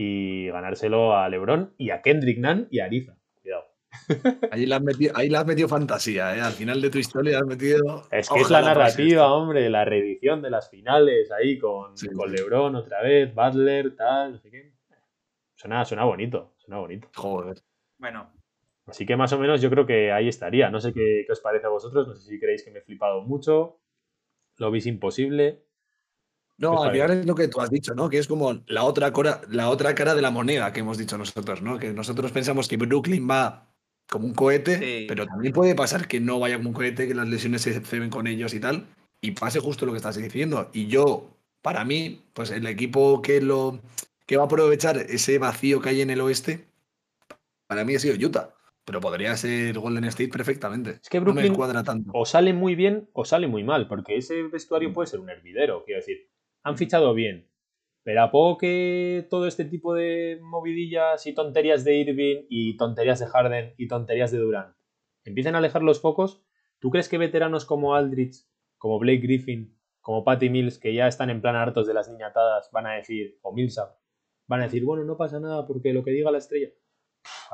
[0.00, 3.16] y ganárselo a LeBron y a Kendrick Nunn y a Ariza.
[3.42, 3.64] Cuidado.
[4.52, 6.40] Ahí le has metido, ahí has metido fantasía, ¿eh?
[6.40, 8.06] Al final de tu historia has metido.
[8.12, 12.76] Es que es la narrativa, hombre, la reedición de las finales ahí con, con LeBron
[12.76, 14.72] otra vez, Butler, tal, no sé qué.
[15.56, 17.08] Suena, suena bonito, suena bonito.
[17.16, 17.56] Joder.
[17.98, 18.30] Bueno,
[18.86, 20.70] Así que más o menos yo creo que ahí estaría.
[20.70, 23.22] No sé qué, os parece a vosotros, no sé si creéis que me he flipado
[23.22, 23.80] mucho,
[24.58, 25.64] lo veis imposible.
[26.58, 28.10] No, al final es lo que tú has dicho, ¿no?
[28.10, 31.16] Que es como la otra, cara, la otra cara de la moneda que hemos dicho
[31.16, 31.78] nosotros, ¿no?
[31.78, 33.68] Que nosotros pensamos que Brooklyn va
[34.10, 37.28] como un cohete, pero también puede pasar que no vaya como un cohete, que las
[37.28, 38.86] lesiones se ceben con ellos y tal,
[39.20, 40.68] y pase justo lo que estás diciendo.
[40.72, 41.30] Y yo,
[41.62, 43.80] para mí, pues el equipo que lo
[44.26, 46.66] que va a aprovechar ese vacío que hay en el oeste,
[47.68, 48.54] para mí ha sido Utah.
[48.84, 50.98] Pero podría ser Golden State perfectamente.
[51.02, 52.10] Es que Brooklyn cuadra tanto.
[52.14, 55.84] o sale muy bien o sale muy mal, porque ese vestuario puede ser un hervidero.
[55.84, 56.26] Quiero decir,
[56.68, 57.50] han fichado bien,
[58.02, 63.18] pero a poco que todo este tipo de movidillas y tonterías de Irving y tonterías
[63.18, 64.78] de Harden y tonterías de Durant
[65.28, 66.42] empiecen a alejar los focos,
[66.78, 68.46] ¿tú crees que veteranos como Aldrich,
[68.78, 72.70] como Blake Griffin, como Patty Mills, que ya están en plan hartos de las niñatadas,
[72.72, 73.98] van a decir, o Millsap,
[74.46, 76.70] van a decir, bueno, no pasa nada porque lo que diga la estrella.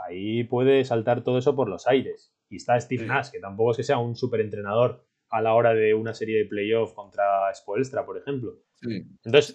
[0.06, 2.32] ahí puede saltar todo eso por los aires.
[2.48, 5.94] Y está Steve Nash, que tampoco es que sea un superentrenador a la hora de
[5.94, 8.60] una serie de playoff contra Spoelstra, por ejemplo.
[8.82, 9.54] Entonces,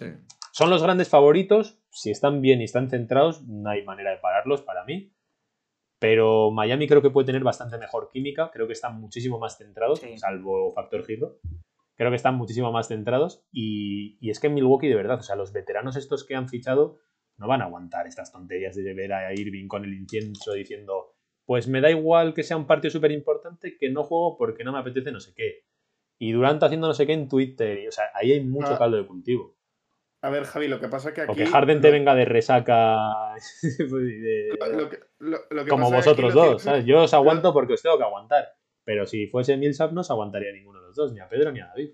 [0.52, 1.78] son los grandes favoritos.
[1.90, 5.12] Si están bien y están centrados, no hay manera de pararlos para mí.
[5.98, 8.50] Pero Miami creo que puede tener bastante mejor química.
[8.52, 11.40] Creo que están muchísimo más centrados, salvo factor giro
[12.00, 13.44] creo que están muchísimo más centrados.
[13.52, 16.98] Y, es que en Milwaukee, de verdad, o sea, los veteranos estos que han fichado
[17.36, 21.14] no van a aguantar estas tonterías de ver a Irving con el incienso diciendo,
[21.44, 24.72] pues me da igual que sea un partido súper importante, que no juego porque no
[24.72, 25.66] me apetece no sé qué.
[26.22, 27.78] Y Durant haciendo no sé qué en Twitter.
[27.78, 28.78] Y, o sea, ahí hay mucho ah.
[28.78, 29.56] caldo de cultivo.
[30.20, 31.32] A ver, Javi, lo que pasa es que aquí.
[31.32, 33.34] O que Harden te venga de resaca.
[35.68, 36.84] como vosotros dos, ¿sabes?
[36.84, 38.52] Yo os aguanto porque os tengo que aguantar.
[38.84, 41.60] Pero si fuese Millsap, no se aguantaría ninguno de los dos, ni a Pedro ni
[41.60, 41.92] a David.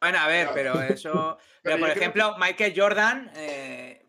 [0.00, 1.36] Bueno, a ver, pero eso.
[1.62, 3.30] pero, por ejemplo, Michael Jordan.
[3.36, 4.06] Eh,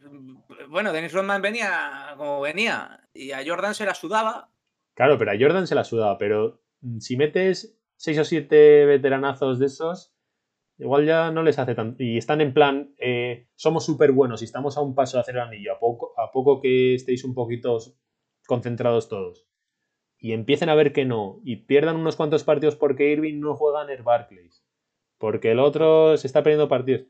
[0.69, 3.01] bueno, Dennis Rodman venía como venía.
[3.13, 4.49] Y a Jordan se la sudaba.
[4.93, 6.17] Claro, pero a Jordan se la sudaba.
[6.17, 10.13] Pero mm, si metes seis o siete veteranazos de esos,
[10.77, 12.01] igual ya no les hace tanto.
[12.03, 15.35] Y están en plan, eh, somos súper buenos y estamos a un paso de hacer
[15.35, 15.73] el anillo.
[15.73, 17.77] A poco, a poco que estéis un poquito
[18.47, 19.47] concentrados todos
[20.19, 23.83] y empiecen a ver que no y pierdan unos cuantos partidos porque Irving no juega
[23.83, 24.65] en el Barclays,
[25.17, 27.07] porque el otro se está perdiendo partidos.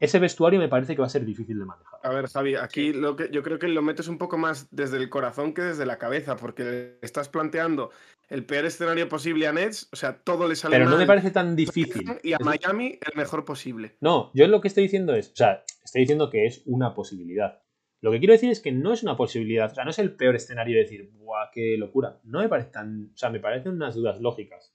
[0.00, 2.00] Ese vestuario me parece que va a ser difícil de manejar.
[2.02, 4.96] A ver, Javi, aquí lo que, yo creo que lo metes un poco más desde
[4.96, 7.90] el corazón que desde la cabeza, porque estás planteando
[8.28, 11.30] el peor escenario posible a Nets, o sea, todo le sale Pero no me parece
[11.30, 12.06] tan difícil.
[12.22, 13.96] Y a Miami el mejor posible.
[14.00, 17.62] No, yo lo que estoy diciendo es, o sea, estoy diciendo que es una posibilidad.
[18.00, 20.14] Lo que quiero decir es que no es una posibilidad, o sea, no es el
[20.14, 22.20] peor escenario de decir, ¡buah, qué locura!
[22.24, 24.72] No me parece tan, o sea, me parecen unas dudas lógicas.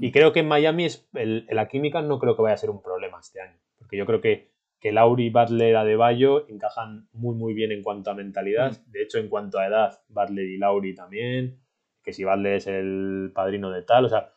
[0.00, 2.82] Y creo que en Miami es, la química no creo que vaya a ser un
[2.82, 4.50] problema este año, porque yo creo que,
[4.80, 8.72] que Lauri, Butler, Adebayo encajan muy, muy bien en cuanto a mentalidad.
[8.72, 8.90] Mm.
[8.90, 11.60] De hecho, en cuanto a edad, Butler y Lauri también,
[12.02, 14.30] que si Butler es el padrino de tal, o sea,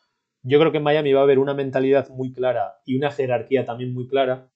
[0.43, 3.63] yo creo que en Miami va a haber una mentalidad muy clara y una jerarquía
[3.63, 4.51] también muy clara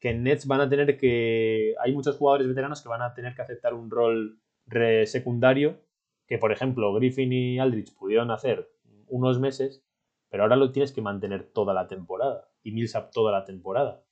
[0.00, 1.74] que en Nets van a tener que.
[1.80, 4.40] Hay muchos jugadores veteranos que van a tener que aceptar un rol
[5.04, 5.82] secundario
[6.26, 8.70] que, por ejemplo, Griffin y Aldrich pudieron hacer
[9.08, 9.84] unos meses,
[10.30, 14.02] pero ahora lo tienes que mantener toda la temporada y Millsap toda la temporada.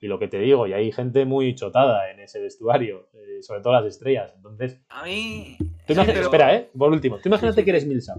[0.00, 3.60] Y lo que te digo, y hay gente muy chotada en ese vestuario, eh, sobre
[3.60, 4.32] todo las estrellas.
[4.36, 4.80] Entonces.
[4.88, 5.56] A mí.
[5.86, 6.70] Espera, ¿eh?
[6.76, 8.18] Por último, tú imagínate que eres Millsap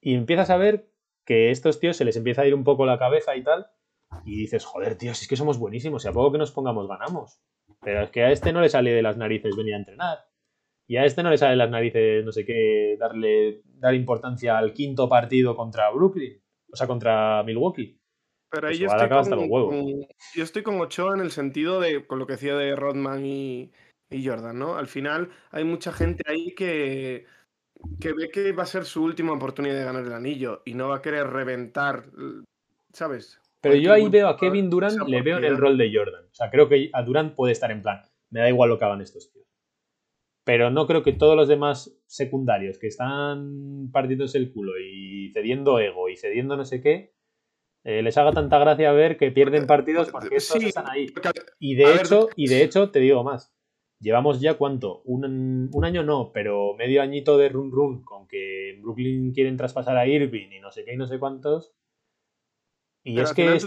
[0.00, 0.90] y empiezas a ver
[1.24, 3.66] que a estos tíos se les empieza a ir un poco la cabeza y tal
[4.24, 6.88] y dices, joder, tío, si es que somos buenísimos, y a poco que nos pongamos
[6.88, 7.40] ganamos.
[7.80, 10.18] Pero es que a este no le sale de las narices venir a entrenar.
[10.86, 14.58] Y a este no le sale de las narices, no sé qué, darle dar importancia
[14.58, 16.42] al quinto partido contra Brooklyn,
[16.72, 17.99] o sea, contra Milwaukee.
[18.50, 22.18] Pero ahí pues yo, estoy con, yo estoy con Ochoa en el sentido de, con
[22.18, 23.70] lo que decía de Rodman y,
[24.10, 24.76] y Jordan, ¿no?
[24.76, 27.26] Al final hay mucha gente ahí que,
[28.00, 30.88] que ve que va a ser su última oportunidad de ganar el anillo y no
[30.88, 32.04] va a querer reventar,
[32.92, 33.40] ¿sabes?
[33.60, 36.24] Pero yo ahí veo a Kevin Durant, le veo en el rol de Jordan.
[36.24, 38.84] O sea, creo que a Durant puede estar en plan, me da igual lo que
[38.84, 39.46] hagan estos tíos.
[40.44, 45.78] Pero no creo que todos los demás secundarios que están partiéndose el culo y cediendo
[45.78, 47.12] ego y cediendo no sé qué,
[47.84, 51.06] eh, les haga tanta gracia ver que pierden partidos porque estos están ahí.
[51.58, 53.52] Y de, hecho, y de hecho, te digo más.
[54.00, 55.02] Llevamos ya cuánto?
[55.04, 59.58] Un, un, año no, pero medio añito de run run con que en Brooklyn quieren
[59.58, 61.74] traspasar a Irving y no sé qué y no sé cuántos.
[63.02, 63.58] Y es que.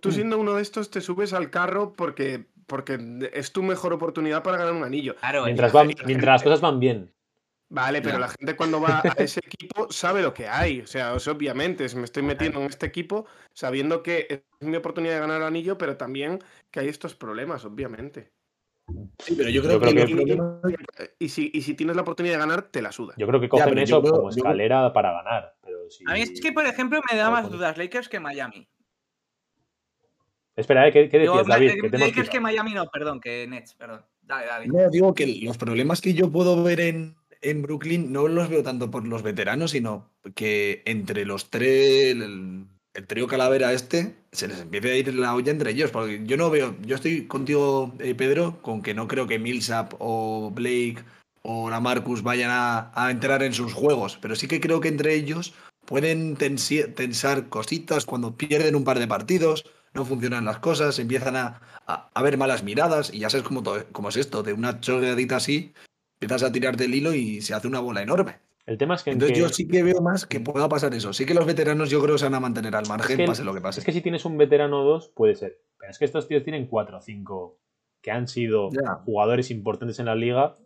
[0.00, 2.98] Tú, siendo uno de estos, te subes al carro porque, porque
[3.32, 5.16] es tu mejor oportunidad para ganar un anillo.
[5.44, 5.72] mientras,
[6.06, 7.12] mientras las cosas van bien.
[7.68, 10.80] Vale, pero la gente cuando va a ese equipo sabe lo que hay.
[10.80, 15.20] O sea, obviamente, me estoy metiendo en este equipo sabiendo que es mi oportunidad de
[15.20, 16.38] ganar el anillo, pero también
[16.70, 18.30] que hay estos problemas, obviamente.
[19.18, 22.80] Sí, pero yo creo, que, y, si, y si tienes la oportunidad de ganar, te
[22.80, 23.14] la suda.
[23.16, 25.56] Yo creo que cogen eso como escalera para ganar.
[26.06, 28.68] A mí es que, por ejemplo, me da más dudas Lakers que Miami.
[30.54, 30.92] Espera, ¿eh?
[30.92, 31.92] ¿qué, qué decías, David?
[31.92, 34.04] Lakers que Miami no, perdón, que Nets, perdón.
[34.22, 34.70] Dale, David.
[34.70, 37.16] No, digo que los problemas que yo puedo ver en,
[37.50, 42.66] en Brooklyn no los veo tanto por los veteranos, sino que entre los tres, el,
[43.06, 45.90] trío Calavera este, se les empiece a ir la olla entre ellos.
[45.90, 49.94] Porque yo no veo, yo estoy contigo, eh, Pedro, con que no creo que Millsap
[49.98, 51.04] o Blake
[51.42, 54.88] o la Marcus vayan a, a, entrar en sus juegos, pero sí que creo que
[54.88, 55.54] entre ellos
[55.84, 59.64] pueden tensar cositas cuando pierden un par de partidos.
[59.94, 63.62] no funcionan las cosas, empiezan a, a, ver malas miradas y ya sabes cómo,
[63.92, 65.72] cómo es esto, de una chorreadita así,
[66.20, 68.40] empiezas a tirar del hilo y se hace una bola enorme.
[68.66, 69.10] El tema es que.
[69.10, 71.12] Entonces, yo sí que veo más que pueda pasar eso.
[71.12, 73.60] Sí que los veteranos, yo creo, se van a mantener al margen, pase lo que
[73.60, 73.80] pase.
[73.80, 75.60] Es que si tienes un veterano o dos, puede ser.
[75.78, 77.60] Pero es que estos tíos tienen cuatro o cinco
[78.02, 78.70] que han sido
[79.04, 80.56] jugadores importantes en la liga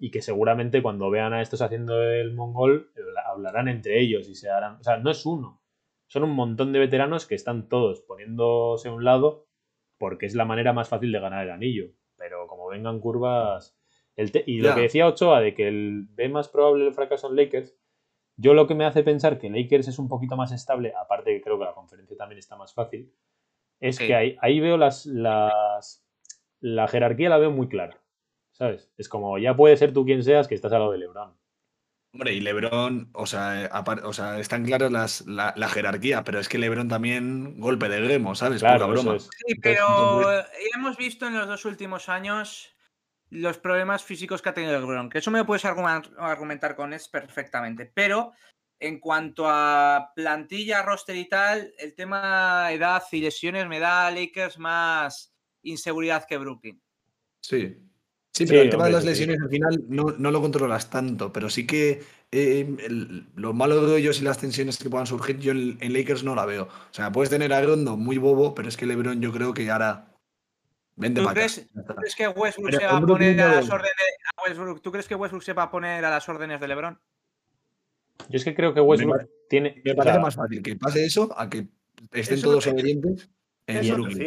[0.00, 2.92] y que seguramente cuando vean a estos haciendo el mongol
[3.26, 4.76] hablarán entre ellos y se harán.
[4.76, 5.60] O sea, no es uno.
[6.06, 9.46] Son un montón de veteranos que están todos poniéndose a un lado
[9.98, 11.92] porque es la manera más fácil de ganar el anillo.
[12.16, 13.77] Pero como vengan curvas
[14.46, 17.76] y lo que decía Ochoa de que el, ve más probable el fracaso en Lakers,
[18.36, 21.40] yo lo que me hace pensar que Lakers es un poquito más estable, aparte que
[21.40, 23.12] creo que la conferencia también está más fácil,
[23.80, 26.04] es que ahí, ahí veo las, las,
[26.60, 28.00] la jerarquía la veo muy clara.
[28.50, 28.90] ¿Sabes?
[28.98, 31.32] Es como ya puede ser tú quien seas que estás al lado de LeBron.
[32.12, 33.70] Hombre, y LeBron, o sea,
[34.02, 38.34] o sea están claras las, la, jerarquía, pero es que LeBron también golpe de gremo,
[38.34, 38.60] ¿sabes?
[38.60, 39.18] Claro, broma.
[39.20, 40.26] Sí, pero
[40.74, 42.74] hemos visto en los dos últimos años
[43.30, 46.92] los problemas físicos que ha tenido el LeBron, que eso me lo puedes argumentar con
[46.92, 48.32] es perfectamente, pero
[48.80, 54.10] en cuanto a plantilla, roster y tal, el tema edad y lesiones me da a
[54.10, 56.80] Lakers más inseguridad que Brooklyn.
[57.40, 57.76] Sí.
[58.32, 61.66] Sí, pero el tema de las lesiones al final no, lo controlas tanto, pero sí
[61.66, 62.76] que eh,
[63.34, 66.46] lo malo de ellos y las tensiones que puedan surgir, yo en, Lakers no la
[66.46, 66.64] veo.
[66.64, 69.64] O sea, puedes tener a Rondo muy bobo, pero es que LeBron yo creo que
[71.00, 75.14] ahora ¿Tú crees, que Westbrook se va a poner a las órdenes ¿Tú crees que
[75.14, 76.98] Westbrook se va a poner a las órdenes de LeBron?
[78.28, 79.80] Yo es que creo que Westbrook tiene.
[79.84, 81.68] Me parece más fácil que pase eso a que
[82.12, 83.30] estén todos obedientes.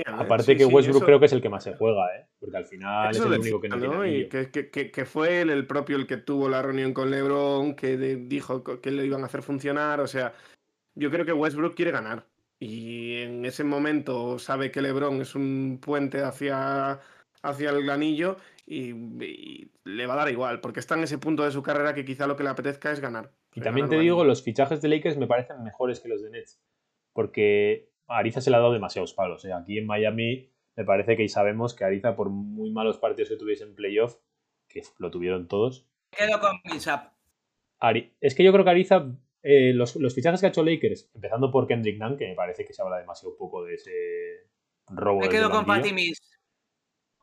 [0.05, 2.27] Aparte que Westbrook creo que es el que más se juega, ¿eh?
[2.39, 6.05] porque al final es el único que no, tiene y que, fue el propio el
[6.05, 9.99] que tuvo la reunión con LeBron, que dijo que le iban a hacer funcionar.
[9.99, 10.33] O sea,
[10.95, 12.27] yo creo que Westbrook quiere ganar
[12.61, 16.99] y en ese momento sabe que LeBron es un puente hacia,
[17.41, 18.93] hacia el anillo y,
[19.83, 22.27] le va a dar igual, porque está en ese punto de su carrera que quizá
[22.27, 23.31] lo que le apetezca es ganar.
[23.55, 26.61] Y también te digo, los fichajes de Lakers me parecen mejores que los de Nets,
[27.13, 29.43] porque a Ariza se le ha dado demasiados palos.
[29.45, 29.53] ¿eh?
[29.53, 33.63] Aquí en Miami me parece que sabemos que Ariza, por muy malos partidos que tuviese
[33.63, 34.17] en playoff,
[34.67, 35.87] que lo tuvieron todos.
[36.11, 37.11] Quedo con Millsap.
[37.79, 41.51] Ari es que yo creo que Ariza eh, los, fichajes que ha hecho Lakers, empezando
[41.51, 43.91] por Kendrick Nunn, que me parece que se habla demasiado poco de ese
[44.87, 45.21] robo.
[45.21, 46.19] Me quedo con Patty Mills.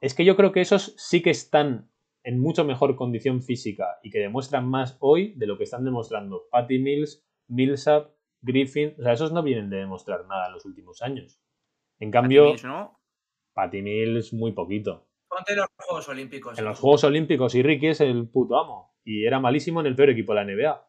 [0.00, 1.90] Es que yo creo que esos sí que están
[2.24, 6.48] en mucho mejor condición física y que demuestran más hoy de lo que están demostrando
[6.50, 8.12] Patty Mills, Millsap,
[8.42, 8.94] Griffin.
[8.98, 11.40] O sea, esos no vienen de demostrar nada en los últimos años.
[12.00, 13.00] En cambio, Patty Mills, ¿no?
[13.54, 15.08] Patty Mills muy poquito.
[15.28, 16.58] Ponte los Juegos Olímpicos.
[16.58, 18.96] En los Juegos Olímpicos y Ricky es el puto amo.
[19.04, 20.87] Y era malísimo en el peor equipo de la NBA.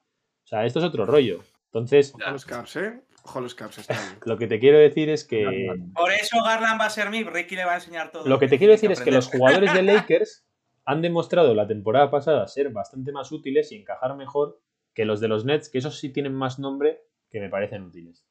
[0.49, 1.43] O sea, esto es otro rollo.
[1.65, 2.11] Entonces.
[2.15, 3.01] Ojo los Caps, ¿eh?
[3.23, 3.87] Ojo los Caps.
[4.25, 5.67] lo que te quiero decir es que.
[5.93, 8.27] Por eso Garland va a ser mi, Ricky le va a enseñar todo.
[8.27, 10.47] Lo que te quiero decir es que los jugadores de Lakers
[10.85, 14.59] han demostrado la temporada pasada ser bastante más útiles y encajar mejor
[14.95, 18.25] que los de los Nets, que esos sí tienen más nombre que me parecen útiles.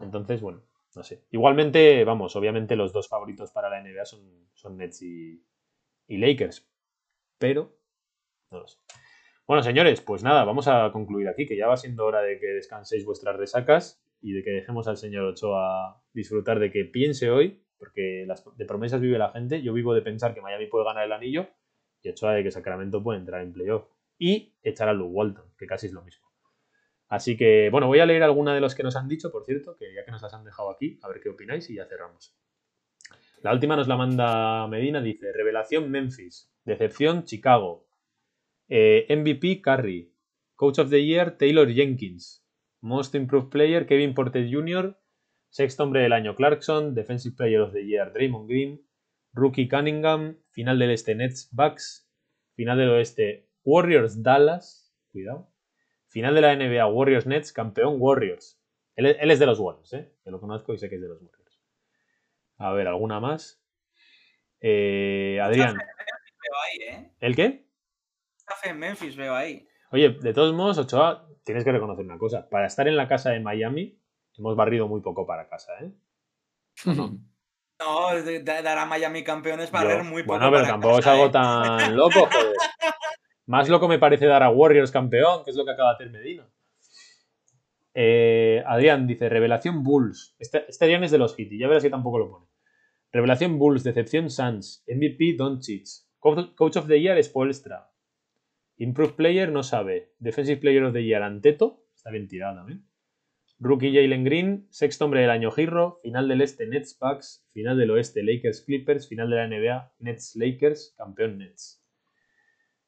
[0.00, 0.64] Entonces, bueno,
[0.96, 1.22] no sé.
[1.30, 5.40] Igualmente, vamos, obviamente los dos favoritos para la NBA son, son Nets y,
[6.08, 6.68] y Lakers.
[7.38, 7.78] Pero,
[8.50, 8.78] no lo sé.
[9.46, 12.48] Bueno, señores, pues nada, vamos a concluir aquí, que ya va siendo hora de que
[12.48, 17.62] descanséis vuestras resacas y de que dejemos al señor Ochoa disfrutar de que piense hoy,
[17.78, 19.62] porque de promesas vive la gente.
[19.62, 21.46] Yo vivo de pensar que Miami puede ganar el anillo
[22.02, 23.86] y Ochoa de que Sacramento puede entrar en playoff
[24.18, 26.26] y echar a Luke Walton, que casi es lo mismo.
[27.06, 29.76] Así que, bueno, voy a leer alguna de los que nos han dicho, por cierto,
[29.76, 32.36] que ya que nos las han dejado aquí, a ver qué opináis y ya cerramos.
[33.42, 37.85] La última nos la manda Medina, dice, revelación Memphis, decepción Chicago,
[38.68, 40.12] eh, MVP, Curry.
[40.54, 42.44] Coach of the Year, Taylor Jenkins.
[42.80, 44.96] Most Improved Player, Kevin Porter Jr.
[45.50, 46.94] Sexto hombre del año, Clarkson.
[46.94, 48.86] Defensive Player of the Year, Draymond Green.
[49.32, 50.38] Rookie Cunningham.
[50.50, 52.10] Final del este, Nets Bucks.
[52.54, 54.94] Final del oeste, Warriors Dallas.
[55.08, 55.52] Cuidado.
[56.08, 57.52] Final de la NBA, Warriors Nets.
[57.52, 58.60] Campeón Warriors.
[58.94, 60.14] Él, es de los Warriors, ¿eh?
[60.24, 61.60] Que lo conozco y sé que es de los Warriors.
[62.58, 63.62] A ver, ¿alguna más?
[64.60, 65.76] Eh, Adrián.
[66.80, 67.12] ¿eh?
[67.20, 67.65] ¿El qué?
[68.46, 69.66] Café en Memphis, veo ahí.
[69.92, 72.48] Oye, de todos modos, Ochoa, tienes que reconocer una cosa.
[72.48, 74.00] Para estar en la casa de Miami,
[74.38, 75.92] hemos barrido muy poco para casa, ¿eh?
[77.78, 78.08] No,
[78.42, 80.38] dar a Miami campeones barrer muy poco.
[80.38, 81.30] Bueno, pero tampoco es algo ¿eh?
[81.30, 82.56] tan loco, joder.
[83.44, 86.10] Más loco me parece dar a Warriors campeón, que es lo que acaba de hacer
[86.10, 86.48] Medina.
[87.92, 90.34] Eh, Adrián dice, revelación Bulls.
[90.38, 92.46] Este, este Adrián es de los Hitty, ya verás que tampoco lo pone.
[93.12, 95.86] Revelación Bulls, decepción Suns, MVP Doncic,
[96.18, 97.90] Coach of the Year Spolstra,
[98.78, 100.12] Improved Player no sabe.
[100.18, 101.84] Defensive Player of the Year Anteto.
[101.94, 102.84] Está bien tirado también.
[103.58, 107.90] Rookie Jalen Green, sexto hombre del año Girro, final del este Nets Bucks, final del
[107.90, 111.82] oeste Lakers Clippers, final de la NBA Nets Lakers, campeón Nets.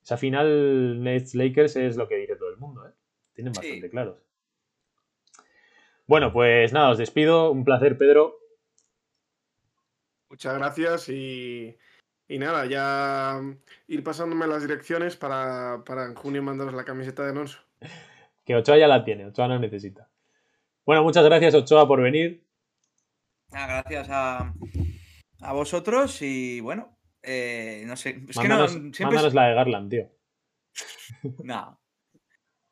[0.03, 2.93] Esa final Nets Lakers es lo que dice todo el mundo, ¿eh?
[3.33, 4.19] Tienen bastante claros.
[6.07, 7.51] Bueno, pues nada, os despido.
[7.51, 8.35] Un placer, Pedro.
[10.31, 11.77] Muchas gracias y,
[12.37, 13.41] nada, ya
[13.87, 17.61] ir pasándome las direcciones para, para en junio mandaros la camiseta de Alonso.
[18.45, 20.11] Que Ochoa ya la tiene, Ochoa no necesita.
[20.85, 22.45] Bueno, muchas gracias, Ochoa, por venir.
[23.51, 24.53] gracias a,
[25.53, 28.21] vosotros y bueno, eh, no sé.
[28.29, 30.11] Es que no, siempre la de Garland, tío.
[31.45, 31.81] No.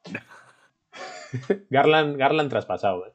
[1.70, 3.12] Garland, Garland traspasado, eh.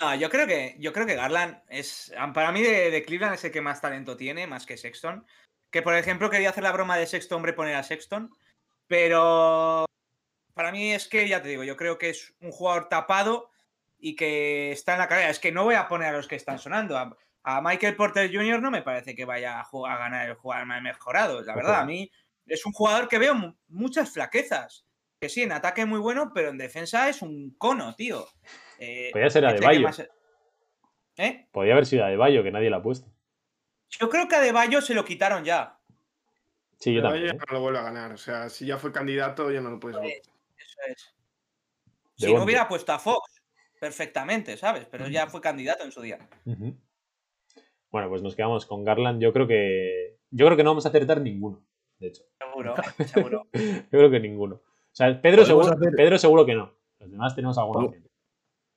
[0.00, 2.12] No, yo creo que, yo creo que Garland es.
[2.34, 5.24] Para mí, de, Cleveland es el que más talento tiene, más que Sexton.
[5.72, 8.30] Que por ejemplo quería hacer la broma de Sexton, hombre, poner a Sexton.
[8.86, 9.86] Pero
[10.54, 13.50] para mí es que, ya te digo, yo creo que es un jugador tapado
[13.98, 15.30] y que está en la carrera.
[15.30, 16.96] Es que no voy a poner a los que están sonando.
[17.44, 18.60] A, Michael Porter Jr.
[18.60, 21.42] no me parece que vaya a, jugar, a ganar el jugador más mejorado.
[21.42, 22.10] La verdad, a mí
[22.46, 24.86] es un jugador que veo muchas flaquezas.
[25.20, 28.26] Que sí, en ataque muy bueno, pero en defensa es un cono, tío.
[28.78, 29.88] Eh, Podría ser a De Bayo.
[31.16, 31.46] ¿Eh?
[31.50, 33.08] Podría haber sido a De Bayo, que nadie la ha puesto.
[34.00, 35.78] Yo creo que a De Bayo se lo quitaron ya.
[36.78, 37.28] Sí, yo también.
[37.28, 37.38] ¿eh?
[37.38, 38.12] no lo vuelve a ganar.
[38.12, 40.22] O sea, si ya fue candidato, ya no lo puedes ver.
[40.56, 41.14] Eso es.
[42.16, 43.42] Si no hubiera puesto a Fox,
[43.80, 44.86] perfectamente, ¿sabes?
[44.90, 46.18] Pero ya fue candidato en su día.
[47.90, 49.20] Bueno, pues nos quedamos con Garland.
[49.20, 50.18] Yo creo que.
[50.30, 51.62] Yo creo que no vamos a acertar ninguno,
[51.98, 52.24] de hecho.
[52.38, 52.74] Seguro,
[53.06, 53.46] seguro.
[53.52, 54.56] Yo creo que ninguno.
[54.56, 56.74] O sea, Pedro seguro, Pedro seguro que no.
[56.98, 57.90] Los demás tenemos alguna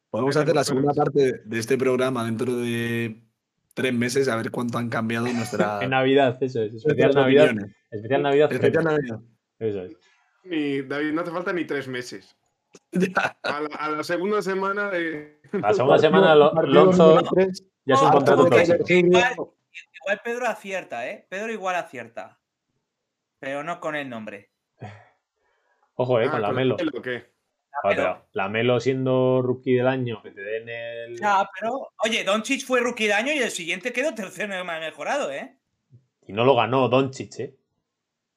[0.09, 3.24] Podemos hacer la segunda parte de este programa dentro de
[3.75, 5.79] tres meses a ver cuánto han cambiado nuestra.
[5.83, 6.73] en Navidad, eso es.
[6.73, 7.55] Especial Navidad.
[7.91, 8.51] Especial Navidad.
[8.51, 9.19] Especial Navidad.
[9.59, 9.97] Eso es.
[10.43, 12.35] Ni, David, no hace falta ni tres meses.
[13.43, 15.39] A la, segunda semana de.
[15.53, 17.21] La segunda semana, Alonso
[17.85, 21.27] ya se contrato igual, igual Pedro acierta, ¿eh?
[21.29, 22.39] Pedro igual acierta.
[23.39, 24.51] Pero no con el nombre.
[25.93, 26.25] Ojo, ¿eh?
[26.27, 26.77] Ah, con la Melo.
[28.31, 31.19] La Melo siendo rookie del año, que te den el.
[31.19, 31.91] Ya, pero.
[32.03, 35.57] Oye, Doncic fue rookie del año y el siguiente quedó tercero y más mejorado, ¿eh?
[36.27, 37.55] Y no lo ganó Doncic, ¿eh?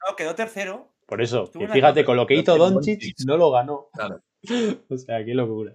[0.07, 0.93] No, quedó tercero.
[1.07, 3.89] Por eso, y fíjate, con lo que hizo Doncic, no lo ganó.
[3.95, 4.21] Claro.
[4.91, 5.75] o sea, qué locura.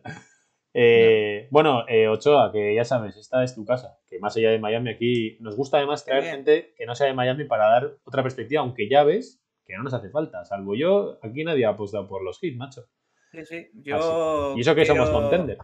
[0.73, 4.59] Eh, bueno, eh, Ochoa, que ya sabes, esta es tu casa, que más allá de
[4.59, 8.23] Miami aquí nos gusta además traer gente que no sea de Miami para dar otra
[8.23, 12.07] perspectiva, aunque ya ves que no nos hace falta, salvo yo, aquí nadie ha apostado
[12.07, 12.85] por los hits, macho.
[13.33, 14.53] Sí, sí, yo...
[14.55, 15.59] Y eso que somos contenders.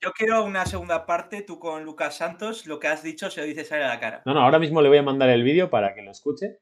[0.00, 3.46] Yo quiero una segunda parte, tú con Lucas Santos, lo que has dicho se lo
[3.46, 4.22] dices a la cara.
[4.26, 6.60] No, no, ahora mismo le voy a mandar el vídeo para que lo escuche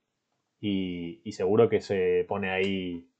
[0.61, 3.11] y, y seguro que se pone ahí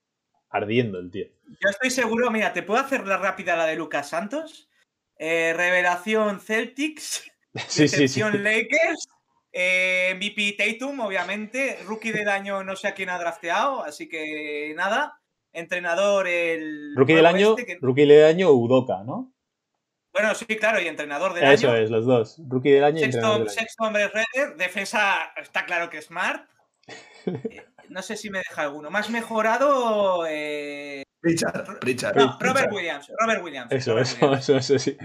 [0.49, 1.27] ardiendo el tío.
[1.61, 4.71] Yo estoy seguro, mira, te puedo hacer la rápida la de Lucas Santos.
[5.19, 7.31] Eh, revelación Celtics.
[7.69, 9.09] Sí, sí, Lakers.
[9.51, 11.79] Eh, MVP Tatum, obviamente.
[11.87, 15.19] Rookie del año, no sé a quién ha drafteado, así que nada.
[15.57, 16.95] Entrenador, el.
[16.95, 19.33] Rookie del año, este rookie del año Udoka, ¿no?
[20.13, 21.53] Bueno, sí, claro, y entrenador del año.
[21.55, 22.37] Eso es, los dos.
[22.47, 24.57] Rookie del año y entrenador Sexto hombre Redder.
[24.57, 26.47] Defensa, está claro que Smart.
[27.27, 28.91] Eh, no sé si me deja alguno.
[28.91, 30.27] Más mejorado.
[30.29, 31.03] Eh...
[31.23, 32.17] Richard, Richard.
[32.17, 33.11] No, Robert Williams.
[33.19, 33.73] Robert Williams.
[33.73, 34.97] Eso, eso, eso, eso, sí.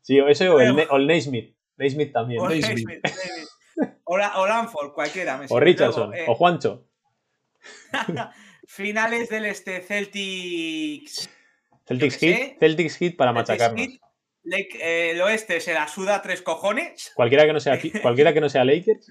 [0.00, 1.56] Sí, ese o el, o Naismith.
[1.76, 2.40] Naismith también.
[2.40, 3.00] O Naismith.
[4.04, 5.40] o, o Lanford, cualquiera.
[5.48, 6.14] o Richardson.
[6.14, 6.88] Eh, o Juancho.
[8.68, 11.30] Finales del este Celtics.
[11.86, 13.80] Celtics Hit, Celtics Hit para machacarnos.
[14.44, 17.10] eh, el oeste se la suda tres cojones.
[17.16, 19.10] Cualquiera que no sea, cualquiera que no sea Lakers.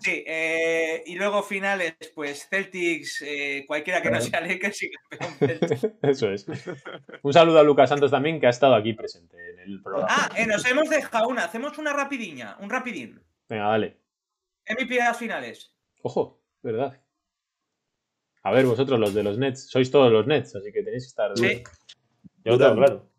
[0.00, 4.90] Sí, eh, y luego finales, pues Celtics, eh, cualquiera que no sea Lakers y
[6.02, 6.46] Eso es.
[7.22, 10.08] Un saludo a Lucas Santos también, que ha estado aquí presente en el programa.
[10.10, 13.22] Ah, eh, nos hemos dejado una, hacemos una rapidiña, un rapidín.
[13.46, 14.00] Venga, dale.
[14.66, 15.76] MVP de las finales.
[16.02, 16.98] Ojo, verdad.
[18.42, 21.08] A ver, vosotros, los de los Nets, sois todos los Nets, así que tenéis que
[21.08, 21.36] estar.
[21.36, 21.62] Sí.
[22.44, 23.10] Yo lo tengo claro.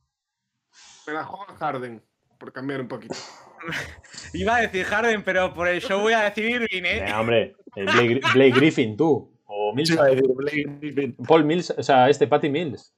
[1.05, 2.01] Me la juega Harden,
[2.39, 3.15] por cambiar un poquito.
[4.33, 7.13] Iba a decir Harden, pero por el show voy a decir Irving, ¿eh?
[7.13, 9.31] hombre, Blake, Griffin, tú.
[9.45, 9.95] O Mills.
[11.27, 12.95] Paul Mills, o sea, este Patty Mills.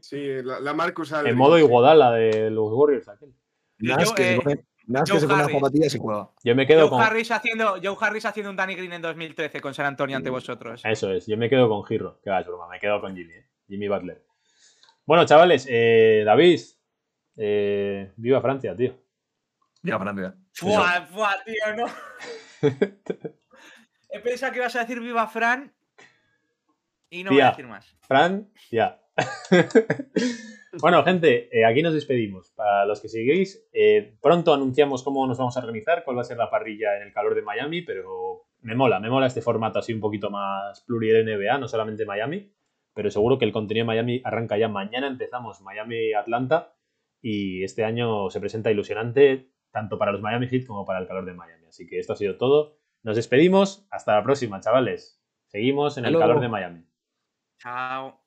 [0.00, 3.32] Sí, la, Marcus En modo Iguodala de los Warriors, aquel.
[4.88, 6.30] Nas que, que se pone a zapatillas y juega.
[6.42, 7.02] Yo me quedo Joe con.
[7.02, 10.80] Harris haciendo, Joe Harris haciendo un Danny Green en 2013 con San Antonio ante vosotros.
[10.82, 12.18] Eso es, yo me quedo con Giro.
[12.24, 13.46] Que va, es broma, me quedo con Jimmy, ¿eh?
[13.68, 14.24] Jimmy Butler.
[15.04, 16.60] Bueno, chavales, eh, David,
[17.36, 18.98] eh, viva Francia, tío.
[19.82, 20.34] Ya, Francia.
[20.52, 21.86] Fua, fua, tío, no.
[24.10, 25.70] He pensado que ibas a decir viva Fran
[27.10, 27.94] y no voy a decir más.
[28.00, 29.02] Fran, ya.
[30.80, 32.50] Bueno, gente, eh, aquí nos despedimos.
[32.52, 36.24] Para los que seguís, eh, pronto anunciamos cómo nos vamos a organizar, cuál va a
[36.24, 39.78] ser la parrilla en el calor de Miami, pero me mola, me mola este formato
[39.78, 42.52] así un poquito más pluriel NBA, no solamente Miami,
[42.92, 46.74] pero seguro que el contenido de Miami arranca ya mañana, empezamos Miami-Atlanta
[47.22, 51.24] y este año se presenta ilusionante tanto para los Miami Heat como para el calor
[51.24, 51.66] de Miami.
[51.66, 52.78] Así que esto ha sido todo.
[53.02, 53.86] Nos despedimos.
[53.90, 55.22] Hasta la próxima, chavales.
[55.46, 56.84] Seguimos en el calor de Miami.
[57.58, 58.20] Chao.